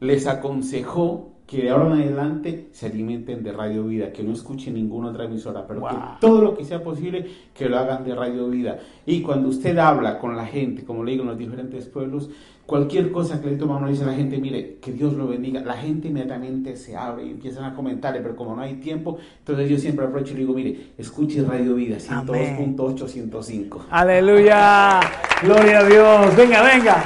les 0.01 0.27
aconsejó 0.27 1.36
que 1.47 1.63
de 1.63 1.71
ahora 1.71 1.95
en 1.95 2.03
adelante 2.03 2.69
se 2.73 2.87
alimenten 2.87 3.45
de 3.45 3.53
Radio 3.53 3.85
Vida, 3.85 4.13
que 4.13 4.25
no 4.25 4.33
escuchen 4.33 4.75
ninguna 4.75 5.11
otra 5.11 5.27
emisora, 5.27 5.65
pero 5.67 5.83
que 5.87 5.95
todo 6.21 6.43
lo 6.43 6.57
que 6.57 6.65
sea 6.65 6.83
posible 6.83 7.25
que 7.55 7.69
lo 7.69 7.79
hagan 7.79 8.05
de 8.05 8.15
Radio 8.17 8.49
Vida. 8.49 8.81
Y 9.07 9.23
cuando 9.23 9.49
usted 9.49 9.79
habla 9.79 10.19
con 10.19 10.37
la 10.37 10.45
gente, 10.45 10.85
como 10.85 11.05
le 11.05 11.13
digo 11.13 11.23
en 11.23 11.31
los 11.31 11.39
diferentes 11.39 11.87
pueblos, 11.87 12.31
cualquier 12.67 13.13
cosa 13.13 13.41
que 13.41 13.47
le 13.47 13.57
toma 13.57 13.77
uno 13.77 13.89
dice 13.89 14.03
a 14.03 14.09
la 14.09 14.15
gente, 14.15 14.39
mire, 14.39 14.79
que 14.83 14.91
Dios 14.91 15.13
lo 15.13 15.29
bendiga, 15.29 15.61
la 15.61 15.75
gente 15.75 16.09
inmediatamente 16.09 16.77
se 16.77 16.97
abre 16.97 17.27
y 17.27 17.31
empiezan 17.31 17.65
a 17.65 17.75
comentarle, 17.77 18.21
pero 18.21 18.35
como 18.35 18.57
no 18.57 18.63
hay 18.63 18.75
tiempo, 18.75 19.19
entonces 19.39 19.71
yo 19.71 19.79
siempre 19.79 20.05
aprovecho 20.05 20.33
y 20.33 20.35
le 20.35 20.41
digo, 20.41 20.53
mire, 20.53 20.89
escuche 20.99 21.45
Radio 21.45 21.77
Vida, 21.77 21.99
102.8, 21.99 23.07
105. 23.07 23.87
Aleluya, 23.91 25.01
gloria 25.45 25.79
a 25.79 25.85
Dios, 25.85 26.37
venga, 26.37 26.63
venga, 26.63 27.05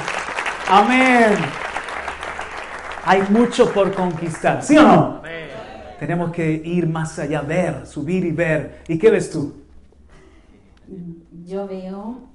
amén. 0.67 1.60
Hay 3.03 3.23
mucho 3.29 3.71
por 3.73 3.93
conquistar, 3.93 4.63
¿sí 4.63 4.77
o 4.77 4.83
no? 4.83 5.21
Tenemos 5.99 6.31
que 6.31 6.51
ir 6.51 6.87
más 6.87 7.17
allá, 7.19 7.41
ver, 7.41 7.85
subir 7.85 8.25
y 8.25 8.31
ver. 8.31 8.81
¿Y 8.87 8.97
qué 8.97 9.11
ves 9.11 9.29
tú? 9.29 9.53
Yo 11.45 11.67
veo 11.67 12.29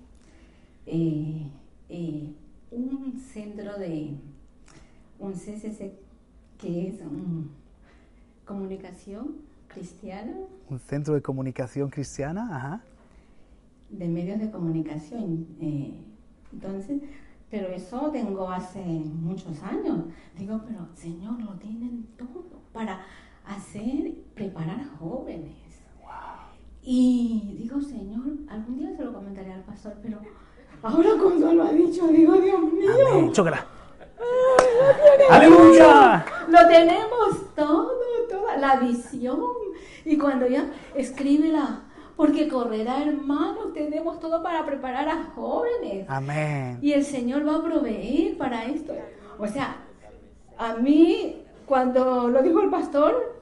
eh, 0.87 1.51
eh, 1.89 2.33
un 2.71 3.21
centro 3.33 3.77
de, 3.79 4.15
un 5.19 5.33
CCC 5.33 5.93
que 6.59 6.89
es 6.89 6.97
comunicación 8.45 9.37
cristiana. 9.69 10.33
Un 10.71 10.79
centro 10.79 11.15
de 11.15 11.23
comunicación 11.23 11.91
cristiana, 11.91 12.49
ajá. 12.51 12.81
De 13.91 14.09
medios 14.09 14.41
de 14.41 14.51
comunicación. 14.51 15.47
Eh, 15.61 15.93
entonces, 16.53 17.03
pero 17.51 17.69
eso 17.69 18.11
tengo 18.13 18.51
hace 18.51 18.81
muchos 18.81 19.63
años. 19.63 20.05
Digo, 20.37 20.61
pero 20.67 20.89
Señor, 20.95 21.41
lo 21.41 21.53
tienen 21.53 22.07
todo 22.17 22.61
para 22.73 23.01
hacer, 23.47 24.15
preparar 24.35 24.85
jóvenes. 24.99 25.55
Y 26.83 27.57
digo, 27.59 27.81
Señor, 27.81 28.25
algún 28.49 28.79
día 28.79 28.97
se 28.97 29.05
lo 29.05 29.13
comentaré 29.13 29.53
al 29.53 29.65
pastor, 29.65 29.95
pero 30.03 30.21
ahora 30.83 31.11
cuando 31.21 31.53
lo 31.53 31.65
ha 31.65 31.73
dicho, 31.73 32.07
digo, 32.09 32.35
Dios 32.35 32.61
mío. 32.73 33.33
¡Aleluya! 35.31 36.25
Lo 36.49 36.69
tenemos 36.69 37.55
todo, 37.57 37.91
toda 38.31 38.57
la 38.57 38.77
visión. 38.77 39.41
Y 40.05 40.17
cuando 40.17 40.47
ya 40.47 40.71
escribe 40.95 41.49
la, 41.49 41.86
porque 42.17 42.49
correrá, 42.49 43.03
hermano, 43.03 43.73
tenemos 43.75 44.19
todo 44.21 44.43
para 44.43 44.65
preparar 44.65 45.09
a 45.09 45.25
jóvenes. 45.35 46.07
Amén. 46.09 46.79
Y 46.81 46.93
el 46.93 47.05
Señor 47.05 47.47
va 47.47 47.57
a 47.57 47.63
proveer 47.63 48.39
para 48.39 48.65
esto. 48.65 48.95
O 49.39 49.47
sea, 49.47 49.77
a 50.57 50.75
mí, 50.77 51.43
cuando 51.67 52.29
lo 52.29 52.43
dijo 52.43 52.63
el 52.63 52.71
pastor, 52.71 53.37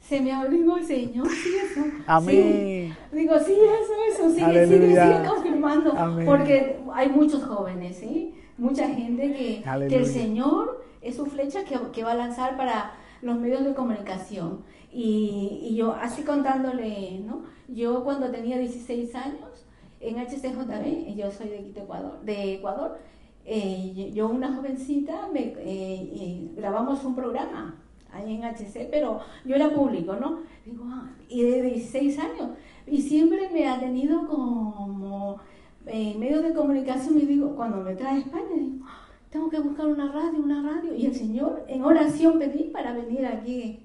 se 0.00 0.20
me 0.20 0.32
digo, 0.48 0.78
Señor, 0.82 1.28
sí, 1.28 1.56
eso. 1.56 1.80
Amén. 2.06 2.96
Digo, 3.10 3.38
sí, 3.38 3.54
eso, 3.54 4.22
eso, 4.22 4.30
sigue, 4.34 4.66
sigue, 4.66 4.88
sigue 4.90 5.28
confirmando. 5.28 5.92
Porque 6.24 6.78
hay 6.92 7.08
muchos 7.08 7.42
jóvenes, 7.44 7.96
¿sí? 7.96 8.34
Mucha 8.56 8.86
gente 8.88 9.32
que, 9.32 9.64
que 9.88 9.96
el 9.96 10.06
Señor 10.06 10.84
es 11.02 11.16
su 11.16 11.26
flecha 11.26 11.64
que, 11.64 11.78
que 11.92 12.04
va 12.04 12.12
a 12.12 12.16
lanzar 12.16 12.56
para 12.56 12.92
los 13.22 13.36
medios 13.38 13.64
de 13.64 13.74
comunicación. 13.74 14.62
Y, 14.94 15.58
y, 15.62 15.74
yo 15.74 15.92
así 15.92 16.22
contándole, 16.22 17.18
¿no? 17.26 17.42
Yo 17.66 18.04
cuando 18.04 18.30
tenía 18.30 18.58
16 18.58 19.14
años, 19.16 19.66
en 20.00 20.18
HCJB, 20.18 21.16
yo 21.16 21.30
soy 21.32 21.48
de 21.48 21.72
Ecuador, 21.76 22.20
de 22.22 22.54
Ecuador, 22.54 22.98
eh, 23.46 24.12
yo 24.14 24.28
una 24.28 24.54
jovencita, 24.54 25.28
me, 25.32 25.40
eh, 25.40 25.54
eh, 25.64 26.50
grabamos 26.56 27.04
un 27.04 27.14
programa 27.14 27.74
ahí 28.12 28.34
en 28.34 28.44
HC, 28.44 28.88
pero 28.90 29.20
yo 29.44 29.56
era 29.56 29.70
público, 29.70 30.14
¿no? 30.14 30.40
Digo, 30.64 30.84
ah, 30.86 31.10
y 31.28 31.42
de 31.42 31.62
16 31.62 32.18
años, 32.18 32.50
y 32.86 33.02
siempre 33.02 33.50
me 33.50 33.66
ha 33.66 33.80
tenido 33.80 34.26
como 34.28 35.40
en 35.86 36.20
medios 36.20 36.42
de 36.42 36.54
comunicación, 36.54 37.18
y 37.18 37.26
digo, 37.26 37.56
cuando 37.56 37.78
me 37.78 37.94
trae 37.94 38.16
a 38.16 38.18
España, 38.18 38.56
digo, 38.56 38.86
tengo 39.30 39.50
que 39.50 39.58
buscar 39.58 39.86
una 39.86 40.12
radio, 40.12 40.38
una 40.38 40.62
radio. 40.62 40.94
Y 40.94 41.06
el 41.06 41.14
Señor, 41.14 41.64
en 41.66 41.82
oración 41.82 42.38
pedí 42.38 42.70
para 42.70 42.92
venir 42.92 43.26
aquí. 43.26 43.83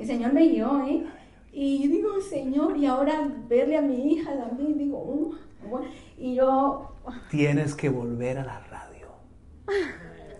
El 0.00 0.06
Señor 0.06 0.32
me 0.32 0.48
guió, 0.48 0.84
¿eh? 0.86 1.04
Y 1.52 1.82
yo 1.82 1.90
digo, 1.90 2.20
Señor, 2.20 2.76
y 2.76 2.86
ahora 2.86 3.28
verle 3.48 3.76
a 3.76 3.82
mi 3.82 4.12
hija 4.12 4.34
también, 4.36 4.78
digo, 4.78 4.98
uh, 4.98 5.34
y 6.18 6.34
yo... 6.34 6.96
Tienes 7.30 7.74
que 7.74 7.88
volver 7.88 8.38
a 8.38 8.44
la 8.44 8.60
radio. 8.60 9.08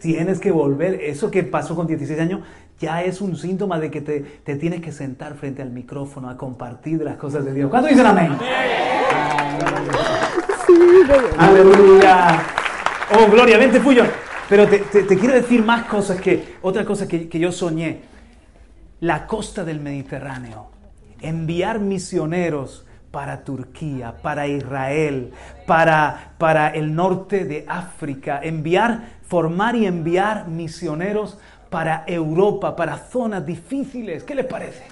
Tienes 0.00 0.40
que 0.40 0.50
volver. 0.50 0.94
Eso 1.02 1.30
que 1.30 1.42
pasó 1.42 1.76
con 1.76 1.86
16 1.86 2.18
años 2.18 2.40
ya 2.78 3.02
es 3.02 3.20
un 3.20 3.36
síntoma 3.36 3.78
de 3.78 3.90
que 3.90 4.00
te, 4.00 4.20
te 4.20 4.56
tienes 4.56 4.80
que 4.80 4.90
sentar 4.90 5.34
frente 5.34 5.62
al 5.62 5.70
micrófono 5.70 6.28
a 6.28 6.36
compartir 6.36 7.00
las 7.02 7.16
cosas 7.16 7.44
de 7.44 7.54
Dios. 7.54 7.70
¿Cuánto 7.70 7.88
dicen 7.88 8.06
amén? 8.06 8.36
Aleluya. 11.38 12.42
Oh, 13.14 13.30
gloria, 13.30 13.58
vente, 13.58 13.80
Fuyo. 13.80 14.04
Pero 14.48 14.66
te, 14.66 14.78
te, 14.78 15.18
quiero 15.18 15.34
decir 15.34 15.64
más 15.64 15.84
cosas 15.84 16.20
que, 16.20 16.56
otra 16.62 16.84
cosa 16.84 17.06
que, 17.06 17.28
que 17.28 17.38
yo 17.38 17.52
soñé. 17.52 18.11
La 19.02 19.26
costa 19.26 19.64
del 19.64 19.80
Mediterráneo. 19.80 20.68
Enviar 21.20 21.80
misioneros 21.80 22.86
para 23.10 23.42
Turquía, 23.42 24.14
para 24.22 24.46
Israel, 24.46 25.32
para, 25.66 26.34
para 26.38 26.68
el 26.68 26.94
norte 26.94 27.44
de 27.44 27.64
África. 27.66 28.38
Enviar, 28.40 29.18
formar 29.22 29.74
y 29.74 29.86
enviar 29.86 30.46
misioneros 30.46 31.36
para 31.68 32.04
Europa, 32.06 32.76
para 32.76 32.96
zonas 32.96 33.44
difíciles. 33.44 34.22
¿Qué 34.22 34.36
les 34.36 34.46
parece? 34.46 34.84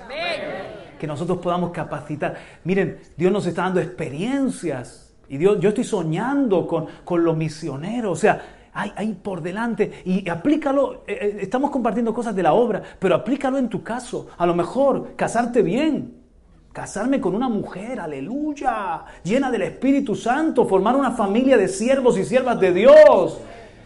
Que 0.98 1.06
nosotros 1.06 1.38
podamos 1.38 1.70
capacitar. 1.70 2.34
Miren, 2.64 2.98
Dios 3.16 3.30
nos 3.32 3.46
está 3.46 3.62
dando 3.62 3.78
experiencias. 3.78 5.14
Y 5.28 5.36
Dios, 5.36 5.60
yo 5.60 5.68
estoy 5.68 5.84
soñando 5.84 6.66
con, 6.66 6.88
con 7.04 7.22
los 7.22 7.36
misioneros. 7.36 8.10
O 8.10 8.20
sea, 8.20 8.42
hay, 8.72 9.12
por 9.14 9.42
delante. 9.42 10.02
Y 10.04 10.28
aplícalo. 10.28 11.04
Eh, 11.06 11.18
eh, 11.20 11.38
estamos 11.40 11.70
compartiendo 11.70 12.14
cosas 12.14 12.34
de 12.34 12.42
la 12.42 12.52
obra, 12.52 12.82
pero 12.98 13.14
aplícalo 13.14 13.58
en 13.58 13.68
tu 13.68 13.82
caso. 13.82 14.28
A 14.38 14.46
lo 14.46 14.54
mejor 14.54 15.14
casarte 15.16 15.62
bien. 15.62 16.18
Casarme 16.72 17.20
con 17.20 17.34
una 17.34 17.48
mujer, 17.48 17.98
aleluya, 17.98 19.04
llena 19.24 19.50
del 19.50 19.62
Espíritu 19.62 20.14
Santo, 20.14 20.66
formar 20.66 20.94
una 20.94 21.10
familia 21.10 21.56
de 21.56 21.66
siervos 21.66 22.16
y 22.16 22.24
siervas 22.24 22.60
de 22.60 22.72
Dios 22.72 23.40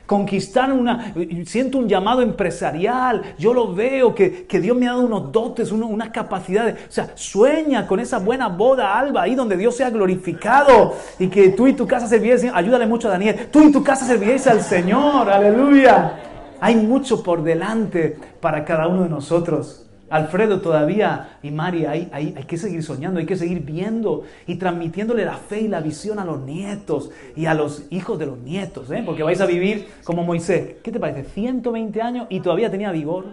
conquistar 0.06 0.72
una, 0.72 1.14
siento 1.46 1.78
un 1.78 1.88
llamado 1.88 2.22
empresarial, 2.22 3.22
yo 3.38 3.54
lo 3.54 3.74
veo, 3.74 4.14
que, 4.14 4.46
Dios 4.64 4.76
me 4.76 4.86
ha 4.86 4.92
dado 4.92 5.06
unos 5.06 5.32
dotes, 5.32 5.72
unas 5.72 6.10
capacidades, 6.10 6.76
o 6.88 6.92
sea, 6.92 7.10
sueña 7.14 7.86
con 7.86 8.00
esa 8.00 8.18
buena 8.18 8.48
boda 8.48 8.98
alba, 8.98 9.22
ahí 9.22 9.34
donde 9.34 9.56
Dios 9.56 9.76
sea 9.76 9.90
glorificado 9.90 10.94
y 11.18 11.28
que 11.28 11.50
tú 11.50 11.66
y 11.66 11.72
tu 11.72 11.86
casa 11.86 12.06
serviréis, 12.06 12.44
ayúdale 12.52 12.86
mucho 12.86 13.08
a 13.08 13.12
Daniel, 13.12 13.48
tú 13.50 13.62
y 13.62 13.72
tu 13.72 13.82
casa 13.82 14.06
serviréis 14.06 14.46
al 14.46 14.60
Señor, 14.60 15.28
aleluya. 15.30 16.20
Hay 16.60 16.76
mucho 16.76 17.22
por 17.22 17.42
delante 17.42 18.16
para 18.40 18.64
cada 18.64 18.88
uno 18.88 19.02
de 19.02 19.10
nosotros. 19.10 19.84
Alfredo 20.14 20.60
todavía 20.60 21.38
y 21.42 21.50
María, 21.50 21.90
hay, 21.90 22.08
hay, 22.12 22.44
que 22.44 22.56
seguir 22.56 22.84
soñando, 22.84 23.18
hay 23.18 23.26
que 23.26 23.34
seguir 23.34 23.62
viendo 23.62 24.22
y 24.46 24.54
transmitiéndole 24.54 25.24
la 25.24 25.38
fe 25.38 25.62
y 25.62 25.66
la 25.66 25.80
visión 25.80 26.20
a 26.20 26.24
los 26.24 26.40
nietos 26.40 27.10
y 27.34 27.46
a 27.46 27.54
los 27.54 27.88
hijos 27.90 28.16
de 28.20 28.26
los 28.26 28.38
nietos, 28.38 28.92
¿eh? 28.92 29.02
porque 29.04 29.24
vais 29.24 29.40
a 29.40 29.46
vivir 29.46 29.88
como 30.04 30.22
Moisés. 30.22 30.76
¿Qué 30.84 30.92
te 30.92 31.00
parece? 31.00 31.24
120 31.24 32.00
años 32.00 32.26
y 32.30 32.38
todavía 32.38 32.70
tenía 32.70 32.92
vigor. 32.92 33.24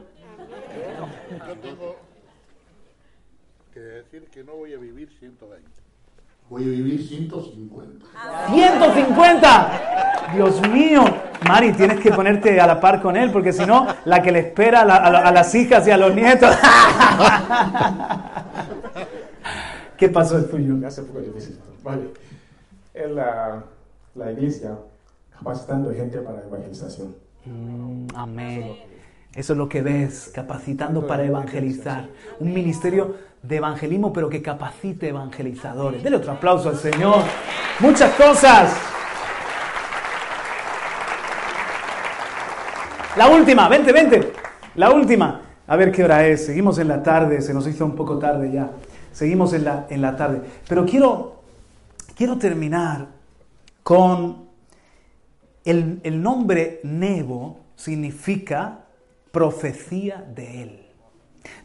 Yo 1.29 1.55
tengo 1.61 1.95
que 3.71 3.79
decir 3.79 4.23
que 4.31 4.43
no 4.43 4.55
voy 4.55 4.73
a 4.73 4.79
vivir 4.79 5.07
120. 5.19 5.80
Voy 6.51 6.63
a 6.63 6.67
vivir 6.67 7.01
150. 7.01 8.05
¡150! 8.49 10.33
Dios 10.35 10.61
mío. 10.69 11.05
Mari, 11.47 11.71
tienes 11.71 12.01
que 12.01 12.11
ponerte 12.11 12.59
a 12.59 12.67
la 12.67 12.77
par 12.81 13.01
con 13.01 13.15
él, 13.15 13.31
porque 13.31 13.53
si 13.53 13.65
no, 13.65 13.87
la 14.03 14.21
que 14.21 14.33
le 14.33 14.39
espera 14.39 14.81
a, 14.81 15.31
las 15.31 15.55
hijas 15.55 15.87
y 15.87 15.91
a 15.91 15.97
los 15.97 16.13
nietos. 16.13 16.53
¿Qué 19.97 20.09
pasó 20.09 20.39
el 20.39 20.49
tuyo? 20.49 20.85
Hace 20.85 21.03
poco 21.03 21.21
difícil. 21.21 21.57
Vale. 21.85 22.09
En 22.95 23.15
la, 23.15 23.63
la 24.15 24.31
iglesia, 24.33 24.71
capacitando 25.33 25.93
gente 25.93 26.17
para 26.17 26.41
evangelización. 26.41 27.15
Mm, 27.45 28.07
amén. 28.13 28.75
Eso 29.33 29.53
es 29.53 29.57
lo 29.57 29.69
que 29.69 29.81
ves, 29.81 30.29
capacitando 30.35 31.07
para 31.07 31.23
evangelizar. 31.23 32.09
Un 32.41 32.53
ministerio 32.53 33.15
de 33.43 33.55
evangelismo, 33.55 34.13
pero 34.13 34.29
que 34.29 34.41
capacite 34.41 35.09
evangelizadores. 35.09 36.03
Dele 36.03 36.17
otro 36.17 36.33
aplauso 36.33 36.69
al 36.69 36.77
Señor. 36.77 37.23
Muchas 37.79 38.13
cosas. 38.13 38.77
La 43.17 43.27
última, 43.27 43.67
vente, 43.67 43.91
vente. 43.91 44.33
La 44.75 44.91
última. 44.91 45.41
A 45.67 45.75
ver 45.75 45.91
qué 45.91 46.03
hora 46.03 46.25
es. 46.27 46.45
Seguimos 46.45 46.77
en 46.79 46.87
la 46.87 47.01
tarde, 47.01 47.41
se 47.41 47.53
nos 47.53 47.67
hizo 47.67 47.85
un 47.85 47.95
poco 47.95 48.19
tarde 48.19 48.51
ya. 48.51 48.71
Seguimos 49.11 49.53
en 49.53 49.65
la, 49.65 49.87
en 49.89 50.01
la 50.01 50.15
tarde. 50.15 50.41
Pero 50.67 50.85
quiero, 50.85 51.41
quiero 52.15 52.37
terminar 52.37 53.07
con 53.83 54.47
el, 55.65 55.99
el 56.03 56.21
nombre 56.21 56.79
Nebo 56.83 57.59
significa 57.75 58.85
profecía 59.31 60.23
de 60.35 60.63
él. 60.63 60.87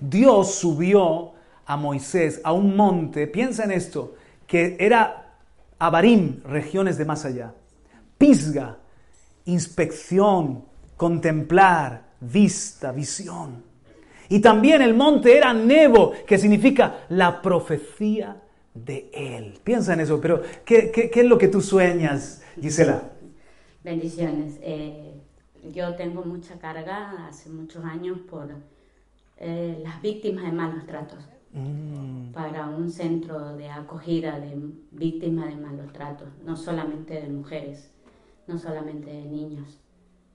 Dios 0.00 0.54
subió 0.54 1.35
a 1.66 1.76
Moisés 1.76 2.40
a 2.44 2.52
un 2.52 2.76
monte, 2.76 3.26
piensa 3.26 3.64
en 3.64 3.72
esto, 3.72 4.14
que 4.46 4.76
era 4.78 5.34
Abarim, 5.78 6.42
regiones 6.44 6.96
de 6.96 7.04
más 7.04 7.24
allá, 7.24 7.52
Pisga, 8.16 8.78
inspección, 9.44 10.64
contemplar, 10.96 12.06
vista, 12.20 12.92
visión. 12.92 13.62
Y 14.28 14.40
también 14.40 14.82
el 14.82 14.94
monte 14.94 15.36
era 15.36 15.52
Nebo, 15.52 16.12
que 16.26 16.38
significa 16.38 17.04
la 17.10 17.42
profecía 17.42 18.42
de 18.74 19.10
él. 19.12 19.58
Piensa 19.62 19.92
en 19.92 20.00
eso, 20.00 20.20
pero 20.20 20.42
¿qué, 20.64 21.10
es 21.12 21.24
lo 21.26 21.38
que 21.38 21.48
tú 21.48 21.60
sueñas, 21.60 22.42
Gisela? 22.60 23.02
Bendiciones. 23.84 24.58
Eh, 24.62 25.14
yo 25.72 25.94
tengo 25.94 26.24
mucha 26.24 26.58
carga 26.58 27.26
hace 27.28 27.50
muchos 27.50 27.84
años 27.84 28.18
por 28.28 28.48
eh, 29.38 29.80
las 29.82 30.00
víctimas 30.02 30.44
de 30.44 30.52
malos 30.52 30.86
tratos. 30.86 31.18
Mm. 31.56 32.32
para 32.32 32.68
un 32.68 32.90
centro 32.90 33.56
de 33.56 33.70
acogida 33.70 34.38
de 34.38 34.60
víctimas 34.90 35.48
de 35.48 35.56
malos 35.56 35.90
tratos, 35.90 36.28
no 36.44 36.54
solamente 36.54 37.14
de 37.14 37.28
mujeres, 37.30 37.90
no 38.46 38.58
solamente 38.58 39.10
de 39.10 39.24
niños, 39.24 39.80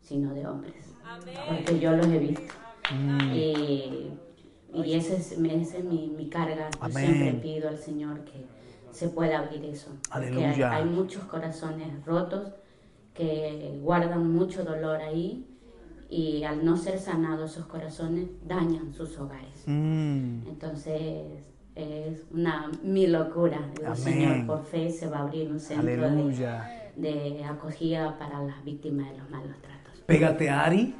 sino 0.01 0.33
de 0.33 0.47
hombres, 0.47 0.95
porque 1.47 1.79
yo 1.79 1.91
los 1.95 2.07
he 2.07 2.17
visto. 2.17 2.53
Mm. 2.91 3.35
Y, 3.35 4.11
y 4.73 4.93
esa 4.95 5.13
es, 5.13 5.33
es 5.33 5.83
mi, 5.83 6.07
mi, 6.07 6.27
carga. 6.27 6.69
Yo 6.81 6.89
siempre 6.89 7.33
pido 7.33 7.69
al 7.69 7.77
Señor 7.77 8.23
que 8.23 8.47
se 8.89 9.09
pueda 9.09 9.39
abrir 9.39 9.63
eso. 9.65 9.91
Porque 10.11 10.43
hay, 10.43 10.61
hay 10.63 10.85
muchos 10.85 11.23
corazones 11.25 12.03
rotos 12.03 12.51
que 13.13 13.77
guardan 13.83 14.33
mucho 14.33 14.63
dolor 14.63 15.01
ahí 15.01 15.50
y 16.11 16.43
al 16.43 16.65
no 16.65 16.75
ser 16.75 16.99
sanados 16.99 17.51
esos 17.51 17.65
corazones 17.67 18.27
dañan 18.45 18.93
sus 18.93 19.17
hogares. 19.17 19.63
Mm. 19.65 20.45
Entonces 20.45 21.47
es 21.73 22.25
una 22.31 22.69
mi 22.83 23.07
locura. 23.07 23.59
El 23.81 23.95
Señor, 23.95 24.45
por 24.45 24.65
fe 24.65 24.89
se 24.89 25.07
va 25.07 25.19
a 25.19 25.21
abrir 25.21 25.49
un 25.49 25.59
centro 25.59 26.09
de, 26.97 27.45
acogida 27.45 28.19
para 28.19 28.43
las 28.43 28.61
víctimas 28.65 29.09
de 29.09 29.19
los 29.19 29.29
malos 29.29 29.55
tratos. 29.61 30.01
Pégate 30.05 30.49
a 30.49 30.65
Ari. 30.65 30.93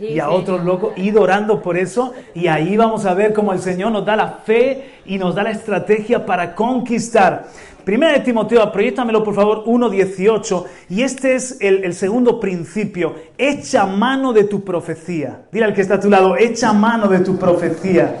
y 0.00 0.18
a 0.18 0.30
otros 0.30 0.64
locos, 0.64 0.94
id 0.96 1.16
orando 1.16 1.62
por 1.62 1.78
eso 1.78 2.12
y 2.34 2.48
ahí 2.48 2.76
vamos 2.76 3.06
a 3.06 3.14
ver 3.14 3.32
cómo 3.32 3.52
el 3.52 3.60
Señor 3.60 3.92
nos 3.92 4.04
da 4.04 4.16
la 4.16 4.28
fe 4.44 4.96
y 5.06 5.16
nos 5.16 5.36
da 5.36 5.44
la 5.44 5.52
estrategia 5.52 6.26
para 6.26 6.56
conquistar. 6.56 7.46
Primera 7.86 8.14
de 8.14 8.24
Timoteo, 8.24 8.72
proyectamelo 8.72 9.22
por 9.22 9.32
favor, 9.32 9.64
1.18. 9.64 10.64
Y 10.90 11.02
este 11.02 11.36
es 11.36 11.58
el, 11.60 11.94
segundo 11.94 12.40
principio. 12.40 13.14
Echa 13.38 13.86
mano 13.86 14.32
de 14.32 14.42
tu 14.42 14.64
profecía. 14.64 15.42
Dile 15.52 15.66
al 15.66 15.72
que 15.72 15.82
está 15.82 15.94
a 15.94 16.00
tu 16.00 16.10
lado, 16.10 16.36
echa 16.36 16.72
mano 16.72 17.06
de 17.06 17.20
tu 17.20 17.38
profecía. 17.38 18.12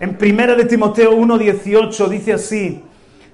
En 0.00 0.16
Primera 0.18 0.56
de 0.56 0.64
Timoteo 0.64 1.16
1.18 1.16 2.08
dice 2.08 2.32
así. 2.32 2.82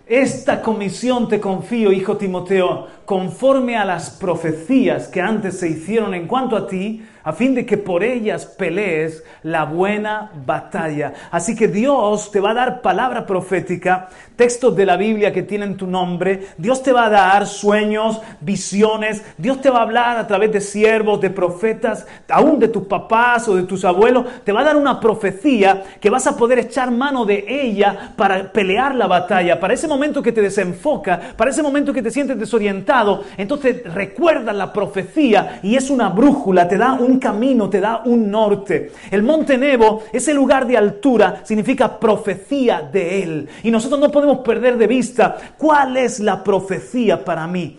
Esta 0.07 0.61
comisión 0.61 1.26
te 1.26 1.40
confío, 1.40 1.90
hijo 1.90 2.18
Timoteo, 2.18 2.86
conforme 3.13 3.77
a 3.77 3.85
las 3.85 4.09
profecías 4.09 5.07
que 5.07 5.21
antes 5.21 5.59
se 5.59 5.69
hicieron 5.69 6.15
en 6.15 6.27
cuanto 6.27 6.57
a 6.57 6.67
ti, 6.67 7.03
a 7.25 7.33
fin 7.35 7.55
de 7.55 7.67
que 7.67 7.77
por 7.77 8.03
ellas 8.03 8.47
pelees 8.47 9.23
la 9.43 9.65
buena 9.65 10.31
batalla. 10.47 11.13
Así 11.31 11.55
que 11.55 11.69
Dios 11.69 12.31
te 12.33 12.41
va 12.41 12.51
a 12.51 12.55
dar 12.55 12.81
palabra 12.81 13.27
profética, 13.27 14.09
textos 14.35 14.75
de 14.75 14.87
la 14.87 14.97
Biblia 14.97 15.33
que 15.33 15.43
tienen 15.43 15.77
tu 15.77 15.87
nombre, 15.87 16.49
Dios 16.57 16.83
te 16.83 16.93
va 16.93 17.07
a 17.07 17.11
dar 17.11 17.47
sueños, 17.47 18.21
visiones, 18.41 19.23
Dios 19.39 19.61
te 19.61 19.71
va 19.71 19.81
a 19.81 19.83
hablar 19.83 20.17
a 20.17 20.27
través 20.27 20.51
de 20.51 20.61
siervos, 20.61 21.21
de 21.21 21.31
profetas, 21.31 22.07
aún 22.29 22.59
de 22.59 22.69
tus 22.69 22.85
papás 22.85 23.47
o 23.47 23.55
de 23.55 23.65
tus 23.65 23.85
abuelos, 23.85 24.25
te 24.43 24.53
va 24.53 24.63
a 24.63 24.65
dar 24.65 24.77
una 24.77 24.99
profecía 24.99 25.85
que 26.01 26.11
vas 26.11 26.27
a 26.27 26.37
poder 26.37 26.59
echar 26.61 26.91
mano 26.91 27.25
de 27.25 27.45
ella 27.47 28.15
para 28.17 28.51
pelear 28.53 28.95
la 28.95 29.07
batalla, 29.07 29.61
para 29.61 29.75
ese 29.75 29.87
momento 29.87 30.23
que 30.23 30.33
te 30.33 30.43
desenfoca, 30.43 31.21
para 31.37 31.51
ese 31.51 31.63
momento 31.63 31.93
que 31.93 32.03
te 32.03 32.11
sientes 32.11 32.39
desorientado 32.39 33.02
entonces 33.37 33.83
recuerda 33.95 34.53
la 34.53 34.73
profecía 34.73 35.61
y 35.63 35.77
es 35.77 35.91
una 35.91 36.09
brújula, 36.09 36.69
te 36.69 36.77
da 36.77 36.95
un 36.95 37.19
camino, 37.19 37.69
te 37.69 37.81
da 37.81 38.03
un 38.05 38.31
norte. 38.31 38.93
El 39.11 39.23
monte 39.23 39.59
Nebo, 39.59 40.03
ese 40.13 40.35
lugar 40.35 40.67
de 40.67 40.77
altura, 40.77 41.43
significa 41.45 41.99
profecía 41.99 42.83
de 42.83 43.23
Él. 43.23 43.49
Y 43.63 43.71
nosotros 43.71 44.01
no 44.01 44.11
podemos 44.11 44.39
perder 44.39 44.77
de 44.77 44.87
vista 44.87 45.37
cuál 45.59 45.97
es 45.97 46.21
la 46.21 46.43
profecía 46.43 47.25
para 47.25 47.47
mí. 47.47 47.79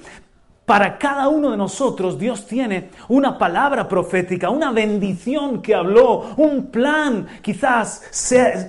Para 0.65 0.97
cada 0.97 1.27
uno 1.27 1.51
de 1.51 1.57
nosotros 1.57 2.17
Dios 2.17 2.47
tiene 2.47 2.89
una 3.09 3.37
palabra 3.37 3.85
profética, 3.89 4.49
una 4.49 4.71
bendición 4.71 5.61
que 5.61 5.75
habló, 5.75 6.33
un 6.37 6.67
plan. 6.67 7.27
Quizás 7.41 8.01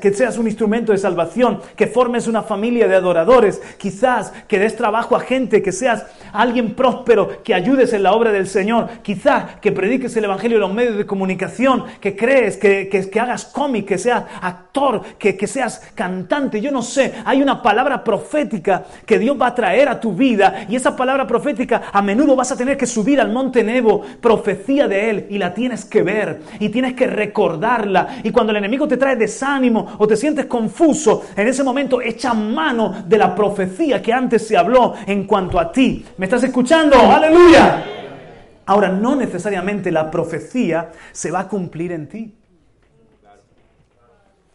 que 0.01 0.12
seas 0.12 0.36
un 0.36 0.49
instrumento 0.49 0.90
de 0.90 0.99
salvación, 0.99 1.61
que 1.76 1.86
formes 1.86 2.26
una 2.26 2.42
familia 2.42 2.88
de 2.88 2.97
adoradores, 2.97 3.62
quizás 3.78 4.32
que 4.49 4.59
des 4.59 4.74
trabajo 4.74 5.14
a 5.14 5.20
gente, 5.20 5.62
que 5.62 5.70
seas 5.70 6.05
alguien 6.32 6.74
próspero, 6.74 7.45
que 7.45 7.55
ayudes 7.55 7.92
en 7.92 8.03
la 8.03 8.12
obra 8.12 8.32
del 8.32 8.49
Señor, 8.49 8.88
quizás 9.03 9.61
que 9.61 9.70
prediques 9.70 10.16
el 10.16 10.24
Evangelio 10.24 10.57
en 10.57 10.62
los 10.62 10.74
medios 10.74 10.97
de 10.97 11.07
comunicación, 11.07 11.84
que 12.01 12.16
crees, 12.16 12.57
que, 12.57 12.88
que, 12.88 13.20
hagas 13.20 13.45
cómic, 13.45 13.86
que 13.86 13.99
seas 13.99 14.24
actor, 14.42 15.01
que, 15.16 15.36
que 15.36 15.47
seas 15.47 15.80
cantante. 15.95 16.61
Yo 16.61 16.72
no 16.72 16.82
sé, 16.82 17.14
hay 17.24 17.40
una 17.40 17.62
palabra 17.62 18.03
profética 18.03 18.84
que 19.07 19.20
Dios 19.20 19.40
va 19.40 19.49
a 19.49 19.55
traer 19.55 19.88
a 19.88 20.01
tu 20.01 20.12
vida 20.12 20.66
y 20.68 20.74
esa 20.74 20.97
palabra 20.97 21.24
profética 21.24 21.82
a 21.93 22.03
menudo 22.03 22.37
vas 22.37 22.53
a 22.53 22.57
tener 22.57 22.76
que 22.76 22.87
subir 22.87 23.20
al 23.20 23.32
monte 23.32 23.62
Nebo, 23.62 24.03
profecía 24.20 24.89
de 24.89 25.11
Él, 25.11 25.26
y 25.30 25.39
la 25.39 25.55
tienes 25.55 25.85
que 25.85 26.03
ver, 26.03 26.41
y 26.59 26.68
tienes 26.68 26.95
que 26.95 27.07
recordarla. 27.07 28.20
Y 28.22 28.30
cuando 28.30 28.53
el 28.53 28.59
enemigo 28.59 28.87
te 28.89 28.97
trae 28.97 29.16
desánimo 29.16 29.97
o 29.99 30.07
te 30.07 30.16
sientes 30.16 30.47
confuso, 30.47 31.24
en 31.37 31.49
ese 31.49 31.62
momento 31.62 32.01
echa 32.01 32.35
mano 32.35 33.05
de 33.07 33.18
la 33.18 33.35
profecía 33.35 34.01
que 34.03 34.12
antes 34.12 34.47
se 34.47 34.57
habló 34.57 34.95
en 35.07 35.26
cuanto 35.26 35.59
a 35.59 35.70
ti. 35.70 36.05
¿Me 36.18 36.26
estás 36.26 36.45
escuchando? 36.45 36.97
Aleluya. 36.97 37.85
Ahora, 38.66 38.89
no 38.89 39.14
necesariamente 39.14 39.91
la 39.91 40.11
profecía 40.11 40.91
se 41.12 41.30
va 41.30 41.41
a 41.41 41.49
cumplir 41.49 41.93
en 41.93 42.09
ti. 42.09 42.35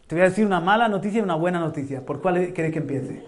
Te 0.06 0.16
voy 0.16 0.22
a 0.22 0.28
decir 0.28 0.44
una 0.44 0.58
mala 0.58 0.88
noticia 0.88 1.20
y 1.20 1.22
una 1.22 1.36
buena 1.36 1.60
noticia. 1.60 2.04
¿Por 2.04 2.20
cuál 2.20 2.52
querés 2.52 2.72
que 2.72 2.80
empiece? 2.80 3.22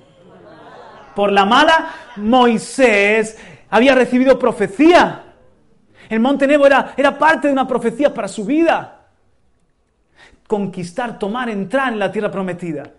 Por 1.14 1.30
la 1.30 1.44
mala, 1.44 1.90
Moisés 2.16 3.38
había 3.73 3.95
recibido 3.95 4.39
profecía. 4.39 5.25
El 6.09 6.20
monte 6.20 6.47
Nebo 6.47 6.66
era, 6.66 6.93
era 6.95 7.18
parte 7.18 7.49
de 7.49 7.55
una 7.55 7.66
profecía 7.66 8.12
para 8.12 8.29
su 8.29 8.45
vida. 8.45 9.07
Conquistar, 10.47 11.18
tomar, 11.18 11.49
entrar 11.49 11.91
en 11.91 11.99
la 11.99 12.12
tierra 12.12 12.31
prometida. 12.31 12.91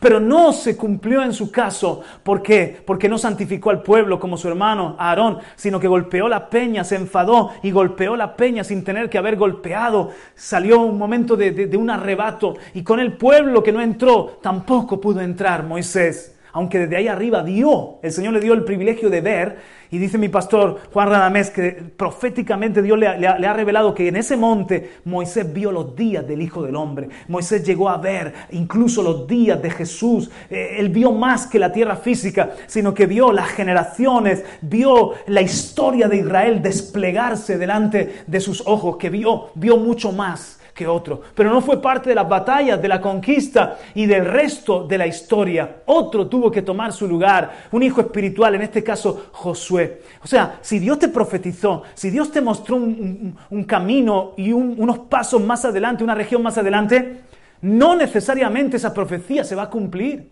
Pero 0.00 0.20
no 0.20 0.52
se 0.52 0.76
cumplió 0.76 1.22
en 1.22 1.32
su 1.32 1.50
caso. 1.50 2.02
¿Por 2.22 2.42
qué? 2.42 2.82
Porque 2.84 3.08
no 3.08 3.16
santificó 3.16 3.70
al 3.70 3.82
pueblo 3.82 4.20
como 4.20 4.36
su 4.36 4.46
hermano 4.46 4.94
Aarón, 4.98 5.38
sino 5.56 5.80
que 5.80 5.88
golpeó 5.88 6.28
la 6.28 6.50
peña, 6.50 6.84
se 6.84 6.96
enfadó 6.96 7.52
y 7.62 7.70
golpeó 7.70 8.14
la 8.14 8.36
peña 8.36 8.62
sin 8.62 8.84
tener 8.84 9.08
que 9.08 9.16
haber 9.16 9.36
golpeado. 9.36 10.10
Salió 10.34 10.80
un 10.80 10.98
momento 10.98 11.34
de, 11.34 11.50
de 11.52 11.76
un 11.78 11.88
arrebato 11.88 12.56
y 12.74 12.82
con 12.82 13.00
el 13.00 13.14
pueblo 13.14 13.62
que 13.62 13.72
no 13.72 13.80
entró, 13.80 14.38
tampoco 14.42 15.00
pudo 15.00 15.22
entrar 15.22 15.62
Moisés 15.62 16.33
aunque 16.54 16.78
desde 16.78 16.96
ahí 16.96 17.08
arriba 17.08 17.42
dio, 17.42 17.98
el 18.00 18.12
Señor 18.12 18.32
le 18.32 18.40
dio 18.40 18.54
el 18.54 18.64
privilegio 18.64 19.10
de 19.10 19.20
ver, 19.20 19.56
y 19.90 19.98
dice 19.98 20.18
mi 20.18 20.28
pastor 20.28 20.80
Juan 20.92 21.08
Radamés 21.08 21.50
que 21.50 21.72
proféticamente 21.96 22.80
Dios 22.80 22.96
le, 22.96 23.06
ha 23.08 23.52
revelado 23.52 23.92
que 23.92 24.08
en 24.08 24.16
ese 24.16 24.36
monte 24.36 24.92
Moisés 25.04 25.52
vio 25.52 25.72
los 25.72 25.94
días 25.94 26.26
del 26.26 26.40
Hijo 26.40 26.62
del 26.62 26.76
Hombre, 26.76 27.08
Moisés 27.26 27.64
llegó 27.64 27.88
a 27.88 27.98
ver 27.98 28.32
incluso 28.52 29.02
los 29.02 29.26
días 29.26 29.60
de 29.60 29.70
Jesús, 29.70 30.30
eh, 30.48 30.76
él 30.78 30.90
vio 30.90 31.10
más 31.10 31.48
que 31.48 31.58
la 31.58 31.72
tierra 31.72 31.96
física, 31.96 32.52
sino 32.68 32.94
que 32.94 33.06
vio 33.06 33.32
las 33.32 33.48
generaciones, 33.48 34.44
vio 34.62 35.12
la 35.26 35.42
historia 35.42 36.06
de 36.06 36.18
Israel 36.18 36.62
desplegarse 36.62 37.58
delante 37.58 38.22
de 38.28 38.40
sus 38.40 38.62
ojos, 38.64 38.96
que 38.96 39.10
vio, 39.10 39.50
vio 39.56 39.76
mucho 39.76 40.12
más 40.12 40.60
que 40.74 40.86
otro. 40.86 41.22
Pero 41.34 41.50
no 41.50 41.60
fue 41.60 41.80
parte 41.80 42.08
de 42.08 42.16
las 42.16 42.28
batallas, 42.28 42.82
de 42.82 42.88
la 42.88 43.00
conquista 43.00 43.78
y 43.94 44.06
del 44.06 44.26
resto 44.26 44.84
de 44.86 44.98
la 44.98 45.06
historia. 45.06 45.82
Otro 45.86 46.26
tuvo 46.26 46.50
que 46.50 46.62
tomar 46.62 46.92
su 46.92 47.06
lugar, 47.06 47.68
un 47.70 47.82
hijo 47.82 48.00
espiritual, 48.00 48.56
en 48.56 48.62
este 48.62 48.82
caso 48.82 49.26
Josué. 49.32 50.02
O 50.22 50.26
sea, 50.26 50.58
si 50.60 50.80
Dios 50.80 50.98
te 50.98 51.08
profetizó, 51.08 51.84
si 51.94 52.10
Dios 52.10 52.32
te 52.32 52.40
mostró 52.40 52.76
un, 52.76 53.64
camino 53.66 54.32
y 54.36 54.52
unos 54.52 54.98
pasos 54.98 55.40
más 55.40 55.64
adelante, 55.64 56.04
una 56.04 56.14
región 56.14 56.42
más 56.42 56.58
adelante, 56.58 57.20
no 57.62 57.96
necesariamente 57.96 58.76
esa 58.76 58.92
profecía 58.92 59.44
se 59.44 59.54
va 59.54 59.62
a 59.62 59.70
cumplir. 59.70 60.28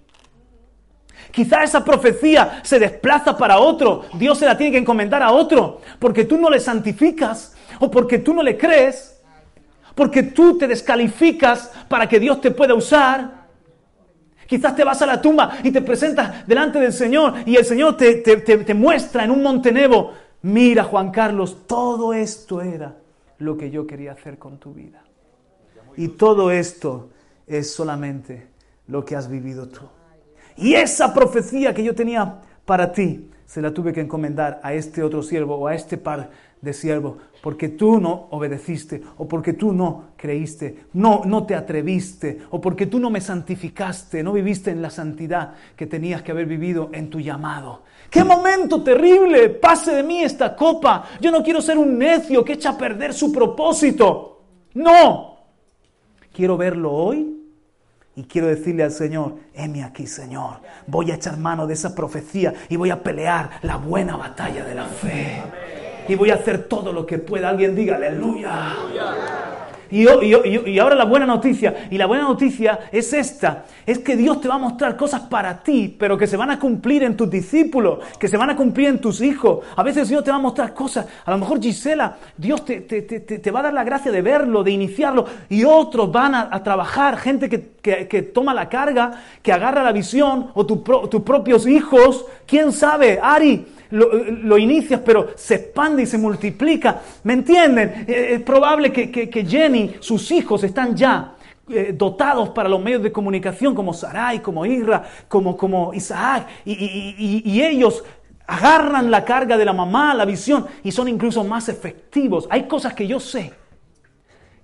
Quizá 1.31 1.63
esa 1.63 1.85
profecía 1.85 2.61
se 2.63 2.79
desplaza 2.79 3.39
para 3.39 3.59
otro, 3.59 4.03
Dios 4.15 4.39
se 4.39 4.45
la 4.45 4.57
tiene 4.57 4.73
que 4.73 4.79
encomendar 4.79 5.23
a 5.23 5.31
otro, 5.31 5.81
porque 5.99 6.25
tú 6.25 6.37
no 6.37 6.51
le 6.51 6.59
santificas 6.59 7.55
o 7.79 7.91
porque 7.91 8.19
tú 8.19 8.35
no 8.35 8.43
le 8.43 8.59
crees 8.59 9.12
porque 9.95 10.23
tú 10.23 10.59
te 10.59 10.67
descalificas 10.67 11.71
para 11.89 12.09
que 12.09 12.19
Dios 12.19 12.41
te 12.41 12.51
pueda 12.51 12.75
usar. 12.75 13.43
Quizás 14.47 14.77
te 14.77 14.85
vas 14.85 15.01
a 15.01 15.07
la 15.07 15.21
tumba 15.21 15.59
y 15.63 15.71
te 15.71 15.81
presentas 15.81 16.47
delante 16.47 16.79
del 16.79 16.93
Señor 16.93 17.35
y 17.47 17.57
el 17.57 17.65
Señor 17.65 17.97
te, 17.97 18.17
te, 18.17 18.75
muestra 18.75 19.25
en 19.25 19.31
un 19.31 19.43
Montenevo, 19.43 20.13
mira 20.43 20.85
Juan 20.85 21.11
Carlos, 21.11 21.67
todo 21.67 22.13
esto 22.13 22.61
era 22.61 22.97
lo 23.39 23.57
que 23.57 23.71
yo 23.71 23.87
quería 23.87 24.13
hacer 24.13 24.39
con 24.39 24.59
tu 24.59 24.75
vida. 24.75 25.03
Y 25.97 26.09
todo 26.09 26.51
esto 26.51 27.11
es 27.47 27.73
solamente 27.73 28.49
lo 28.89 29.05
que 29.05 29.17
has 29.17 29.29
vivido 29.29 29.69
tú. 29.69 29.83
Y 30.57 30.75
esa 30.75 31.15
profecía 31.15 31.73
que 31.73 31.83
yo 31.83 31.95
tenía 31.95 32.41
para 32.65 32.93
ti, 32.93 33.31
se 33.47 33.63
la 33.63 33.73
tuve 33.73 33.93
que 33.93 34.01
encomendar 34.01 34.61
a 34.63 34.75
este 34.75 35.03
otro 35.03 35.23
siervo 35.23 35.57
o 35.57 35.67
a 35.67 35.75
este 35.75 35.97
par 35.97 36.31
de 36.63 36.73
siervo, 36.73 37.19
porque 37.43 37.69
tú 37.69 38.01
no 38.01 38.29
obedeciste, 38.31 39.03
o 39.19 39.27
porque 39.27 39.53
tú 39.53 39.73
no 39.73 40.13
creíste, 40.17 40.87
no, 40.93 41.23
no 41.25 41.45
te 41.45 41.57
atreviste, 41.57 42.39
o 42.51 42.61
porque 42.61 42.87
tú 42.87 43.01
no 43.01 43.11
me 43.11 43.21
santificaste, 43.21 44.23
no 44.23 44.33
viviste 44.33 44.71
en 44.71 44.81
la 44.81 44.89
santidad 44.89 45.55
que 45.77 45.89
tenías 45.89 46.23
que 46.23 46.31
haber 46.31 46.47
vivido 46.47 46.91
en 46.93 47.11
tu 47.11 47.19
llamado. 47.19 47.83
¡Qué 48.09 48.23
momento 48.23 48.81
terrible! 48.81 49.49
Pase 49.49 49.93
de 49.93 50.05
mí 50.05 50.23
esta 50.23 50.55
copa. 50.55 51.05
Yo 51.21 51.33
no 51.33 51.43
quiero 51.43 51.61
ser 51.61 51.77
un 51.79 51.99
necio 51.99 52.45
que 52.45 52.53
echa 52.53 52.71
a 52.71 52.79
perder 52.79 53.13
su 53.13 53.33
propósito. 53.33 54.43
No. 54.75 55.39
Quiero 56.33 56.57
verlo 56.57 56.93
hoy 56.93 57.41
y 58.15 58.23
quiero 58.23 58.47
decirle 58.47 58.85
al 58.85 58.93
Señor, 58.93 59.35
heme 59.53 59.83
aquí, 59.83 60.07
Señor. 60.07 60.61
Voy 60.87 61.11
a 61.11 61.17
echar 61.17 61.39
mano 61.39 61.67
de 61.67 61.75
esa 61.75 61.93
profecía 61.93 62.55
y 62.69 62.77
voy 62.77 62.91
a 62.91 63.03
pelear 63.03 63.51
la 63.63 63.79
buena 63.79 64.17
batalla 64.17 64.65
de 64.65 64.75
la 64.77 64.85
fe 64.85 65.43
y 66.09 66.15
voy 66.15 66.31
a 66.31 66.35
hacer 66.35 66.65
todo 66.65 66.93
lo 66.93 67.07
que 67.07 67.19
pueda. 67.19 67.49
Alguien 67.49 67.75
diga, 67.75 67.97
aleluya. 67.97 68.77
Y, 69.93 70.07
y, 70.71 70.79
ahora 70.79 70.95
la 70.95 71.05
buena 71.05 71.27
noticia, 71.27 71.87
y 71.91 71.99
la 71.99 72.07
buena 72.07 72.25
noticia 72.25 72.81
es 72.91 73.13
esta, 73.13 73.67
es 73.85 73.99
que 73.99 74.17
Dios 74.17 74.41
te 74.41 74.49
va 74.49 74.55
a 74.55 74.59
mostrar 74.59 74.97
cosas 74.97 75.21
para 75.21 75.63
ti, 75.63 75.95
pero 75.99 76.17
que 76.17 76.27
se 76.27 76.39
van 76.39 76.51
a 76.51 76.59
cumplir 76.59 77.03
en 77.03 77.15
tus 77.15 77.29
discípulos, 77.29 77.99
que 78.19 78.27
se 78.27 78.39
van 78.39 78.49
a 78.49 78.57
cumplir 78.57 78.89
en 78.89 79.03
tus 79.03 79.21
hijos. 79.21 79.67
A 79.77 79.83
veces 79.83 80.09
Dios 80.09 80.25
te 80.25 80.31
va 80.31 80.39
a 80.39 80.41
mostrar 80.41 80.73
cosas, 80.73 81.07
a 81.27 81.31
lo 81.31 81.37
mejor 81.37 81.61
Gisela, 81.61 82.17
Dios 82.39 82.65
te, 82.65 82.81
te, 82.81 83.51
va 83.51 83.61
a 83.61 83.65
dar 83.65 83.75
la 83.75 83.85
gracia 83.85 84.11
de 84.11 84.23
verlo, 84.23 84.65
de 84.65 84.71
iniciarlo, 84.71 85.27
y 85.51 85.63
otros 85.65 86.11
van 86.11 86.37
a, 86.37 86.63
trabajar, 86.63 87.19
gente 87.19 87.51
que, 87.51 88.23
toma 88.33 88.55
la 88.55 88.71
carga, 88.71 89.11
que 89.43 89.53
agarra 89.53 89.83
la 89.83 89.93
visión, 89.93 90.53
o 90.55 90.65
tus 90.65 91.23
propios 91.23 91.67
hijos, 91.67 92.25
quién 92.47 92.73
sabe, 92.73 93.21
Ari, 93.23 93.67
lo, 93.93 94.59
inicias, 94.59 95.01
pero 95.05 95.29
se 95.37 95.57
expande 95.57 96.03
y 96.03 96.07
se 96.07 96.19
multiplica. 96.19 97.01
¿Me 97.25 97.35
entienden? 97.35 98.05
Eh, 98.09 98.35
es 98.35 98.43
probable 98.43 98.91
que, 98.93 99.47
Jenny, 99.47 99.97
sus 100.01 100.31
hijos 100.31 100.65
están 100.65 100.97
ya 100.97 101.35
eh, 101.69 101.95
dotados 101.97 102.51
para 102.51 102.69
los 102.69 102.83
medios 102.83 103.03
de 103.03 103.13
comunicación 103.13 103.75
como 103.75 103.93
Sarai, 103.93 104.41
como 104.41 104.65
Isra, 104.65 105.05
como, 105.29 105.57
como 105.57 105.93
Isaac, 105.95 106.47
y, 106.65 107.61
ellos 107.61 108.03
agarran 108.47 109.11
la 109.11 109.25
carga 109.25 109.57
de 109.57 109.65
la 109.65 109.73
mamá, 109.73 110.15
la 110.15 110.25
visión, 110.25 110.67
y 110.83 110.91
son 110.91 111.09
incluso 111.09 111.45
más 111.45 111.69
efectivos. 111.69 112.47
Hay 112.51 112.65
cosas 112.65 112.95
que 112.95 113.07
yo 113.07 113.21
sé, 113.21 113.53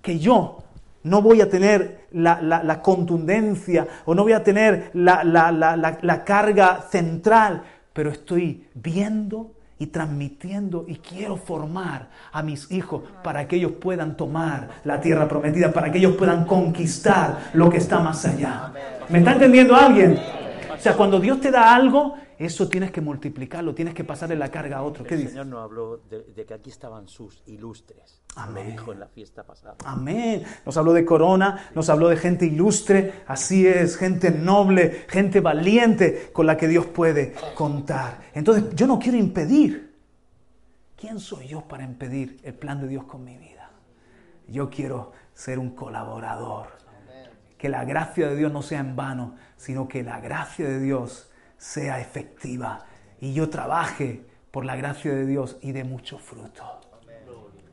que 0.01 0.17
yo 0.19 0.57
no 1.03 1.21
voy 1.21 1.41
a 1.41 1.49
tener 1.49 2.07
la, 2.11 2.81
contundencia 2.81 3.87
o 4.05 4.15
no 4.15 4.23
voy 4.23 4.33
a 4.33 4.43
tener 4.43 4.89
la, 4.93 5.23
la 5.23 6.23
carga 6.25 6.81
central, 6.89 7.63
pero 7.93 8.11
estoy 8.11 8.65
viendo 8.73 9.51
y 9.79 9.87
transmitiendo 9.87 10.85
y 10.87 10.97
quiero 10.97 11.37
formar 11.37 12.09
a 12.31 12.43
mis 12.43 12.69
hijos 12.71 13.01
para 13.23 13.47
que 13.47 13.55
ellos 13.55 13.71
puedan 13.79 14.17
tomar 14.17 14.81
la 14.83 14.99
tierra 14.99 15.27
prometida, 15.27 15.71
para 15.71 15.91
que 15.91 15.99
ellos 15.99 16.15
puedan 16.17 16.45
conquistar 16.45 17.51
lo 17.53 17.69
que 17.69 17.77
está 17.77 17.99
más 17.99 18.25
allá. 18.25 18.73
¿Me 19.07 19.19
está 19.19 19.33
entendiendo 19.33 19.75
alguien? 19.75 20.19
O 20.79 20.81
sea, 20.81 20.95
cuando 20.95 21.19
Dios 21.19 21.41
te 21.41 21.51
da 21.51 21.75
algo, 21.75 22.15
eso 22.37 22.67
tienes 22.67 22.91
que 22.91 23.01
multiplicarlo, 23.01 23.75
tienes 23.75 23.93
que 23.93 24.03
pasarle 24.03 24.35
la 24.35 24.49
carga 24.49 24.77
a 24.77 24.83
otro. 24.83 25.03
¿Qué 25.03 25.15
el? 25.15 25.27
Señor 25.27 25.45
nos 25.45 25.61
habló 25.61 25.97
de, 25.97 26.45
que 26.45 26.53
aquí 26.53 26.69
estaban 26.69 27.07
sus 27.07 27.43
ilustres. 27.45 28.21
Amén. 28.35 28.71
dijo 28.71 28.93
en 28.93 29.01
la 29.01 29.07
fiesta 29.07 29.43
pasada. 29.43 29.75
Amén. 29.83 30.43
Nos 30.65 30.77
habló 30.77 30.93
de 30.93 31.03
corona, 31.03 31.69
nos 31.75 31.89
habló 31.89 32.07
de 32.07 32.15
gente 32.15 32.45
ilustre. 32.45 33.23
Así 33.27 33.67
es, 33.67 33.97
gente 33.97 34.31
noble, 34.31 35.05
gente 35.09 35.41
valiente 35.41 36.31
con 36.31 36.47
la 36.47 36.55
que 36.55 36.67
Dios 36.67 36.85
puede 36.85 37.35
contar. 37.53 38.21
Entonces, 38.33 38.73
yo 38.75 38.87
no 38.87 38.97
quiero 38.97 39.17
impedir 39.17 39.89
¿quién 40.99 41.19
soy 41.19 41.47
yo 41.47 41.61
para 41.61 41.83
impedir 41.83 42.39
el 42.43 42.53
plan 42.53 42.81
de 42.81 42.87
Dios 42.87 43.05
con 43.05 43.23
mi 43.23 43.37
vida? 43.37 43.71
Yo 44.47 44.69
quiero 44.69 45.13
ser 45.33 45.59
un 45.59 45.71
colaborador. 45.71 46.77
Que 47.57 47.69
la 47.69 47.83
gracia 47.83 48.29
de 48.29 48.37
Dios 48.37 48.51
no 48.51 48.61
sea 48.61 48.79
en 48.79 48.95
vano, 48.95 49.35
sino 49.59 49.87
que 49.87 50.03
la 50.03 50.19
gracia 50.21 50.67
de 50.67 50.79
Dios 50.79 51.29
sea 51.57 51.99
efectiva 51.99 52.85
y 53.19 53.33
yo 53.33 53.49
trabaje 53.49 54.23
por 54.51 54.63
la 54.63 54.77
gracia 54.77 55.13
de 55.13 55.25
Dios 55.25 55.57
y 55.61 55.73
de 55.73 55.83
mucho 55.83 56.17
fruto. 56.17 56.63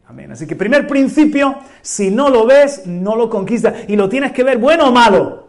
Amén. 0.09 0.33
Así 0.33 0.47
que 0.47 0.57
primer 0.57 0.87
principio, 0.87 1.57
si 1.83 2.11
no 2.11 2.29
lo 2.29 2.45
ves, 2.45 2.87
no 2.87 3.17
lo 3.17 3.31
conquistas. 3.31 3.89
Y 3.89 3.97
lo 3.97 4.09
tienes 4.09 4.33
que 4.33 4.45
ver 4.45 4.59
bueno 4.59 4.89
o 4.89 4.93
malo. 4.93 5.47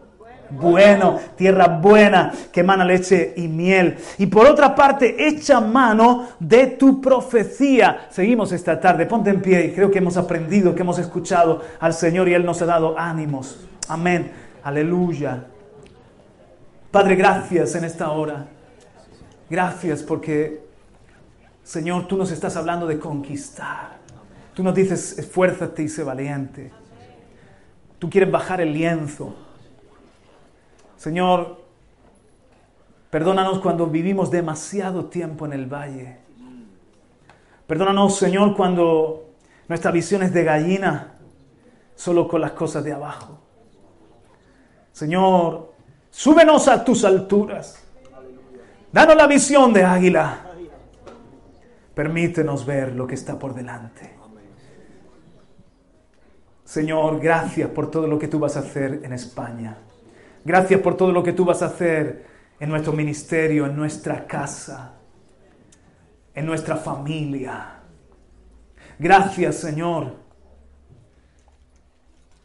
Bueno, 0.50 1.18
tierra 1.36 1.66
buena 1.66 2.32
que 2.52 2.60
emana 2.60 2.84
leche 2.84 3.34
y 3.36 3.48
miel. 3.48 3.96
Y 4.16 4.26
por 4.26 4.46
otra 4.46 4.74
parte, 4.74 5.28
echa 5.28 5.60
mano 5.60 6.28
de 6.38 6.68
tu 6.68 7.00
profecía. 7.00 8.06
Seguimos 8.10 8.52
esta 8.52 8.80
tarde, 8.80 9.06
ponte 9.06 9.30
en 9.30 9.42
pie 9.42 9.66
y 9.66 9.72
creo 9.72 9.90
que 9.90 9.98
hemos 9.98 10.16
aprendido, 10.16 10.74
que 10.74 10.82
hemos 10.82 10.98
escuchado 10.98 11.62
al 11.80 11.92
Señor 11.92 12.28
y 12.28 12.34
Él 12.34 12.46
nos 12.46 12.62
ha 12.62 12.66
dado 12.66 12.98
ánimos. 12.98 13.68
Amén. 13.88 14.32
Aleluya. 14.62 15.44
Padre, 16.90 17.16
gracias 17.16 17.74
en 17.74 17.84
esta 17.84 18.10
hora. 18.10 18.46
Gracias 19.50 20.02
porque, 20.02 20.64
Señor, 21.62 22.08
tú 22.08 22.16
nos 22.16 22.30
estás 22.30 22.56
hablando 22.56 22.86
de 22.86 22.98
conquistar. 22.98 23.98
Tú 24.54 24.62
nos 24.62 24.74
dices, 24.74 25.18
esfuérzate 25.18 25.82
y 25.82 25.88
sé 25.88 26.02
valiente. 26.02 26.72
Tú 27.98 28.08
quieres 28.08 28.30
bajar 28.30 28.62
el 28.62 28.72
lienzo. 28.72 29.34
Señor, 30.96 31.62
perdónanos 33.10 33.58
cuando 33.58 33.86
vivimos 33.86 34.30
demasiado 34.30 35.06
tiempo 35.06 35.44
en 35.44 35.52
el 35.52 35.66
valle. 35.66 36.16
Perdónanos, 37.66 38.16
Señor, 38.16 38.56
cuando 38.56 39.28
nuestra 39.68 39.90
visión 39.90 40.22
es 40.22 40.32
de 40.32 40.42
gallina, 40.42 41.18
solo 41.94 42.26
con 42.26 42.40
las 42.40 42.52
cosas 42.52 42.82
de 42.82 42.94
abajo. 42.94 43.38
Señor, 44.92 45.76
súbenos 46.18 46.66
a 46.66 46.82
tus 46.82 47.04
alturas. 47.04 47.80
Danos 48.90 49.14
la 49.14 49.28
visión 49.28 49.72
de 49.72 49.84
águila. 49.84 50.46
Permítenos 51.94 52.66
ver 52.66 52.92
lo 52.92 53.06
que 53.06 53.14
está 53.14 53.38
por 53.38 53.54
delante. 53.54 54.18
Señor, 56.64 57.20
gracias 57.20 57.70
por 57.70 57.88
todo 57.88 58.08
lo 58.08 58.18
que 58.18 58.26
tú 58.26 58.40
vas 58.40 58.56
a 58.56 58.60
hacer 58.60 59.00
en 59.04 59.12
España. 59.12 59.76
Gracias 60.44 60.80
por 60.80 60.96
todo 60.96 61.12
lo 61.12 61.22
que 61.22 61.32
tú 61.32 61.44
vas 61.44 61.62
a 61.62 61.66
hacer 61.66 62.26
en 62.58 62.68
nuestro 62.68 62.92
ministerio, 62.92 63.66
en 63.66 63.76
nuestra 63.76 64.26
casa, 64.26 64.94
en 66.34 66.44
nuestra 66.44 66.76
familia. 66.76 67.74
Gracias, 68.98 69.54
Señor. 69.54 70.16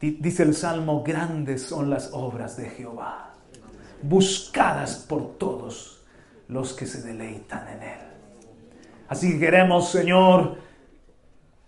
Dice 0.00 0.44
el 0.44 0.54
Salmo, 0.54 1.02
grandes 1.02 1.62
son 1.62 1.90
las 1.90 2.12
obras 2.12 2.56
de 2.56 2.70
Jehová, 2.70 3.33
buscadas 4.08 4.96
por 4.96 5.38
todos 5.38 6.02
los 6.48 6.74
que 6.74 6.86
se 6.86 7.02
deleitan 7.02 7.66
en 7.68 7.82
Él. 7.82 7.98
Así 9.08 9.32
que 9.32 9.38
queremos, 9.38 9.90
Señor, 9.90 10.56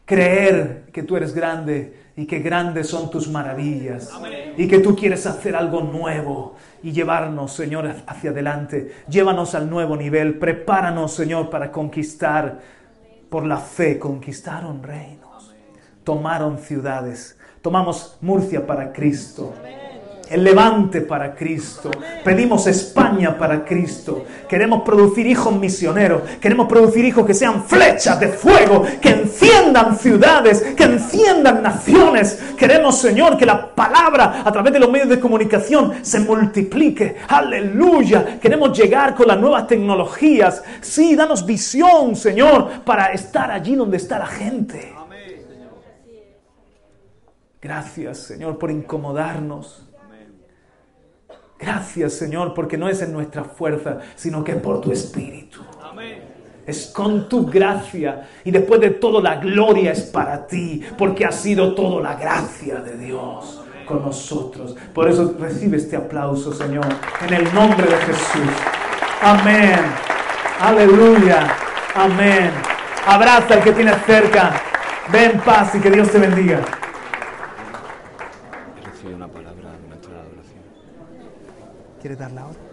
creer 0.05 0.87
que 0.93 1.03
tú 1.03 1.16
eres 1.16 1.34
grande 1.34 2.05
y 2.16 2.26
que 2.26 2.41
grandes 2.41 2.89
son 2.89 3.11
tus 3.11 3.28
maravillas 3.28 4.11
y 4.57 4.68
que 4.68 4.78
tú 4.78 4.95
quieres 4.97 5.26
hacer 5.26 5.57
algo 5.57 5.82
nuevo 5.82 6.57
y 6.82 6.93
llevarnos, 6.93 7.53
Señor, 7.53 7.91
hacia 8.07 8.30
adelante. 8.30 8.93
Llévanos 9.09 9.55
al 9.55 9.68
nuevo 9.68 9.97
nivel, 9.97 10.39
prepáranos, 10.39 11.12
Señor, 11.14 11.51
para 11.51 11.72
conquistar 11.72 12.61
por 13.30 13.47
la 13.47 13.59
fe. 13.59 13.99
Conquistaron 13.99 14.82
reinos, 14.82 15.55
tomaron 16.05 16.59
ciudades, 16.59 17.39
tomamos 17.62 18.18
Murcia 18.20 18.66
para 18.66 18.93
Cristo 18.93 19.55
el 20.29 20.45
levante 20.45 21.01
para 21.01 21.35
Cristo. 21.35 21.91
Pedimos 22.24 22.66
España 22.66 23.37
para 23.39 23.64
Cristo. 23.64 24.24
Queremos 24.49 24.83
producir 24.83 25.27
hijos 25.27 25.55
misioneros. 25.55 26.22
Queremos 26.41 26.68
producir 26.68 27.05
hijos 27.05 27.27
que 27.27 27.35
sean 27.35 27.64
flechas 27.64 28.18
de 28.18 28.29
fuego, 28.29 28.85
que 29.01 29.11
enciendan 29.11 29.97
ciudades, 29.99 30.61
que 30.77 30.85
enciendan 30.85 31.62
naciones. 31.62 32.43
Queremos, 32.57 32.99
Señor, 32.99 33.37
que 33.37 33.47
la 33.47 33.74
palabra 33.74 34.43
a 34.45 34.53
través 34.53 34.72
de 34.72 34.81
los 34.81 34.91
medios 34.91 35.09
de 35.09 35.20
comunicación 35.20 35.95
se 36.03 36.20
multiplique. 36.20 37.16
Aleluya. 37.29 38.39
Queremos 38.41 38.77
llegar 38.77 39.14
con 39.14 39.29
las 39.29 39.39
nuevas 39.39 39.66
tecnologías. 39.66 40.62
Sí, 40.81 41.14
danos 41.14 41.47
visión, 41.47 42.16
Señor, 42.16 42.83
para 42.85 43.12
estar 43.12 43.51
allí 43.51 43.77
donde 43.77 43.97
está 43.97 44.18
la 44.18 44.27
gente. 44.27 44.93
Gracias, 47.61 48.18
Señor, 48.18 48.59
por 48.59 48.70
incomodarnos. 48.70 49.86
Gracias, 51.59 52.14
Señor, 52.14 52.52
porque 52.54 52.76
no 52.76 52.88
es 52.88 53.00
en 53.02 53.12
nuestra 53.12 53.44
fuerza, 53.44 53.98
sino 54.14 54.44
que 54.44 54.54
por 54.54 54.80
tu 54.80 54.92
Espíritu. 54.92 55.61
Es 56.66 56.86
con 56.88 57.28
tu 57.28 57.46
gracia. 57.46 58.28
Y 58.44 58.50
después 58.50 58.80
de 58.80 58.90
todo, 58.90 59.20
la 59.22 59.36
gloria 59.36 59.92
es 59.92 60.02
para 60.02 60.46
ti, 60.46 60.82
porque 60.98 61.24
ha 61.24 61.32
sido 61.32 61.74
todo 61.74 62.00
la 62.00 62.16
gracia 62.16 62.80
de 62.80 62.98
Dios 62.98 63.62
con 63.86 64.02
nosotros. 64.02 64.76
Por 64.92 65.09
eso 65.09 65.34
recibe 65.38 65.76
este 65.76 65.96
aplauso, 65.96 66.52
Señor, 66.52 66.86
en 67.26 67.34
el 67.34 67.54
nombre 67.54 67.86
de 67.86 67.96
Jesús. 67.96 68.52
Amén. 69.22 69.80
Aleluya. 70.61 71.54
Amén. 71.94 72.50
Abraza 73.07 73.54
al 73.54 73.62
que 73.62 73.72
tienes 73.72 73.96
cerca. 74.04 74.61
Ven 75.12 75.40
paz 75.44 75.74
y 75.76 75.80
que 75.80 75.90
Dios 75.90 76.11
te 76.11 76.18
bendiga. 76.18 76.61
¿Quieres 82.07 82.20
darla 82.20 82.42
ahora? 82.42 82.65